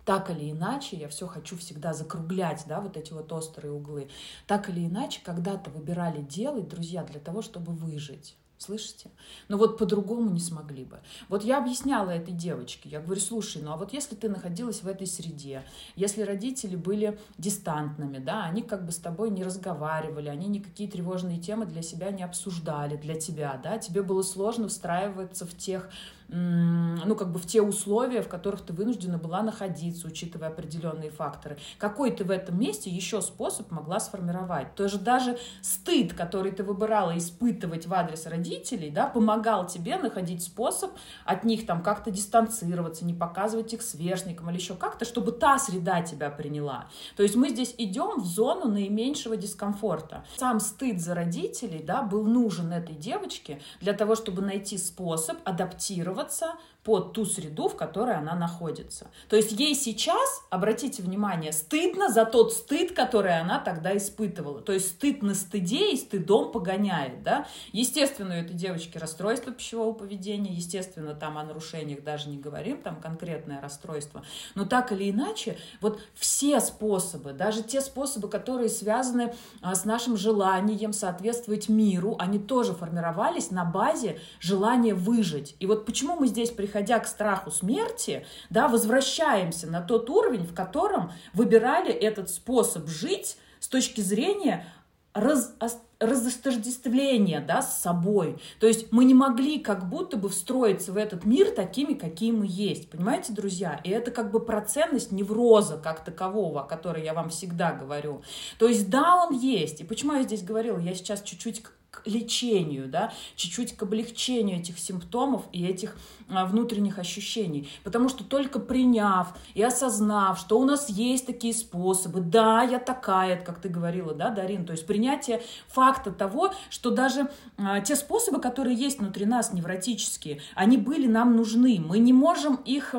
так 0.06 0.30
или 0.30 0.52
иначе, 0.52 0.98
я 0.98 1.08
все 1.10 1.28
хочу 1.28 1.58
всегда 1.58 1.94
закруглять, 1.94 2.66
да, 2.68 2.82
вот 2.82 2.98
эти 2.98 3.14
вот 3.14 3.32
острые 3.32 3.72
углы. 3.72 4.10
Так 4.48 4.70
или 4.70 4.86
иначе, 4.86 5.22
когда-то 5.24 5.70
выбирали 5.70 6.22
делать, 6.22 6.68
друзья, 6.68 7.04
для 7.04 7.20
того, 7.20 7.42
чтобы 7.42 7.74
выжить. 7.74 8.36
Слышите? 8.62 9.10
Но 9.48 9.58
вот 9.58 9.80
по-другому 9.80 10.30
не 10.30 10.40
смогли 10.40 10.86
бы. 10.86 11.00
Вот 11.30 11.44
я 11.44 11.58
объясняла 11.58 12.12
этой 12.12 12.32
девочке, 12.32 12.90
я 12.90 13.00
говорю, 13.00 13.20
слушай, 13.20 13.60
ну 13.60 13.72
а 13.72 13.78
вот 13.78 13.92
если 13.92 14.14
ты 14.14 14.30
находилась 14.30 14.84
в 14.84 14.88
этой 14.88 15.08
среде, 15.08 15.64
если 15.96 16.22
родители 16.22 16.76
были 16.76 17.18
дистантными, 17.40 18.20
да, 18.20 18.44
они 18.44 18.62
как 18.62 18.86
бы 18.86 18.92
с 18.92 18.98
тобой 18.98 19.32
не 19.32 19.44
разговаривали, 19.44 20.30
они 20.30 20.46
никакие 20.46 20.88
тревожные 20.88 21.40
темы 21.40 21.66
для 21.66 21.82
себя 21.82 22.12
не 22.12 22.22
обсуждали, 22.22 22.98
для 22.98 23.20
тебя, 23.20 23.60
да, 23.64 23.80
тебе 23.80 24.04
было 24.04 24.22
сложно 24.22 24.68
встраиваться 24.68 25.48
в 25.48 25.58
тех 25.58 25.90
ну, 26.32 27.16
как 27.16 27.32
бы 27.32 27.40
в 27.40 27.46
те 27.46 27.62
условия, 27.62 28.22
в 28.22 28.30
которых 28.30 28.62
ты 28.62 28.72
вынуждена 28.72 29.18
была 29.18 29.42
находиться, 29.42 30.08
учитывая 30.08 30.48
определенные 30.48 31.10
факторы. 31.10 31.58
Какой 31.78 32.12
ты 32.12 32.24
в 32.24 32.32
этом 32.32 32.58
месте 32.58 32.90
еще 32.90 33.22
способ 33.22 33.70
могла 33.70 34.00
сформировать? 34.00 34.74
То 34.76 34.84
есть 34.84 35.04
даже 35.04 35.38
стыд, 35.62 36.14
который 36.14 36.52
ты 36.52 36.64
выбирала 36.64 37.18
испытывать 37.18 37.86
в 37.86 37.94
адрес 37.94 38.26
родителей, 38.28 38.90
да, 38.90 39.08
помогал 39.08 39.68
тебе 39.68 39.98
находить 39.98 40.44
способ 40.44 40.92
от 41.26 41.44
них 41.44 41.66
там 41.66 41.84
как-то 41.84 42.12
дистанцироваться, 42.12 43.06
не 43.06 43.14
показывать 43.14 43.74
их 43.74 43.82
сверстникам 43.82 44.50
или 44.50 44.58
еще 44.58 44.76
как-то, 44.76 45.04
чтобы 45.04 45.34
та 45.34 45.60
среда 45.60 46.02
тебя 46.02 46.30
приняла. 46.30 46.88
То 47.18 47.24
есть 47.24 47.36
мы 47.36 47.50
здесь 47.50 47.76
идем 47.78 48.22
в 48.22 48.26
зону 48.26 48.70
наименьшего 48.70 49.36
дискомфорта. 49.36 50.24
Сам 50.38 50.62
стыд 50.62 51.02
за 51.02 51.14
родителей, 51.14 51.84
да, 51.84 52.04
был 52.04 52.24
нужен 52.24 52.72
этой 52.72 52.96
девочке 52.96 53.62
для 53.82 53.92
того, 53.94 54.16
чтобы 54.16 54.42
найти 54.42 54.78
способ 54.78 55.38
адаптироваться 55.44 56.21
адаптироваться 56.22 56.54
под 56.84 57.14
ту 57.14 57.26
среду, 57.26 57.68
в 57.68 57.76
которой 57.76 58.16
она 58.16 58.34
находится. 58.34 59.12
То 59.30 59.36
есть 59.36 59.52
ей 59.52 59.76
сейчас, 59.76 60.42
обратите 60.50 61.04
внимание, 61.04 61.52
стыдно 61.52 62.10
за 62.10 62.26
тот 62.26 62.54
стыд, 62.54 62.94
который 62.94 63.40
она 63.40 63.60
тогда 63.60 63.96
испытывала. 63.96 64.62
То 64.62 64.74
есть 64.74 64.90
стыд 64.90 65.22
на 65.22 65.36
стыде 65.36 65.94
и 65.94 65.98
стыдом 65.98 66.52
погоняет. 66.52 67.22
Да? 67.22 67.48
Естественно, 67.72 68.34
у 68.34 68.38
этой 68.38 68.56
девочки 68.56 68.98
расстройство 68.98 69.54
пищевого 69.54 69.94
поведения, 69.94 70.52
естественно, 70.52 71.14
там 71.14 71.38
о 71.38 71.44
нарушениях 71.44 72.04
даже 72.04 72.30
не 72.30 72.38
говорим, 72.38 72.82
там 72.82 73.00
конкретное 73.00 73.62
расстройство. 73.62 74.24
Но 74.56 74.66
так 74.66 74.92
или 74.92 75.12
иначе, 75.12 75.60
вот 75.82 76.02
все 76.16 76.60
способы, 76.62 77.34
даже 77.34 77.62
те 77.62 77.82
способы, 77.82 78.28
которые 78.28 78.70
связаны 78.70 79.36
а, 79.62 79.76
с 79.76 79.86
нашим 79.86 80.18
желанием 80.18 80.94
соответствовать 80.94 81.70
миру, 81.70 82.16
они 82.18 82.40
тоже 82.40 82.74
формировались 82.74 83.52
на 83.52 83.66
базе 83.66 84.20
желания 84.40 84.96
выжить. 84.96 85.56
И 85.60 85.68
вот 85.68 85.86
почему 85.86 86.16
мы 86.16 86.28
здесь 86.28 86.50
приходим 86.50 86.71
приходя 86.72 87.00
к 87.00 87.08
страху 87.08 87.52
смерти, 87.52 88.26
да, 88.50 88.70
возвращаемся 88.70 89.68
на 89.68 89.82
тот 89.82 90.10
уровень, 90.10 90.46
в 90.46 90.54
котором 90.54 91.12
выбирали 91.34 91.92
этот 91.92 92.30
способ 92.30 92.88
жить 92.88 93.38
с 93.60 93.68
точки 93.68 94.00
зрения 94.00 94.66
раз, 95.14 95.54
разостождествления 96.00 97.42
да, 97.42 97.62
с 97.62 97.82
собой. 97.82 98.38
То 98.62 98.68
есть 98.68 98.94
мы 98.94 99.04
не 99.04 99.14
могли 99.14 99.60
как 99.60 99.90
будто 99.90 100.16
бы 100.16 100.30
встроиться 100.30 100.94
в 100.94 100.98
этот 100.98 101.26
мир 101.26 101.52
такими, 101.52 101.94
какие 101.94 102.32
мы 102.32 102.46
есть. 102.48 102.90
Понимаете, 102.90 103.34
друзья? 103.34 103.82
И 103.84 103.90
это 103.90 104.12
как 104.12 104.32
бы 104.32 104.40
про 104.40 104.62
ценность 104.62 105.12
невроза 105.12 105.78
как 105.78 106.06
такового, 106.06 106.62
о 106.62 106.64
которой 106.64 107.04
я 107.04 107.14
вам 107.14 107.30
всегда 107.30 107.74
говорю. 107.74 108.22
То 108.60 108.68
есть 108.70 108.90
да, 108.90 109.18
он 109.26 109.38
есть. 109.38 109.82
И 109.82 109.84
почему 109.84 110.14
я 110.14 110.24
здесь 110.24 110.42
говорила? 110.42 110.80
Я 110.80 110.96
сейчас 110.96 111.22
чуть-чуть 111.22 111.64
к 111.92 112.02
лечению, 112.06 112.88
да, 112.88 113.12
чуть-чуть 113.36 113.76
к 113.76 113.84
облегчению 113.84 114.60
этих 114.60 114.80
симптомов 114.80 115.44
и 115.52 115.66
этих 115.66 115.98
а, 116.30 116.46
внутренних 116.46 116.98
ощущений. 116.98 117.70
Потому 117.84 118.08
что 118.08 118.24
только 118.24 118.60
приняв 118.60 119.34
и 119.54 119.62
осознав, 119.62 120.40
что 120.40 120.58
у 120.58 120.64
нас 120.64 120.90
есть 120.90 121.26
такие 121.26 121.54
способы, 121.54 122.22
да, 122.22 122.64
я 122.64 122.80
такая, 122.80 123.42
как 123.44 123.60
ты 123.60 123.68
говорила, 123.68 124.14
да, 124.14 124.30
Дарин, 124.30 124.66
то 124.66 124.72
есть 124.72 124.88
принятие 124.88 125.44
факта 125.68 126.12
того, 126.12 126.54
что 126.70 126.92
даже 126.92 127.30
а, 127.58 127.82
те 127.82 127.98
способы, 127.98 128.40
которые 128.40 128.76
есть 128.76 129.00
внутри 129.00 129.26
нас, 129.26 129.52
невротические, 129.52 130.40
они 130.56 130.78
были 130.78 131.08
нам 131.08 131.36
нужны. 131.36 131.84
Мы 131.86 132.00
не 132.00 132.14
можем 132.14 132.56
их... 132.56 132.96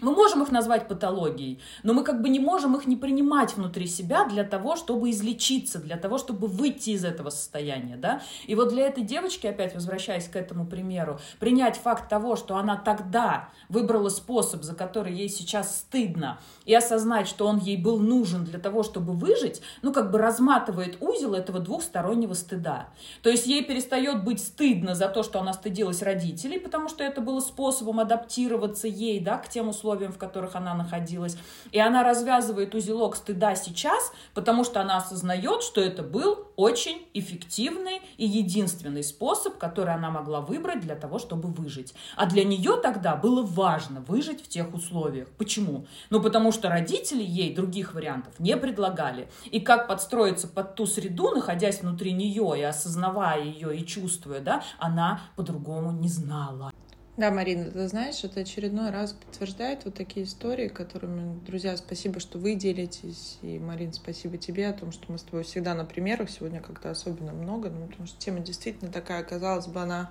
мы 0.00 0.12
можем 0.12 0.42
их 0.42 0.50
назвать 0.50 0.88
патологией, 0.88 1.60
но 1.82 1.92
мы 1.92 2.04
как 2.04 2.20
бы 2.20 2.28
не 2.28 2.40
можем 2.40 2.76
их 2.76 2.86
не 2.86 2.96
принимать 2.96 3.56
внутри 3.56 3.86
себя 3.86 4.24
для 4.24 4.44
того, 4.44 4.76
чтобы 4.76 5.10
излечиться, 5.10 5.78
для 5.78 5.96
того, 5.96 6.18
чтобы 6.18 6.46
выйти 6.46 6.90
из 6.90 7.04
этого 7.04 7.30
состояния, 7.30 7.96
да. 7.96 8.22
И 8.46 8.54
вот 8.54 8.70
для 8.70 8.86
этой 8.86 9.04
девочки, 9.04 9.46
опять 9.46 9.74
возвращаясь 9.74 10.28
к 10.28 10.36
этому 10.36 10.66
примеру, 10.66 11.20
принять 11.38 11.76
факт 11.76 12.08
того, 12.08 12.36
что 12.36 12.56
она 12.56 12.76
тогда 12.76 13.50
выбрала 13.68 14.08
способ, 14.08 14.62
за 14.62 14.74
который 14.74 15.14
ей 15.14 15.28
сейчас 15.28 15.78
стыдно, 15.78 16.38
и 16.64 16.74
осознать, 16.74 17.28
что 17.28 17.46
он 17.46 17.58
ей 17.58 17.76
был 17.76 17.98
нужен 17.98 18.44
для 18.44 18.58
того, 18.58 18.82
чтобы 18.82 19.12
выжить, 19.12 19.60
ну 19.82 19.92
как 19.92 20.10
бы 20.10 20.18
разматывает 20.18 20.96
узел 21.00 21.34
этого 21.34 21.60
двухстороннего 21.60 22.34
стыда. 22.34 22.88
То 23.22 23.30
есть 23.30 23.46
ей 23.46 23.64
перестает 23.64 24.24
быть 24.24 24.40
стыдно 24.40 24.94
за 24.94 25.08
то, 25.08 25.22
что 25.22 25.40
она 25.40 25.52
стыдилась 25.52 26.02
родителей, 26.02 26.58
потому 26.58 26.88
что 26.88 27.04
это 27.04 27.20
было 27.20 27.40
способом 27.40 28.00
адаптироваться 28.00 28.88
ей, 28.88 29.20
да, 29.20 29.38
к 29.38 29.48
тем 29.48 29.68
условиям, 29.68 30.12
в 30.12 30.18
которых 30.18 30.56
она 30.56 30.74
находилась. 30.74 31.36
И 31.72 31.78
она 31.78 32.02
развязывает 32.02 32.74
узелок 32.74 33.16
стыда 33.16 33.54
сейчас, 33.54 34.12
потому 34.34 34.64
что 34.64 34.80
она 34.80 34.96
осознает, 34.96 35.62
что 35.62 35.80
это 35.80 36.02
был 36.02 36.48
очень 36.56 37.06
эффективный 37.14 38.00
и 38.16 38.26
единственный 38.26 39.02
способ, 39.02 39.58
который 39.58 39.94
она 39.94 40.10
могла 40.10 40.40
выбрать 40.40 40.80
для 40.80 40.94
того, 40.94 41.18
чтобы 41.18 41.48
выжить. 41.48 41.94
А 42.16 42.26
для 42.26 42.44
нее 42.44 42.76
тогда 42.80 43.16
было 43.16 43.42
важно 43.42 44.00
выжить 44.00 44.42
в 44.42 44.48
тех 44.48 44.72
условиях. 44.74 45.28
Почему? 45.36 45.86
Ну, 46.10 46.20
потому 46.22 46.52
что 46.54 46.70
родители 46.70 47.22
ей 47.22 47.54
других 47.54 47.92
вариантов 47.92 48.32
не 48.38 48.56
предлагали. 48.56 49.28
И 49.50 49.60
как 49.60 49.88
подстроиться 49.88 50.48
под 50.48 50.74
ту 50.74 50.86
среду, 50.86 51.30
находясь 51.34 51.82
внутри 51.82 52.12
нее 52.12 52.54
и 52.58 52.62
осознавая 52.62 53.44
ее 53.44 53.76
и 53.76 53.84
чувствуя, 53.84 54.40
да, 54.40 54.62
она 54.78 55.20
по-другому 55.36 55.92
не 55.92 56.08
знала. 56.08 56.72
Да, 57.16 57.30
Марина, 57.30 57.70
ты 57.70 57.86
знаешь, 57.86 58.24
это 58.24 58.40
очередной 58.40 58.90
раз 58.90 59.12
подтверждает 59.12 59.84
вот 59.84 59.94
такие 59.94 60.26
истории, 60.26 60.66
которыми, 60.66 61.38
друзья, 61.46 61.76
спасибо, 61.76 62.18
что 62.18 62.38
вы 62.38 62.56
делитесь, 62.56 63.38
и, 63.40 63.60
Марин, 63.60 63.92
спасибо 63.92 64.36
тебе 64.36 64.66
о 64.66 64.72
том, 64.72 64.90
что 64.90 65.12
мы 65.12 65.18
с 65.18 65.22
тобой 65.22 65.44
всегда 65.44 65.74
на 65.74 65.84
примерах, 65.84 66.28
сегодня 66.28 66.60
как-то 66.60 66.90
особенно 66.90 67.32
много, 67.32 67.70
ну, 67.70 67.86
потому 67.86 68.08
что 68.08 68.18
тема 68.18 68.40
действительно 68.40 68.90
такая, 68.90 69.22
казалось 69.22 69.68
бы, 69.68 69.80
она 69.80 70.10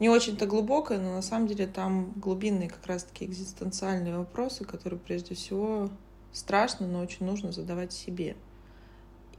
не 0.00 0.08
очень-то 0.08 0.46
глубокая, 0.46 0.98
но 0.98 1.14
на 1.14 1.22
самом 1.22 1.46
деле 1.46 1.66
там 1.66 2.12
глубинные 2.16 2.68
как 2.68 2.86
раз-таки 2.86 3.24
экзистенциальные 3.24 4.16
вопросы, 4.16 4.64
которые 4.64 4.98
прежде 4.98 5.34
всего 5.34 5.88
страшно, 6.32 6.86
но 6.86 7.00
очень 7.00 7.26
нужно 7.26 7.52
задавать 7.52 7.92
себе. 7.92 8.36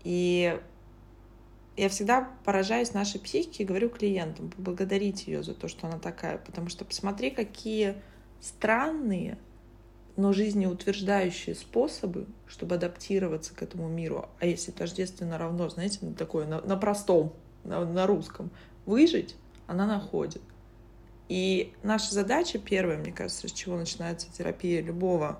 И 0.03 0.57
я 1.75 1.89
всегда 1.89 2.29
поражаюсь 2.45 2.93
нашей 2.93 3.19
психике 3.19 3.63
и 3.63 3.65
говорю 3.65 3.89
клиентам, 3.89 4.49
поблагодарить 4.49 5.27
ее 5.27 5.43
за 5.43 5.53
то, 5.53 5.67
что 5.67 5.87
она 5.87 5.99
такая, 5.99 6.37
потому 6.37 6.69
что 6.69 6.85
посмотри, 6.85 7.31
какие 7.31 8.01
странные, 8.39 9.37
но 10.15 10.31
жизнеутверждающие 10.31 11.55
способы, 11.55 12.27
чтобы 12.47 12.75
адаптироваться 12.75 13.53
к 13.53 13.61
этому 13.61 13.89
миру. 13.89 14.29
А 14.39 14.45
если 14.45 14.71
тождественно 14.71 15.37
равно, 15.37 15.67
знаете, 15.67 15.99
на 16.01 16.13
такое, 16.13 16.47
на, 16.47 16.61
на 16.61 16.77
простом, 16.77 17.33
на, 17.65 17.83
на 17.83 18.07
русском, 18.07 18.51
выжить, 18.85 19.35
она 19.67 19.85
находит. 19.85 20.41
И 21.27 21.73
наша 21.81 22.13
задача 22.13 22.59
первая, 22.59 22.97
мне 22.97 23.11
кажется, 23.11 23.47
с 23.47 23.51
чего 23.51 23.77
начинается 23.77 24.31
терапия 24.31 24.81
любого 24.81 25.39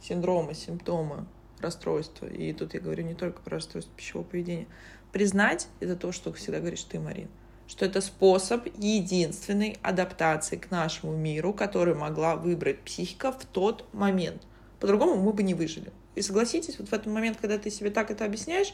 синдрома, 0.00 0.54
симптома, 0.54 1.26
расстройства, 1.60 2.26
и 2.26 2.52
тут 2.52 2.74
я 2.74 2.80
говорю 2.80 3.04
не 3.04 3.14
только 3.14 3.40
про 3.42 3.56
расстройство 3.56 3.92
пищевого 3.96 4.26
поведения, 4.26 4.66
признать, 5.12 5.68
это 5.80 5.96
то, 5.96 6.12
что 6.12 6.32
всегда 6.32 6.60
говоришь 6.60 6.84
ты, 6.84 6.98
Марин, 7.00 7.28
что 7.66 7.84
это 7.84 8.00
способ 8.00 8.66
единственной 8.78 9.78
адаптации 9.82 10.56
к 10.56 10.70
нашему 10.70 11.16
миру, 11.16 11.52
который 11.52 11.94
могла 11.94 12.36
выбрать 12.36 12.80
психика 12.80 13.32
в 13.32 13.44
тот 13.44 13.92
момент. 13.92 14.42
По-другому 14.80 15.16
мы 15.16 15.32
бы 15.32 15.42
не 15.42 15.54
выжили. 15.54 15.92
И 16.14 16.22
согласитесь, 16.22 16.78
вот 16.78 16.88
в 16.88 16.92
этот 16.92 17.06
момент, 17.06 17.38
когда 17.40 17.58
ты 17.58 17.70
себе 17.70 17.90
так 17.90 18.10
это 18.10 18.24
объясняешь, 18.24 18.72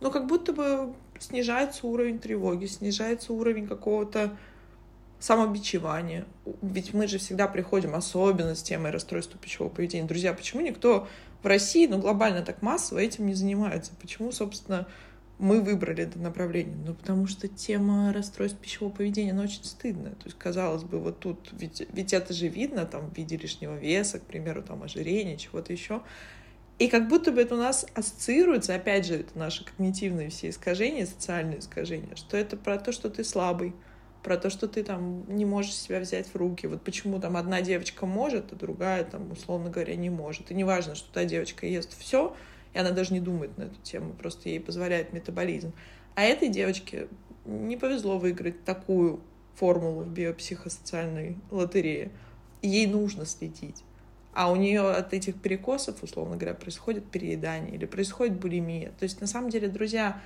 ну, 0.00 0.10
как 0.10 0.26
будто 0.26 0.52
бы 0.52 0.92
снижается 1.18 1.86
уровень 1.86 2.18
тревоги, 2.18 2.66
снижается 2.66 3.32
уровень 3.32 3.66
какого-то 3.66 4.36
самобичевания. 5.20 6.26
Ведь 6.62 6.94
мы 6.94 7.08
же 7.08 7.18
всегда 7.18 7.48
приходим, 7.48 7.94
особенно 7.94 8.54
с 8.54 8.62
темой 8.62 8.92
расстройства 8.92 9.38
пищевого 9.38 9.72
поведения. 9.72 10.06
Друзья, 10.06 10.32
почему 10.32 10.60
никто 10.60 11.08
в 11.42 11.46
России, 11.46 11.86
ну, 11.86 11.98
глобально 11.98 12.42
так 12.42 12.62
массово 12.62 13.00
этим 13.00 13.26
не 13.26 13.34
занимается? 13.34 13.92
Почему, 14.00 14.30
собственно, 14.30 14.86
мы 15.38 15.60
выбрали 15.60 16.04
это 16.04 16.20
направление? 16.20 16.76
Ну, 16.86 16.94
потому 16.94 17.26
что 17.26 17.48
тема 17.48 18.12
расстройств 18.12 18.58
пищевого 18.58 18.92
поведения, 18.92 19.32
она 19.32 19.42
очень 19.42 19.64
стыдная. 19.64 20.12
То 20.12 20.26
есть, 20.26 20.38
казалось 20.38 20.84
бы, 20.84 21.00
вот 21.00 21.18
тут, 21.18 21.48
ведь, 21.52 21.84
ведь 21.92 22.12
это 22.12 22.32
же 22.32 22.46
видно, 22.46 22.86
там, 22.86 23.10
в 23.10 23.16
виде 23.16 23.36
лишнего 23.36 23.76
веса, 23.76 24.20
к 24.20 24.22
примеру, 24.22 24.62
там, 24.62 24.84
ожирения, 24.84 25.36
чего-то 25.36 25.72
еще. 25.72 26.02
И 26.78 26.86
как 26.86 27.08
будто 27.08 27.32
бы 27.32 27.42
это 27.42 27.56
у 27.56 27.58
нас 27.58 27.86
ассоциируется, 27.94 28.74
опять 28.74 29.04
же, 29.04 29.16
это 29.16 29.36
наши 29.36 29.64
когнитивные 29.64 30.30
все 30.30 30.50
искажения, 30.50 31.06
социальные 31.06 31.58
искажения, 31.58 32.14
что 32.14 32.36
это 32.36 32.56
про 32.56 32.78
то, 32.78 32.92
что 32.92 33.10
ты 33.10 33.24
слабый, 33.24 33.74
про 34.22 34.36
то, 34.36 34.48
что 34.48 34.68
ты 34.68 34.84
там 34.84 35.24
не 35.28 35.44
можешь 35.44 35.74
себя 35.74 35.98
взять 35.98 36.28
в 36.28 36.36
руки. 36.36 36.66
Вот 36.66 36.82
почему 36.82 37.18
там 37.20 37.36
одна 37.36 37.62
девочка 37.62 38.06
может, 38.06 38.52
а 38.52 38.56
другая 38.56 39.02
там, 39.02 39.32
условно 39.32 39.70
говоря, 39.70 39.96
не 39.96 40.10
может. 40.10 40.52
И 40.52 40.54
неважно, 40.54 40.94
что 40.94 41.12
та 41.12 41.24
девочка 41.24 41.66
ест 41.66 41.98
все, 41.98 42.36
и 42.74 42.78
она 42.78 42.90
даже 42.90 43.12
не 43.12 43.20
думает 43.20 43.58
на 43.58 43.64
эту 43.64 43.80
тему, 43.82 44.12
просто 44.12 44.48
ей 44.48 44.60
позволяет 44.60 45.12
метаболизм. 45.12 45.72
А 46.14 46.22
этой 46.22 46.48
девочке 46.48 47.08
не 47.44 47.76
повезло 47.76 48.18
выиграть 48.18 48.64
такую 48.64 49.20
формулу 49.54 50.02
в 50.02 50.10
биопсихосоциальной 50.10 51.38
лотерее. 51.50 52.12
Ей 52.62 52.86
нужно 52.86 53.26
следить. 53.26 53.82
А 54.38 54.52
у 54.52 54.54
нее 54.54 54.88
от 54.88 55.14
этих 55.14 55.34
перекосов, 55.42 56.00
условно 56.04 56.36
говоря, 56.36 56.54
происходит 56.54 57.10
переедание 57.10 57.74
или 57.74 57.86
происходит 57.86 58.38
булимия. 58.38 58.92
То 58.96 59.02
есть, 59.02 59.20
на 59.20 59.26
самом 59.26 59.50
деле, 59.50 59.66
друзья, 59.66 60.20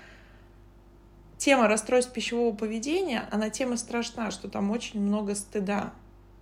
тема 1.39 1.67
расстройств 1.67 2.13
пищевого 2.13 2.55
поведения, 2.55 3.27
она 3.31 3.49
тема 3.49 3.79
страшна, 3.79 4.31
что 4.31 4.51
там 4.51 4.71
очень 4.71 5.01
много 5.01 5.35
стыда. 5.35 5.95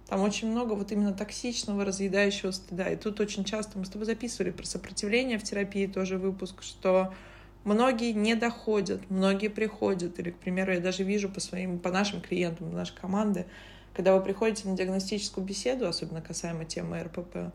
Там 0.09 0.23
очень 0.23 0.51
много 0.51 0.73
вот 0.73 0.91
именно 0.91 1.13
токсичного, 1.13 1.85
разъедающего 1.85 2.51
стыда. 2.51 2.91
И 2.91 2.97
тут 2.97 3.21
очень 3.21 3.45
часто 3.45 3.79
мы 3.79 3.85
с 3.85 3.89
тобой 3.89 4.05
записывали 4.07 4.51
про 4.51 4.67
сопротивление 4.67 5.39
в 5.39 5.45
терапии 5.45 5.87
тоже 5.87 6.19
выпуск, 6.19 6.65
что 6.65 7.15
многие 7.63 8.11
не 8.11 8.35
доходят, 8.35 9.09
многие 9.11 9.47
приходят. 9.47 10.19
Или, 10.19 10.33
к 10.33 10.39
примеру, 10.39 10.73
я 10.73 10.81
даже 10.81 11.05
вижу 11.05 11.29
по 11.29 11.39
своим, 11.39 11.79
по 11.79 11.93
нашим 11.93 12.21
клиентам, 12.21 12.73
нашей 12.73 12.97
команды, 12.97 13.47
когда 13.95 14.17
вы 14.17 14.23
приходите 14.23 14.69
на 14.69 14.77
диагностическую 14.77 15.45
беседу, 15.45 15.87
особенно 15.87 16.21
касаемо 16.21 16.65
темы 16.65 17.03
РПП, 17.03 17.53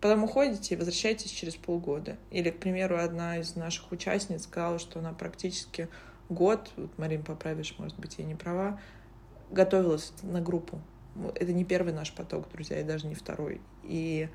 потом 0.00 0.24
уходите 0.24 0.74
и 0.74 0.78
возвращаетесь 0.78 1.30
через 1.30 1.56
полгода. 1.56 2.16
Или, 2.30 2.50
к 2.50 2.58
примеру, 2.58 2.98
одна 2.98 3.38
из 3.38 3.56
наших 3.56 3.90
участниц 3.92 4.44
сказала, 4.44 4.78
что 4.78 4.98
она 4.98 5.12
практически 5.12 5.88
год, 6.28 6.70
вот, 6.76 6.96
Марин, 6.98 7.22
поправишь, 7.22 7.74
может 7.78 7.98
быть, 7.98 8.18
я 8.18 8.24
не 8.24 8.34
права, 8.34 8.80
готовилась 9.50 10.12
на 10.22 10.40
группу. 10.40 10.80
Это 11.34 11.52
не 11.52 11.64
первый 11.64 11.92
наш 11.92 12.12
поток, 12.12 12.50
друзья, 12.52 12.80
и 12.80 12.84
даже 12.84 13.06
не 13.06 13.14
второй. 13.14 13.60
И 13.84 14.28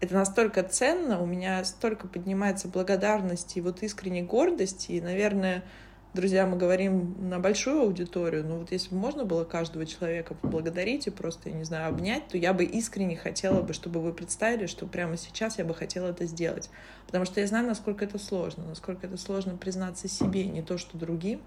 это 0.00 0.14
настолько 0.14 0.62
ценно, 0.62 1.20
у 1.20 1.26
меня 1.26 1.62
столько 1.64 2.08
поднимается 2.08 2.68
благодарности 2.68 3.58
и 3.58 3.60
вот 3.60 3.82
искренней 3.82 4.22
гордости, 4.22 4.92
и, 4.92 5.00
наверное, 5.00 5.64
друзья, 6.12 6.46
мы 6.46 6.56
говорим 6.56 7.28
на 7.28 7.38
большую 7.38 7.82
аудиторию, 7.82 8.44
но 8.44 8.58
вот 8.58 8.72
если 8.72 8.90
бы 8.90 8.96
можно 8.96 9.24
было 9.24 9.44
каждого 9.44 9.86
человека 9.86 10.34
поблагодарить 10.34 11.06
и 11.06 11.10
просто, 11.10 11.50
я 11.50 11.54
не 11.54 11.64
знаю, 11.64 11.88
обнять, 11.88 12.26
то 12.28 12.36
я 12.36 12.52
бы 12.52 12.64
искренне 12.64 13.16
хотела 13.16 13.62
бы, 13.62 13.72
чтобы 13.72 14.00
вы 14.00 14.12
представили, 14.12 14.66
что 14.66 14.86
прямо 14.86 15.16
сейчас 15.16 15.58
я 15.58 15.64
бы 15.64 15.74
хотела 15.74 16.08
это 16.08 16.26
сделать. 16.26 16.70
Потому 17.06 17.24
что 17.24 17.40
я 17.40 17.46
знаю, 17.46 17.66
насколько 17.66 18.04
это 18.04 18.18
сложно, 18.18 18.64
насколько 18.64 19.06
это 19.06 19.16
сложно 19.16 19.56
признаться 19.56 20.08
себе, 20.08 20.44
не 20.46 20.62
то 20.62 20.78
что 20.78 20.98
другим, 20.98 21.40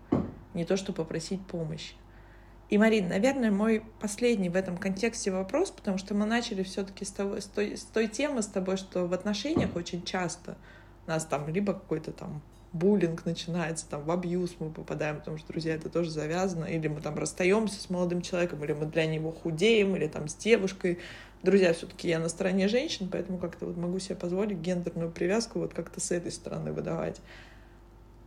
не 0.54 0.66
то 0.66 0.78
что 0.78 0.94
попросить 0.94 1.46
помощи. 1.46 1.96
И, 2.70 2.78
Марин, 2.78 3.10
наверное, 3.10 3.52
мой 3.52 3.84
последний 4.00 4.50
в 4.50 4.56
этом 4.56 4.78
контексте 4.78 5.30
вопрос, 5.30 5.70
потому 5.70 5.98
что 5.98 6.16
мы 6.16 6.26
начали 6.26 6.64
все-таки 6.64 7.06
с, 7.06 7.12
того, 7.12 7.40
с, 7.40 7.46
той, 7.46 7.78
с 7.78 7.84
той 7.84 8.08
темы 8.08 8.42
с 8.42 8.48
тобой, 8.48 8.78
что 8.78 9.06
в 9.06 9.14
отношениях 9.14 9.76
очень 9.76 10.04
часто 10.04 10.58
нас 11.06 11.26
там 11.26 11.50
либо 11.50 11.74
какой-то 11.74 12.14
там 12.14 12.42
буллинг 12.74 13.26
начинается, 13.26 13.88
там 13.88 14.04
в 14.04 14.12
абьюз 14.12 14.56
мы 14.60 14.72
попадаем, 14.72 15.18
потому 15.20 15.38
что, 15.38 15.48
друзья, 15.48 15.76
это 15.76 15.90
тоже 15.90 16.10
завязано, 16.10 16.66
или 16.66 16.88
мы 16.88 17.02
там 17.02 17.16
расстаемся 17.18 17.80
с 17.80 17.90
молодым 17.90 18.22
человеком, 18.22 18.64
или 18.64 18.74
мы 18.74 18.88
для 18.88 19.06
него 19.06 19.32
худеем, 19.32 19.96
или 19.96 20.08
там 20.08 20.28
с 20.28 20.34
девушкой. 20.34 21.00
Друзья, 21.44 21.74
все-таки 21.74 22.08
я 22.08 22.20
на 22.20 22.30
стороне 22.30 22.68
женщин, 22.68 23.10
поэтому 23.12 23.38
как-то 23.38 23.68
вот 23.68 23.78
могу 23.78 24.00
себе 24.00 24.16
позволить 24.16 24.58
гендерную 24.58 25.12
привязку 25.12 25.60
вот 25.60 25.74
как-то 25.74 26.00
с 26.00 26.12
этой 26.12 26.32
стороны 26.32 26.74
выдавать. 26.74 27.22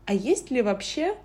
А 0.04 0.14
есть 0.14 0.52
ли 0.52 0.62
вообще 0.62 1.16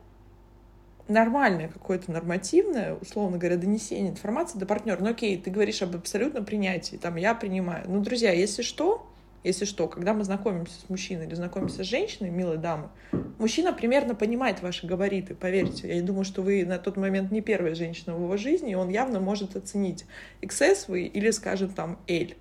нормальное 1.07 1.67
какое-то 1.67 2.11
нормативное, 2.11 2.95
условно 2.95 3.37
говоря, 3.37 3.57
донесение 3.57 4.11
информации 4.11 4.57
до 4.57 4.65
партнера? 4.65 4.97
Ну 4.99 5.11
окей, 5.11 5.37
ты 5.39 5.51
говоришь 5.51 5.83
об 5.83 5.95
абсолютном 5.95 6.43
принятии, 6.43 6.95
там 6.95 7.17
я 7.17 7.35
принимаю. 7.35 7.85
Ну, 7.87 7.99
друзья, 7.99 8.31
если 8.31 8.63
что, 8.63 9.10
если 9.43 9.65
что, 9.65 9.87
когда 9.87 10.13
мы 10.13 10.23
знакомимся 10.23 10.79
с 10.79 10.89
мужчиной 10.89 11.25
или 11.25 11.33
знакомимся 11.33 11.83
с 11.83 11.87
женщиной, 11.87 12.29
милой 12.29 12.57
дамы, 12.57 12.89
мужчина 13.39 13.73
примерно 13.73 14.15
понимает 14.15 14.61
ваши 14.61 14.85
габариты, 14.85 15.33
поверьте. 15.33 15.95
Я 15.95 16.01
думаю, 16.03 16.25
что 16.25 16.41
вы 16.41 16.65
на 16.65 16.77
тот 16.77 16.97
момент 16.97 17.31
не 17.31 17.41
первая 17.41 17.75
женщина 17.75 18.15
в 18.15 18.21
его 18.21 18.37
жизни, 18.37 18.71
и 18.71 18.75
он 18.75 18.89
явно 18.89 19.19
может 19.19 19.55
оценить 19.55 20.05
XS 20.41 20.85
вы 20.87 21.03
или, 21.03 21.31
скажем, 21.31 21.69
там, 21.69 21.99
L. 22.07 22.35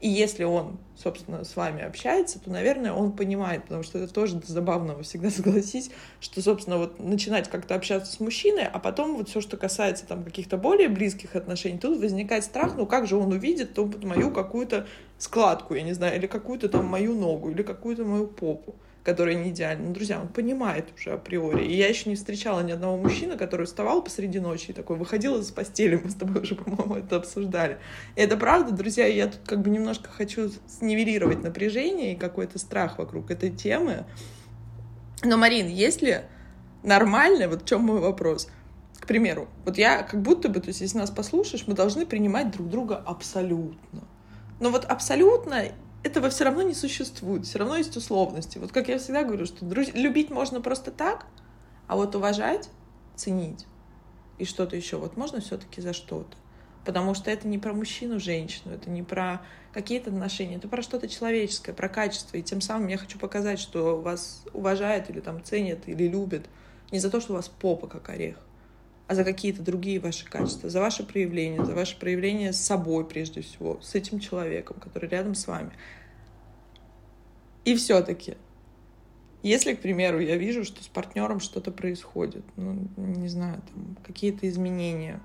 И 0.00 0.08
если 0.08 0.44
он, 0.44 0.78
собственно, 0.96 1.44
с 1.44 1.56
вами 1.56 1.82
общается, 1.82 2.40
то, 2.40 2.50
наверное, 2.50 2.92
он 2.92 3.12
понимает, 3.12 3.64
потому 3.64 3.82
что 3.82 3.98
это 3.98 4.12
тоже 4.12 4.40
забавно, 4.46 4.94
вы 4.94 5.02
всегда 5.02 5.30
согласись, 5.30 5.90
что, 6.20 6.40
собственно, 6.40 6.78
вот 6.78 6.98
начинать 6.98 7.50
как-то 7.50 7.74
общаться 7.74 8.10
с 8.10 8.18
мужчиной, 8.18 8.64
а 8.64 8.78
потом 8.78 9.16
вот 9.16 9.28
все, 9.28 9.42
что 9.42 9.58
касается 9.58 10.06
там 10.06 10.24
каких-то 10.24 10.56
более 10.56 10.88
близких 10.88 11.36
отношений, 11.36 11.78
тут 11.78 12.00
возникает 12.00 12.44
страх, 12.44 12.76
ну 12.76 12.86
как 12.86 13.06
же 13.06 13.16
он 13.16 13.32
увидит 13.32 13.74
то 13.74 13.84
вот 13.84 14.02
мою 14.02 14.30
какую-то 14.30 14.86
складку, 15.18 15.74
я 15.74 15.82
не 15.82 15.92
знаю, 15.92 16.16
или 16.16 16.26
какую-то 16.26 16.70
там 16.70 16.86
мою 16.86 17.14
ногу, 17.14 17.50
или 17.50 17.62
какую-то 17.62 18.04
мою 18.04 18.26
попу. 18.26 18.74
Которая 19.02 19.34
не 19.34 19.50
идеальна. 19.50 19.88
Ну, 19.88 19.94
друзья, 19.94 20.20
он 20.20 20.28
понимает 20.28 20.88
уже 20.94 21.12
априори. 21.12 21.64
И 21.64 21.74
я 21.74 21.88
еще 21.88 22.08
не 22.08 22.16
встречала 22.16 22.60
ни 22.60 22.72
одного 22.72 22.96
мужчины, 22.96 23.36
который 23.36 23.66
вставал 23.66 24.02
посреди 24.02 24.40
ночи 24.40 24.70
и 24.70 24.72
такой 24.72 24.96
выходил 24.96 25.38
из 25.38 25.50
постели. 25.50 26.00
Мы 26.02 26.10
с 26.10 26.14
тобой 26.14 26.42
уже, 26.42 26.54
по-моему, 26.56 26.96
это 26.96 27.16
обсуждали. 27.16 27.78
И 28.16 28.20
это 28.20 28.36
правда, 28.36 28.72
друзья, 28.72 29.06
я 29.06 29.28
тут 29.28 29.40
как 29.46 29.62
бы 29.62 29.70
немножко 29.70 30.10
хочу 30.10 30.50
снивелировать 30.66 31.42
напряжение 31.42 32.12
и 32.12 32.16
какой-то 32.16 32.58
страх 32.58 32.98
вокруг 32.98 33.30
этой 33.30 33.50
темы. 33.50 34.04
Но, 35.22 35.36
Марин, 35.36 35.68
если 35.68 36.24
нормально, 36.82 37.48
вот 37.48 37.62
в 37.62 37.66
чем 37.66 37.82
мой 37.82 38.00
вопрос? 38.00 38.48
К 38.98 39.06
примеру, 39.06 39.48
вот 39.64 39.78
я 39.78 40.02
как 40.02 40.20
будто 40.20 40.50
бы, 40.50 40.60
то 40.60 40.68
есть 40.68 40.82
если 40.82 40.98
нас 40.98 41.10
послушаешь, 41.10 41.64
мы 41.66 41.74
должны 41.74 42.04
принимать 42.04 42.50
друг 42.50 42.68
друга 42.68 43.02
абсолютно. 43.04 44.02
Но 44.60 44.70
вот 44.70 44.84
абсолютно 44.84 45.64
этого 46.02 46.30
все 46.30 46.44
равно 46.44 46.62
не 46.62 46.74
существует, 46.74 47.46
все 47.46 47.58
равно 47.58 47.76
есть 47.76 47.96
условности. 47.96 48.58
Вот 48.58 48.72
как 48.72 48.88
я 48.88 48.98
всегда 48.98 49.22
говорю, 49.22 49.46
что 49.46 49.64
друз... 49.64 49.92
любить 49.94 50.30
можно 50.30 50.60
просто 50.60 50.90
так, 50.90 51.26
а 51.86 51.96
вот 51.96 52.14
уважать, 52.14 52.70
ценить 53.16 53.66
и 54.38 54.44
что-то 54.44 54.74
еще, 54.74 54.96
вот 54.96 55.16
можно 55.16 55.40
все-таки 55.40 55.80
за 55.80 55.92
что-то. 55.92 56.36
Потому 56.84 57.14
что 57.14 57.30
это 57.30 57.46
не 57.46 57.58
про 57.58 57.74
мужчину, 57.74 58.18
женщину, 58.18 58.72
это 58.72 58.88
не 58.88 59.02
про 59.02 59.42
какие-то 59.72 60.10
отношения, 60.10 60.56
это 60.56 60.66
про 60.66 60.80
что-то 60.80 61.08
человеческое, 61.08 61.74
про 61.74 61.90
качество. 61.90 62.38
И 62.38 62.42
тем 62.42 62.62
самым 62.62 62.88
я 62.88 62.96
хочу 62.96 63.18
показать, 63.18 63.60
что 63.60 64.00
вас 64.00 64.44
уважают 64.54 65.10
или 65.10 65.20
там 65.20 65.44
ценят, 65.44 65.86
или 65.86 66.08
любят 66.08 66.46
не 66.90 66.98
за 66.98 67.10
то, 67.10 67.20
что 67.20 67.34
у 67.34 67.36
вас 67.36 67.48
попа 67.48 67.86
как 67.86 68.08
орех, 68.08 68.36
а 69.10 69.14
за 69.16 69.24
какие-то 69.24 69.60
другие 69.60 69.98
ваши 69.98 70.24
качества, 70.24 70.70
за 70.70 70.78
ваше 70.78 71.02
проявление, 71.02 71.64
за 71.64 71.74
ваше 71.74 71.98
проявление 71.98 72.52
с 72.52 72.60
собой 72.60 73.04
прежде 73.04 73.40
всего, 73.40 73.80
с 73.82 73.96
этим 73.96 74.20
человеком, 74.20 74.76
который 74.78 75.08
рядом 75.08 75.34
с 75.34 75.48
вами. 75.48 75.72
И 77.64 77.74
все-таки, 77.74 78.36
если, 79.42 79.74
к 79.74 79.80
примеру, 79.80 80.20
я 80.20 80.36
вижу, 80.36 80.62
что 80.62 80.84
с 80.84 80.86
партнером 80.86 81.40
что-то 81.40 81.72
происходит, 81.72 82.44
ну, 82.54 82.86
не 82.96 83.26
знаю, 83.26 83.60
там 83.74 83.96
какие-то 84.04 84.48
изменения, 84.48 85.20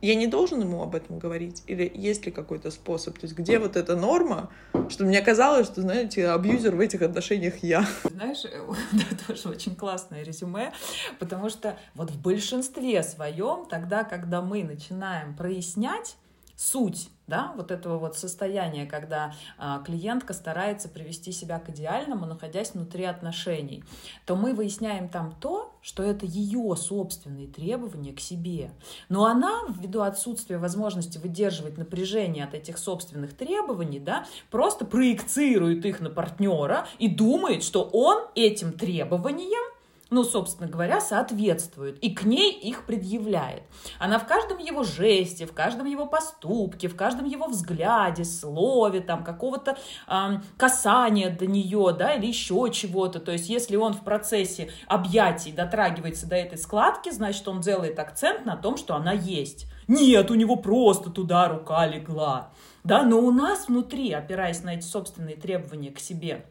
я 0.00 0.14
не 0.14 0.26
должен 0.26 0.60
ему 0.60 0.82
об 0.82 0.94
этом 0.94 1.18
говорить? 1.18 1.62
Или 1.66 1.90
есть 1.94 2.26
ли 2.26 2.32
какой-то 2.32 2.70
способ? 2.70 3.18
То 3.18 3.26
есть 3.26 3.36
где 3.36 3.58
вот 3.58 3.76
эта 3.76 3.96
норма, 3.96 4.50
что 4.88 5.04
мне 5.04 5.20
казалось, 5.20 5.66
что, 5.66 5.82
знаете, 5.82 6.28
абьюзер 6.28 6.74
в 6.74 6.80
этих 6.80 7.02
отношениях 7.02 7.62
я. 7.62 7.86
Знаешь, 8.04 8.44
это 8.92 9.26
тоже 9.26 9.48
очень 9.48 9.74
классное 9.74 10.22
резюме, 10.22 10.72
потому 11.18 11.50
что 11.50 11.78
вот 11.94 12.10
в 12.10 12.20
большинстве 12.20 13.02
своем, 13.02 13.66
тогда, 13.66 14.04
когда 14.04 14.42
мы 14.42 14.64
начинаем 14.64 15.36
прояснять 15.36 16.16
суть 16.60 17.08
да, 17.26 17.52
вот 17.56 17.70
этого 17.70 17.96
вот 17.96 18.18
состояния, 18.18 18.84
когда 18.86 19.32
а, 19.56 19.78
клиентка 19.78 20.34
старается 20.34 20.88
привести 20.88 21.30
себя 21.30 21.60
к 21.60 21.70
идеальному, 21.70 22.26
находясь 22.26 22.74
внутри 22.74 23.04
отношений, 23.04 23.84
то 24.26 24.34
мы 24.34 24.52
выясняем 24.52 25.08
там 25.08 25.32
то, 25.40 25.72
что 25.80 26.02
это 26.02 26.26
ее 26.26 26.74
собственные 26.76 27.46
требования 27.46 28.12
к 28.12 28.18
себе. 28.20 28.72
Но 29.08 29.26
она, 29.26 29.60
ввиду 29.68 30.00
отсутствия 30.00 30.58
возможности 30.58 31.18
выдерживать 31.18 31.78
напряжение 31.78 32.44
от 32.44 32.54
этих 32.54 32.78
собственных 32.78 33.34
требований, 33.36 34.00
да, 34.00 34.26
просто 34.50 34.84
проецирует 34.84 35.86
их 35.86 36.00
на 36.00 36.10
партнера 36.10 36.88
и 36.98 37.08
думает, 37.08 37.62
что 37.62 37.84
он 37.84 38.24
этим 38.34 38.72
требованиям 38.72 39.69
ну, 40.10 40.24
собственно 40.24 40.68
говоря, 40.68 41.00
соответствует, 41.00 41.98
и 42.00 42.10
к 42.10 42.24
ней 42.24 42.52
их 42.52 42.84
предъявляет. 42.84 43.62
Она 43.98 44.18
в 44.18 44.26
каждом 44.26 44.58
его 44.58 44.82
жесте, 44.82 45.46
в 45.46 45.52
каждом 45.52 45.86
его 45.86 46.06
поступке, 46.06 46.88
в 46.88 46.96
каждом 46.96 47.26
его 47.26 47.46
взгляде, 47.46 48.24
слове, 48.24 49.00
там, 49.00 49.24
какого-то 49.24 49.78
э, 50.08 50.40
касания 50.56 51.30
до 51.30 51.46
нее, 51.46 51.94
да, 51.96 52.14
или 52.14 52.26
еще 52.26 52.70
чего-то. 52.72 53.20
То 53.20 53.32
есть, 53.32 53.48
если 53.48 53.76
он 53.76 53.94
в 53.94 54.02
процессе 54.02 54.70
объятий 54.86 55.52
дотрагивается 55.52 56.26
до 56.28 56.36
этой 56.36 56.58
складки, 56.58 57.10
значит, 57.10 57.46
он 57.46 57.60
делает 57.60 57.98
акцент 57.98 58.44
на 58.44 58.56
том, 58.56 58.76
что 58.76 58.96
она 58.96 59.12
есть. 59.12 59.66
Нет, 59.86 60.30
у 60.30 60.34
него 60.34 60.56
просто 60.56 61.10
туда 61.10 61.48
рука 61.48 61.86
легла. 61.86 62.50
Да, 62.84 63.02
но 63.02 63.18
у 63.18 63.30
нас 63.30 63.68
внутри, 63.68 64.12
опираясь 64.12 64.62
на 64.62 64.74
эти 64.74 64.84
собственные 64.84 65.36
требования 65.36 65.90
к 65.90 65.98
себе, 65.98 66.46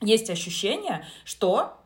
есть 0.00 0.30
ощущение, 0.30 1.04
что 1.24 1.80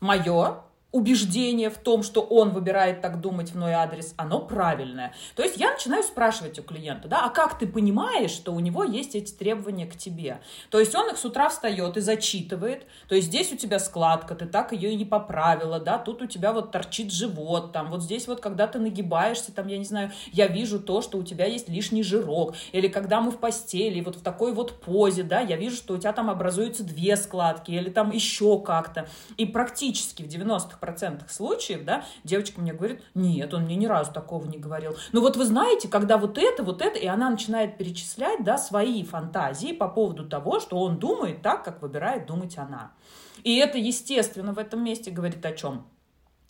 мое 0.00 0.62
убеждение 0.94 1.70
в 1.70 1.78
том, 1.78 2.04
что 2.04 2.20
он 2.20 2.50
выбирает 2.50 3.00
так 3.00 3.20
думать 3.20 3.50
в 3.50 3.58
мой 3.58 3.72
адрес, 3.72 4.14
оно 4.16 4.38
правильное. 4.38 5.12
То 5.34 5.42
есть 5.42 5.56
я 5.56 5.72
начинаю 5.72 6.04
спрашивать 6.04 6.60
у 6.60 6.62
клиента, 6.62 7.08
да, 7.08 7.24
а 7.24 7.30
как 7.30 7.58
ты 7.58 7.66
понимаешь, 7.66 8.30
что 8.30 8.52
у 8.52 8.60
него 8.60 8.84
есть 8.84 9.16
эти 9.16 9.32
требования 9.32 9.86
к 9.86 9.96
тебе? 9.96 10.40
То 10.70 10.78
есть 10.78 10.94
он 10.94 11.10
их 11.10 11.18
с 11.18 11.24
утра 11.24 11.48
встает 11.48 11.96
и 11.96 12.00
зачитывает, 12.00 12.86
то 13.08 13.16
есть 13.16 13.26
здесь 13.26 13.52
у 13.52 13.56
тебя 13.56 13.80
складка, 13.80 14.36
ты 14.36 14.46
так 14.46 14.70
ее 14.70 14.92
и 14.92 14.94
не 14.94 15.04
поправила, 15.04 15.80
да, 15.80 15.98
тут 15.98 16.22
у 16.22 16.26
тебя 16.26 16.52
вот 16.52 16.70
торчит 16.70 17.10
живот, 17.10 17.72
там 17.72 17.90
вот 17.90 18.00
здесь 18.00 18.28
вот, 18.28 18.40
когда 18.40 18.68
ты 18.68 18.78
нагибаешься, 18.78 19.52
там, 19.52 19.66
я 19.66 19.78
не 19.78 19.84
знаю, 19.84 20.12
я 20.30 20.46
вижу 20.46 20.78
то, 20.78 21.02
что 21.02 21.18
у 21.18 21.24
тебя 21.24 21.46
есть 21.46 21.68
лишний 21.68 22.04
жирок, 22.04 22.54
или 22.70 22.86
когда 22.86 23.20
мы 23.20 23.32
в 23.32 23.38
постели, 23.38 24.00
вот 24.00 24.14
в 24.14 24.22
такой 24.22 24.52
вот 24.52 24.80
позе, 24.80 25.24
да, 25.24 25.40
я 25.40 25.56
вижу, 25.56 25.74
что 25.74 25.94
у 25.94 25.98
тебя 25.98 26.12
там 26.12 26.30
образуются 26.30 26.84
две 26.84 27.16
складки, 27.16 27.72
или 27.72 27.90
там 27.90 28.12
еще 28.12 28.60
как-то. 28.60 29.08
И 29.36 29.44
практически 29.44 30.22
в 30.22 30.28
90 30.28 30.83
процентах 30.84 31.30
случаев, 31.30 31.84
да, 31.84 32.04
девочка 32.24 32.60
мне 32.60 32.74
говорит, 32.74 33.02
нет, 33.14 33.54
он 33.54 33.62
мне 33.64 33.74
ни 33.74 33.86
разу 33.86 34.12
такого 34.12 34.44
не 34.44 34.58
говорил. 34.58 34.96
Но 35.12 35.22
вот 35.22 35.36
вы 35.38 35.46
знаете, 35.46 35.88
когда 35.88 36.18
вот 36.18 36.36
это, 36.36 36.62
вот 36.62 36.82
это, 36.82 36.98
и 36.98 37.06
она 37.06 37.30
начинает 37.30 37.78
перечислять, 37.78 38.44
да, 38.44 38.58
свои 38.58 39.02
фантазии 39.02 39.72
по 39.72 39.88
поводу 39.88 40.28
того, 40.28 40.60
что 40.60 40.78
он 40.78 40.98
думает 40.98 41.40
так, 41.40 41.64
как 41.64 41.80
выбирает 41.80 42.26
думать 42.26 42.58
она. 42.58 42.92
И 43.44 43.56
это, 43.56 43.78
естественно, 43.78 44.52
в 44.52 44.58
этом 44.58 44.84
месте 44.84 45.10
говорит 45.10 45.44
о 45.46 45.52
чем? 45.52 45.86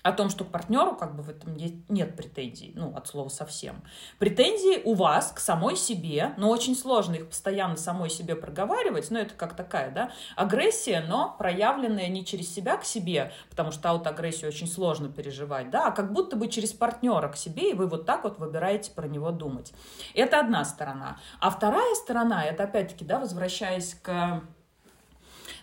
О 0.05 0.13
том, 0.13 0.29
что 0.29 0.45
к 0.45 0.49
партнеру 0.49 0.95
как 0.95 1.17
бы 1.17 1.23
в 1.23 1.31
этом 1.31 1.57
нет 1.57 2.15
претензий, 2.15 2.73
ну, 2.77 2.95
от 2.95 3.09
слова 3.09 3.31
совсем. 3.31 3.83
Претензии 4.19 4.83
у 4.85 4.93
вас 4.93 5.33
к 5.33 5.41
самой 5.41 5.77
себе, 5.77 6.35
но 6.37 6.51
очень 6.51 6.77
сложно 6.77 7.15
их 7.15 7.29
постоянно 7.29 7.77
самой 7.77 8.11
себе 8.11 8.37
проговаривать, 8.37 9.11
но 9.11 9.19
это 9.19 9.35
как 9.35 9.57
такая, 9.57 9.91
да, 9.91 10.13
агрессия, 10.37 11.03
но 11.09 11.35
проявленная 11.39 12.09
не 12.09 12.23
через 12.23 12.55
себя 12.55 12.77
к 12.77 12.85
себе, 12.85 13.33
потому 13.49 13.73
что 13.73 13.89
аутоагрессию 13.89 14.51
очень 14.51 14.69
сложно 14.69 15.09
переживать, 15.09 15.71
да, 15.71 15.87
а 15.87 15.91
как 15.91 16.13
будто 16.13 16.37
бы 16.37 16.49
через 16.49 16.75
партнера 16.75 17.29
к 17.29 17.37
себе, 17.39 17.71
и 17.71 17.75
вы 17.75 17.87
вот 17.87 18.05
так 18.05 18.25
вот 18.25 18.39
выбираете 18.39 18.91
про 18.91 19.09
него 19.09 19.31
думать. 19.31 19.73
Это 20.13 20.39
одна 20.39 20.67
сторона. 20.67 21.19
А 21.41 21.49
вторая 21.49 21.95
сторона, 21.95 22.45
это 22.45 22.65
опять-таки, 22.65 23.07
да, 23.07 23.19
возвращаясь 23.19 23.95
к 23.95 24.43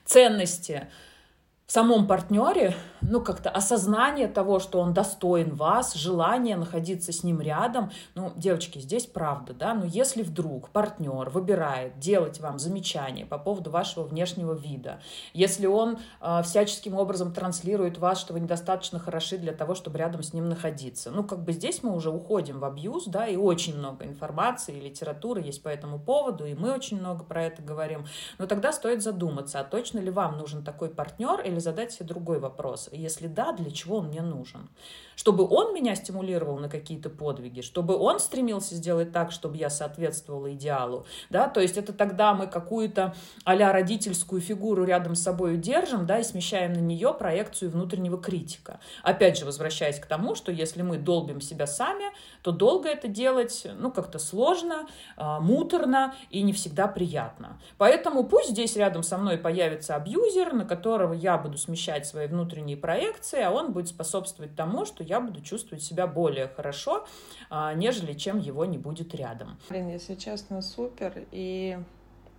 ценности, 0.03 0.89
самом 1.71 2.05
партнере, 2.05 2.75
ну, 2.99 3.21
как-то 3.21 3.49
осознание 3.49 4.27
того, 4.27 4.59
что 4.59 4.81
он 4.81 4.93
достоин 4.93 5.55
вас, 5.55 5.93
желание 5.93 6.57
находиться 6.57 7.13
с 7.13 7.23
ним 7.23 7.39
рядом. 7.39 7.91
Ну, 8.13 8.33
девочки, 8.35 8.79
здесь 8.79 9.05
правда, 9.05 9.53
да, 9.53 9.73
но 9.73 9.85
если 9.85 10.21
вдруг 10.21 10.69
партнер 10.71 11.29
выбирает 11.29 11.97
делать 11.97 12.41
вам 12.41 12.59
замечания 12.59 13.25
по 13.25 13.37
поводу 13.37 13.71
вашего 13.71 14.03
внешнего 14.03 14.51
вида, 14.51 14.99
если 15.33 15.65
он 15.65 15.99
э, 16.19 16.41
всяческим 16.43 16.95
образом 16.95 17.31
транслирует 17.33 17.97
вас, 17.97 18.19
что 18.19 18.33
вы 18.33 18.41
недостаточно 18.41 18.99
хороши 18.99 19.37
для 19.37 19.53
того, 19.53 19.73
чтобы 19.73 19.97
рядом 19.97 20.23
с 20.23 20.33
ним 20.33 20.49
находиться, 20.49 21.09
ну, 21.09 21.23
как 21.23 21.41
бы 21.45 21.53
здесь 21.53 21.83
мы 21.83 21.95
уже 21.95 22.09
уходим 22.09 22.59
в 22.59 22.65
абьюз, 22.65 23.05
да, 23.05 23.25
и 23.25 23.37
очень 23.37 23.77
много 23.77 24.03
информации 24.03 24.77
и 24.77 24.81
литературы 24.81 25.39
есть 25.39 25.63
по 25.63 25.69
этому 25.69 25.99
поводу, 25.99 26.45
и 26.45 26.53
мы 26.53 26.73
очень 26.73 26.99
много 26.99 27.23
про 27.23 27.45
это 27.45 27.61
говорим, 27.61 28.05
но 28.39 28.45
тогда 28.45 28.73
стоит 28.73 29.01
задуматься, 29.01 29.61
а 29.61 29.63
точно 29.63 29.99
ли 29.99 30.11
вам 30.11 30.37
нужен 30.37 30.65
такой 30.65 30.89
партнер 30.89 31.39
или 31.39 31.60
задать 31.61 31.93
себе 31.93 32.07
другой 32.07 32.39
вопрос. 32.39 32.89
Если 32.91 33.27
да, 33.27 33.53
для 33.53 33.71
чего 33.71 33.97
он 33.97 34.07
мне 34.07 34.21
нужен? 34.21 34.69
Чтобы 35.15 35.47
он 35.47 35.73
меня 35.73 35.95
стимулировал 35.95 36.57
на 36.57 36.69
какие-то 36.69 37.09
подвиги, 37.09 37.61
чтобы 37.61 37.95
он 37.95 38.19
стремился 38.19 38.75
сделать 38.75 39.11
так, 39.11 39.31
чтобы 39.31 39.57
я 39.57 39.69
соответствовала 39.69 40.53
идеалу. 40.53 41.05
Да? 41.29 41.47
То 41.47 41.61
есть 41.61 41.77
это 41.77 41.93
тогда 41.93 42.33
мы 42.33 42.47
какую-то 42.47 43.13
а 43.45 43.55
родительскую 43.71 44.41
фигуру 44.41 44.83
рядом 44.83 45.15
с 45.15 45.21
собой 45.21 45.57
держим 45.57 46.05
да, 46.05 46.19
и 46.19 46.23
смещаем 46.23 46.73
на 46.73 46.79
нее 46.79 47.13
проекцию 47.13 47.71
внутреннего 47.71 48.19
критика. 48.19 48.79
Опять 49.03 49.37
же, 49.37 49.45
возвращаясь 49.45 49.99
к 49.99 50.05
тому, 50.05 50.35
что 50.35 50.51
если 50.51 50.81
мы 50.81 50.97
долбим 50.97 51.41
себя 51.41 51.67
сами, 51.67 52.05
то 52.41 52.51
долго 52.51 52.89
это 52.89 53.07
делать 53.07 53.67
ну, 53.77 53.91
как-то 53.91 54.19
сложно, 54.19 54.87
а, 55.17 55.39
муторно 55.39 56.15
и 56.29 56.41
не 56.41 56.53
всегда 56.53 56.87
приятно. 56.87 57.59
Поэтому 57.77 58.23
пусть 58.23 58.49
здесь 58.49 58.75
рядом 58.75 59.03
со 59.03 59.17
мной 59.17 59.37
появится 59.37 59.95
абьюзер, 59.95 60.53
на 60.53 60.65
которого 60.65 61.13
я 61.13 61.37
буду 61.37 61.57
смещать 61.57 62.07
свои 62.07 62.27
внутренние 62.27 62.77
проекции, 62.77 63.41
а 63.41 63.51
он 63.51 63.71
будет 63.71 63.87
способствовать 63.87 64.55
тому, 64.55 64.85
что 64.85 65.03
я 65.11 65.19
буду 65.19 65.41
чувствовать 65.41 65.83
себя 65.83 66.07
более 66.07 66.47
хорошо, 66.47 67.05
а, 67.49 67.73
нежели 67.73 68.13
чем 68.13 68.39
его 68.39 68.63
не 68.65 68.77
будет 68.77 69.13
рядом. 69.13 69.57
Блин, 69.69 69.89
если 69.89 70.15
честно, 70.15 70.61
супер. 70.61 71.25
И 71.31 71.77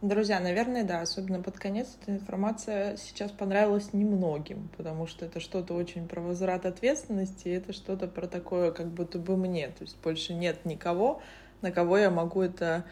Друзья, 0.00 0.40
наверное, 0.40 0.82
да, 0.82 1.00
особенно 1.02 1.40
под 1.40 1.60
конец 1.60 1.96
эта 2.02 2.10
информация 2.10 2.96
сейчас 2.96 3.30
понравилась 3.30 3.92
немногим, 3.92 4.68
потому 4.76 5.06
что 5.06 5.26
это 5.26 5.38
что-то 5.38 5.74
очень 5.74 6.08
про 6.08 6.20
возврат 6.20 6.66
ответственности, 6.66 7.48
это 7.48 7.72
что-то 7.72 8.08
про 8.08 8.26
такое, 8.26 8.72
как 8.72 8.88
будто 8.88 9.20
бы 9.20 9.36
мне, 9.36 9.68
то 9.68 9.84
есть 9.84 9.96
больше 10.02 10.34
нет 10.34 10.64
никого, 10.64 11.22
на 11.60 11.70
кого 11.70 11.98
я 11.98 12.10
могу 12.10 12.42
это 12.42 12.84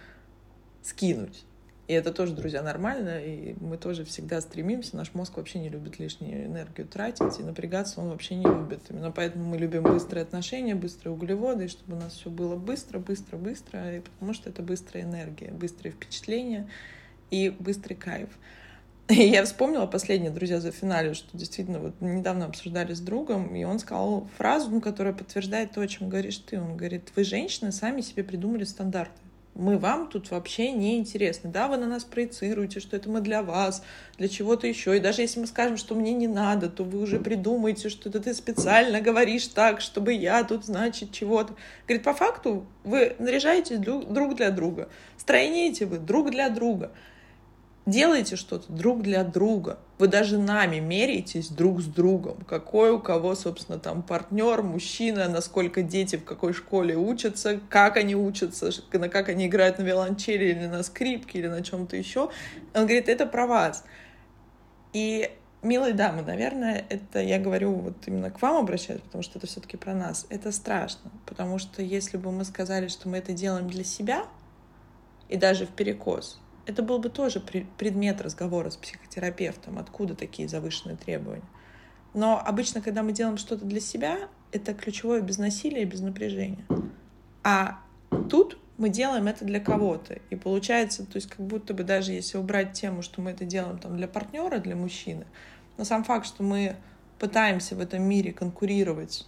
скинуть. 0.82 1.44
И 1.90 1.92
это 1.92 2.12
тоже, 2.12 2.34
друзья, 2.34 2.62
нормально, 2.62 3.18
и 3.20 3.56
мы 3.60 3.76
тоже 3.76 4.04
всегда 4.04 4.40
стремимся. 4.40 4.94
Наш 4.94 5.12
мозг 5.12 5.36
вообще 5.38 5.58
не 5.58 5.68
любит 5.68 5.98
лишнюю 5.98 6.46
энергию 6.46 6.86
тратить, 6.86 7.40
и 7.40 7.42
напрягаться 7.42 8.00
он 8.00 8.10
вообще 8.10 8.36
не 8.36 8.44
любит. 8.44 8.82
Именно 8.90 9.10
поэтому 9.10 9.46
мы 9.46 9.58
любим 9.58 9.82
быстрые 9.82 10.22
отношения, 10.22 10.76
быстрые 10.76 11.12
углеводы, 11.12 11.64
и 11.64 11.68
чтобы 11.68 11.96
у 11.96 11.98
нас 11.98 12.12
все 12.12 12.30
было 12.30 12.54
быстро, 12.54 13.00
быстро, 13.00 13.38
быстро, 13.38 13.96
и 13.96 13.98
потому 14.02 14.34
что 14.34 14.50
это 14.50 14.62
быстрая 14.62 15.02
энергия, 15.02 15.50
быстрые 15.50 15.90
впечатления 15.90 16.70
и 17.32 17.50
быстрый 17.50 17.94
кайф. 17.94 18.28
И 19.08 19.24
я 19.24 19.44
вспомнила 19.44 19.86
последнее, 19.86 20.30
друзья, 20.30 20.60
за 20.60 20.70
финале, 20.70 21.14
что 21.14 21.36
действительно 21.36 21.80
вот 21.80 22.00
недавно 22.00 22.44
обсуждали 22.44 22.94
с 22.94 23.00
другом, 23.00 23.56
и 23.56 23.64
он 23.64 23.80
сказал 23.80 24.28
фразу, 24.38 24.70
ну, 24.70 24.80
которая 24.80 25.12
подтверждает 25.12 25.72
то, 25.72 25.80
о 25.80 25.88
чем 25.88 26.08
говоришь 26.08 26.38
ты. 26.38 26.60
Он 26.60 26.76
говорит, 26.76 27.10
вы, 27.16 27.24
женщины, 27.24 27.72
сами 27.72 28.00
себе 28.00 28.22
придумали 28.22 28.62
стандарты 28.62 29.20
мы 29.54 29.78
вам 29.78 30.08
тут 30.08 30.30
вообще 30.30 30.72
не 30.72 30.96
интересны. 30.96 31.50
Да, 31.50 31.68
вы 31.68 31.76
на 31.76 31.86
нас 31.86 32.04
проецируете, 32.04 32.80
что 32.80 32.96
это 32.96 33.10
мы 33.10 33.20
для 33.20 33.42
вас, 33.42 33.82
для 34.16 34.28
чего-то 34.28 34.66
еще. 34.66 34.96
И 34.96 35.00
даже 35.00 35.22
если 35.22 35.40
мы 35.40 35.46
скажем, 35.46 35.76
что 35.76 35.94
мне 35.94 36.12
не 36.12 36.28
надо, 36.28 36.68
то 36.68 36.84
вы 36.84 37.00
уже 37.00 37.18
придумаете, 37.18 37.88
что 37.88 38.08
это 38.08 38.20
ты 38.20 38.34
специально 38.34 39.00
говоришь 39.00 39.48
так, 39.48 39.80
чтобы 39.80 40.12
я 40.12 40.44
тут, 40.44 40.64
значит, 40.64 41.12
чего-то. 41.12 41.54
Говорит, 41.86 42.04
по 42.04 42.14
факту 42.14 42.66
вы 42.84 43.16
наряжаетесь 43.18 43.78
друг 43.78 44.36
для 44.36 44.50
друга. 44.50 44.88
Стройнеете 45.18 45.86
вы 45.86 45.98
друг 45.98 46.30
для 46.30 46.48
друга 46.48 46.92
делайте 47.86 48.36
что-то 48.36 48.72
друг 48.72 49.02
для 49.02 49.24
друга. 49.24 49.78
Вы 49.98 50.08
даже 50.08 50.38
нами 50.38 50.78
меряетесь 50.78 51.48
друг 51.48 51.80
с 51.80 51.86
другом. 51.86 52.38
Какой 52.48 52.90
у 52.90 53.00
кого, 53.00 53.34
собственно, 53.34 53.78
там 53.78 54.02
партнер, 54.02 54.62
мужчина, 54.62 55.28
насколько 55.28 55.82
дети 55.82 56.16
в 56.16 56.24
какой 56.24 56.52
школе 56.52 56.96
учатся, 56.96 57.60
как 57.68 57.96
они 57.96 58.14
учатся, 58.14 58.70
на 58.92 59.08
как 59.08 59.28
они 59.28 59.46
играют 59.46 59.78
на 59.78 59.82
виолончели 59.82 60.46
или 60.46 60.66
на 60.66 60.82
скрипке 60.82 61.38
или 61.40 61.48
на 61.48 61.62
чем-то 61.62 61.96
еще. 61.96 62.30
Он 62.74 62.82
говорит, 62.82 63.08
это 63.08 63.26
про 63.26 63.46
вас. 63.46 63.84
И 64.92 65.30
Милые 65.62 65.92
дамы, 65.92 66.22
наверное, 66.22 66.86
это 66.88 67.20
я 67.20 67.38
говорю 67.38 67.72
вот 67.74 67.96
именно 68.06 68.30
к 68.30 68.40
вам 68.40 68.56
обращаюсь, 68.56 69.02
потому 69.02 69.22
что 69.22 69.38
это 69.38 69.46
все-таки 69.46 69.76
про 69.76 69.92
нас. 69.92 70.26
Это 70.30 70.52
страшно, 70.52 71.10
потому 71.26 71.58
что 71.58 71.82
если 71.82 72.16
бы 72.16 72.32
мы 72.32 72.46
сказали, 72.46 72.88
что 72.88 73.10
мы 73.10 73.18
это 73.18 73.34
делаем 73.34 73.68
для 73.68 73.84
себя, 73.84 74.24
и 75.28 75.36
даже 75.36 75.66
в 75.66 75.68
перекос, 75.68 76.40
это 76.70 76.82
был 76.82 76.98
бы 76.98 77.08
тоже 77.08 77.40
предмет 77.40 78.20
разговора 78.20 78.70
с 78.70 78.76
психотерапевтом, 78.76 79.78
откуда 79.78 80.14
такие 80.14 80.48
завышенные 80.48 80.96
требования. 80.96 81.48
Но 82.14 82.42
обычно, 82.44 82.80
когда 82.80 83.02
мы 83.02 83.12
делаем 83.12 83.36
что-то 83.36 83.64
для 83.64 83.80
себя, 83.80 84.28
это 84.52 84.74
ключевое 84.74 85.20
без 85.20 85.38
насилия 85.38 85.82
и 85.82 85.84
без 85.84 86.00
напряжения. 86.00 86.64
А 87.42 87.80
тут 88.28 88.58
мы 88.78 88.88
делаем 88.88 89.26
это 89.26 89.44
для 89.44 89.60
кого-то. 89.60 90.14
И 90.30 90.36
получается, 90.36 91.04
то 91.04 91.16
есть 91.16 91.28
как 91.28 91.46
будто 91.46 91.74
бы 91.74 91.84
даже 91.84 92.12
если 92.12 92.38
убрать 92.38 92.72
тему, 92.72 93.02
что 93.02 93.20
мы 93.20 93.32
это 93.32 93.44
делаем 93.44 93.78
там 93.78 93.96
для 93.96 94.08
партнера, 94.08 94.58
для 94.58 94.76
мужчины, 94.76 95.26
но 95.76 95.84
сам 95.84 96.04
факт, 96.04 96.26
что 96.26 96.42
мы 96.42 96.76
пытаемся 97.18 97.76
в 97.76 97.80
этом 97.80 98.02
мире 98.02 98.32
конкурировать 98.32 99.26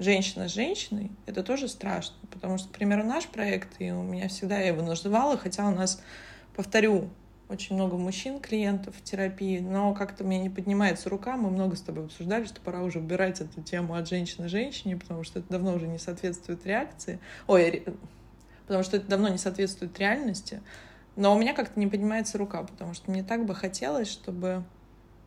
женщина 0.00 0.48
с 0.48 0.54
женщиной, 0.54 1.12
это 1.26 1.42
тоже 1.42 1.68
страшно. 1.68 2.16
Потому 2.30 2.58
что, 2.58 2.68
к 2.68 2.72
примеру, 2.72 3.04
наш 3.04 3.26
проект, 3.26 3.68
и 3.78 3.92
у 3.92 4.02
меня 4.02 4.28
всегда 4.28 4.58
я 4.58 4.68
его 4.68 4.82
называла, 4.82 5.36
хотя 5.36 5.68
у 5.68 5.70
нас, 5.70 6.02
повторю, 6.54 7.08
очень 7.50 7.74
много 7.74 7.96
мужчин, 7.96 8.38
клиентов 8.38 8.94
в 8.96 9.02
терапии, 9.02 9.58
но 9.58 9.92
как-то 9.92 10.22
мне 10.22 10.38
не 10.38 10.48
поднимается 10.48 11.08
рука. 11.08 11.36
Мы 11.36 11.50
много 11.50 11.74
с 11.74 11.80
тобой 11.80 12.04
обсуждали, 12.04 12.44
что 12.44 12.60
пора 12.60 12.82
уже 12.82 13.00
убирать 13.00 13.40
эту 13.40 13.60
тему 13.60 13.94
от 13.94 14.08
женщины 14.08 14.48
женщине, 14.48 14.96
потому 14.96 15.24
что 15.24 15.40
это 15.40 15.48
давно 15.50 15.74
уже 15.74 15.88
не 15.88 15.98
соответствует 15.98 16.64
реакции. 16.64 17.18
Ой, 17.48 17.84
потому 18.66 18.84
что 18.84 18.98
это 18.98 19.08
давно 19.08 19.28
не 19.28 19.38
соответствует 19.38 19.98
реальности. 19.98 20.60
Но 21.16 21.34
у 21.34 21.38
меня 21.38 21.52
как-то 21.52 21.78
не 21.80 21.88
поднимается 21.88 22.38
рука, 22.38 22.62
потому 22.62 22.94
что 22.94 23.10
мне 23.10 23.24
так 23.24 23.44
бы 23.44 23.54
хотелось, 23.56 24.08
чтобы 24.08 24.62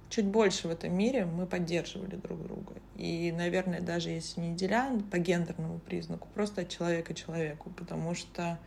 чуть 0.09 0.25
больше 0.25 0.69
в 0.69 0.71
этом 0.71 0.95
мире 0.95 1.25
мы 1.25 1.45
поддерживали 1.45 2.15
друг 2.15 2.41
друга. 2.41 2.75
И, 2.95 3.33
наверное, 3.33 3.81
даже 3.81 4.11
если 4.11 4.39
не 4.39 4.55
деля 4.55 4.91
по 5.11 5.17
гендерному 5.17 5.79
признаку, 5.79 6.29
просто 6.33 6.61
от 6.61 6.69
человека 6.69 7.13
человеку, 7.13 7.69
потому 7.71 8.15
что 8.15 8.59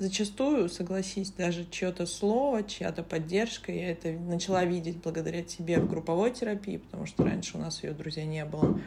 зачастую, 0.00 0.68
согласись, 0.68 1.30
даже 1.30 1.64
чье-то 1.64 2.06
слово, 2.06 2.64
чья-то 2.64 3.02
поддержка, 3.02 3.70
я 3.70 3.92
это 3.92 4.10
начала 4.12 4.64
видеть 4.64 4.98
благодаря 5.02 5.42
тебе 5.42 5.78
в 5.78 5.88
групповой 5.88 6.32
терапии, 6.32 6.78
потому 6.78 7.06
что 7.06 7.24
раньше 7.24 7.56
у 7.56 7.60
нас 7.60 7.84
ее, 7.84 7.92
друзья, 7.92 8.24
не 8.24 8.44
было 8.44 8.80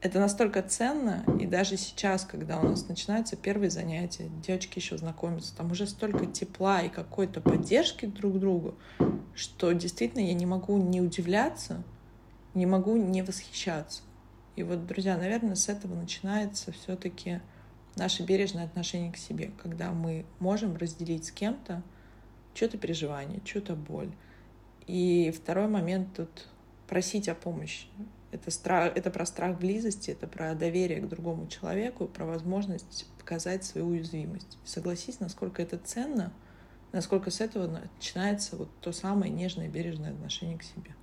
это 0.00 0.20
настолько 0.20 0.62
ценно, 0.62 1.24
и 1.40 1.46
даже 1.46 1.76
сейчас, 1.76 2.24
когда 2.24 2.60
у 2.60 2.68
нас 2.68 2.88
начинаются 2.88 3.36
первые 3.36 3.70
занятия, 3.70 4.30
девочки 4.46 4.78
еще 4.78 4.96
знакомятся, 4.96 5.56
там 5.56 5.72
уже 5.72 5.86
столько 5.86 6.26
тепла 6.26 6.82
и 6.82 6.88
какой-то 6.88 7.40
поддержки 7.40 8.06
друг 8.06 8.38
другу, 8.38 8.76
что 9.34 9.72
действительно 9.72 10.20
я 10.20 10.34
не 10.34 10.46
могу 10.46 10.78
не 10.78 11.00
удивляться, 11.00 11.82
не 12.54 12.64
могу 12.64 12.96
не 12.96 13.22
восхищаться. 13.22 14.02
И 14.54 14.62
вот, 14.62 14.86
друзья, 14.86 15.16
наверное, 15.16 15.56
с 15.56 15.68
этого 15.68 15.94
начинается 15.94 16.70
все-таки 16.72 17.40
наше 17.98 18.22
бережное 18.22 18.64
отношение 18.64 19.12
к 19.12 19.16
себе, 19.16 19.50
когда 19.62 19.92
мы 19.92 20.24
можем 20.38 20.76
разделить 20.76 21.26
с 21.26 21.30
кем-то 21.30 21.82
что-то 22.54 22.78
переживание, 22.78 23.40
что-то 23.44 23.74
боль. 23.74 24.10
И 24.86 25.32
второй 25.36 25.68
момент 25.68 26.08
тут 26.16 26.48
просить 26.88 27.28
о 27.28 27.34
помощи. 27.34 27.86
Это, 28.30 28.50
страх, 28.50 28.92
это 28.96 29.10
про 29.10 29.24
страх 29.26 29.58
близости, 29.58 30.10
это 30.10 30.26
про 30.26 30.54
доверие 30.54 31.00
к 31.00 31.08
другому 31.08 31.46
человеку, 31.46 32.06
про 32.06 32.26
возможность 32.26 33.06
показать 33.18 33.64
свою 33.64 33.88
уязвимость. 33.88 34.58
Согласись, 34.64 35.20
насколько 35.20 35.62
это 35.62 35.78
ценно, 35.78 36.32
насколько 36.92 37.30
с 37.30 37.40
этого 37.40 37.66
начинается 37.66 38.56
вот 38.56 38.70
то 38.80 38.92
самое 38.92 39.32
нежное, 39.32 39.68
бережное 39.68 40.12
отношение 40.12 40.58
к 40.58 40.62
себе. 40.62 40.94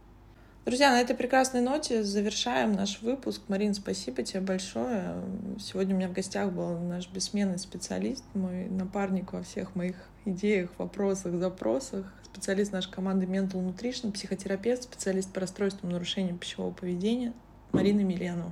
Друзья, 0.66 0.90
на 0.90 1.00
этой 1.00 1.16
прекрасной 1.16 1.62
ноте 1.62 2.02
завершаем 2.02 2.74
наш 2.74 3.00
выпуск. 3.04 3.44
Марин, 3.50 3.76
спасибо 3.76 4.24
тебе 4.24 4.42
большое. 4.42 5.14
Сегодня 5.60 5.94
у 5.94 5.98
меня 6.00 6.08
в 6.08 6.14
гостях 6.14 6.52
был 6.52 6.80
наш 6.80 7.08
бессменный 7.08 7.60
специалист, 7.60 8.24
мой 8.34 8.66
напарник 8.66 9.32
во 9.32 9.44
всех 9.44 9.76
моих 9.76 9.96
идеях, 10.26 10.72
вопросах, 10.80 11.36
запросах 11.36 12.12
специалист 12.24 12.72
нашей 12.72 12.92
команды 12.92 13.28
Mental 13.28 13.64
Nutrition, 13.64 14.12
психотерапевт, 14.12 14.82
специалист 14.82 15.32
по 15.32 15.40
расстройствам 15.40 15.92
нарушения 15.92 16.34
пищевого 16.34 16.74
поведения 16.74 17.34
Марина 17.72 18.02
Миленова. 18.02 18.52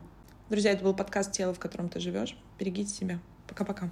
Друзья, 0.52 0.72
это 0.72 0.84
был 0.84 0.94
подкаст 0.94 1.32
«Тело, 1.32 1.56
в 1.56 1.60
котором 1.60 1.90
ты 1.90 2.00
живешь». 2.00 2.38
Берегите 2.60 2.94
себя. 2.94 3.20
Пока-пока. 3.48 3.90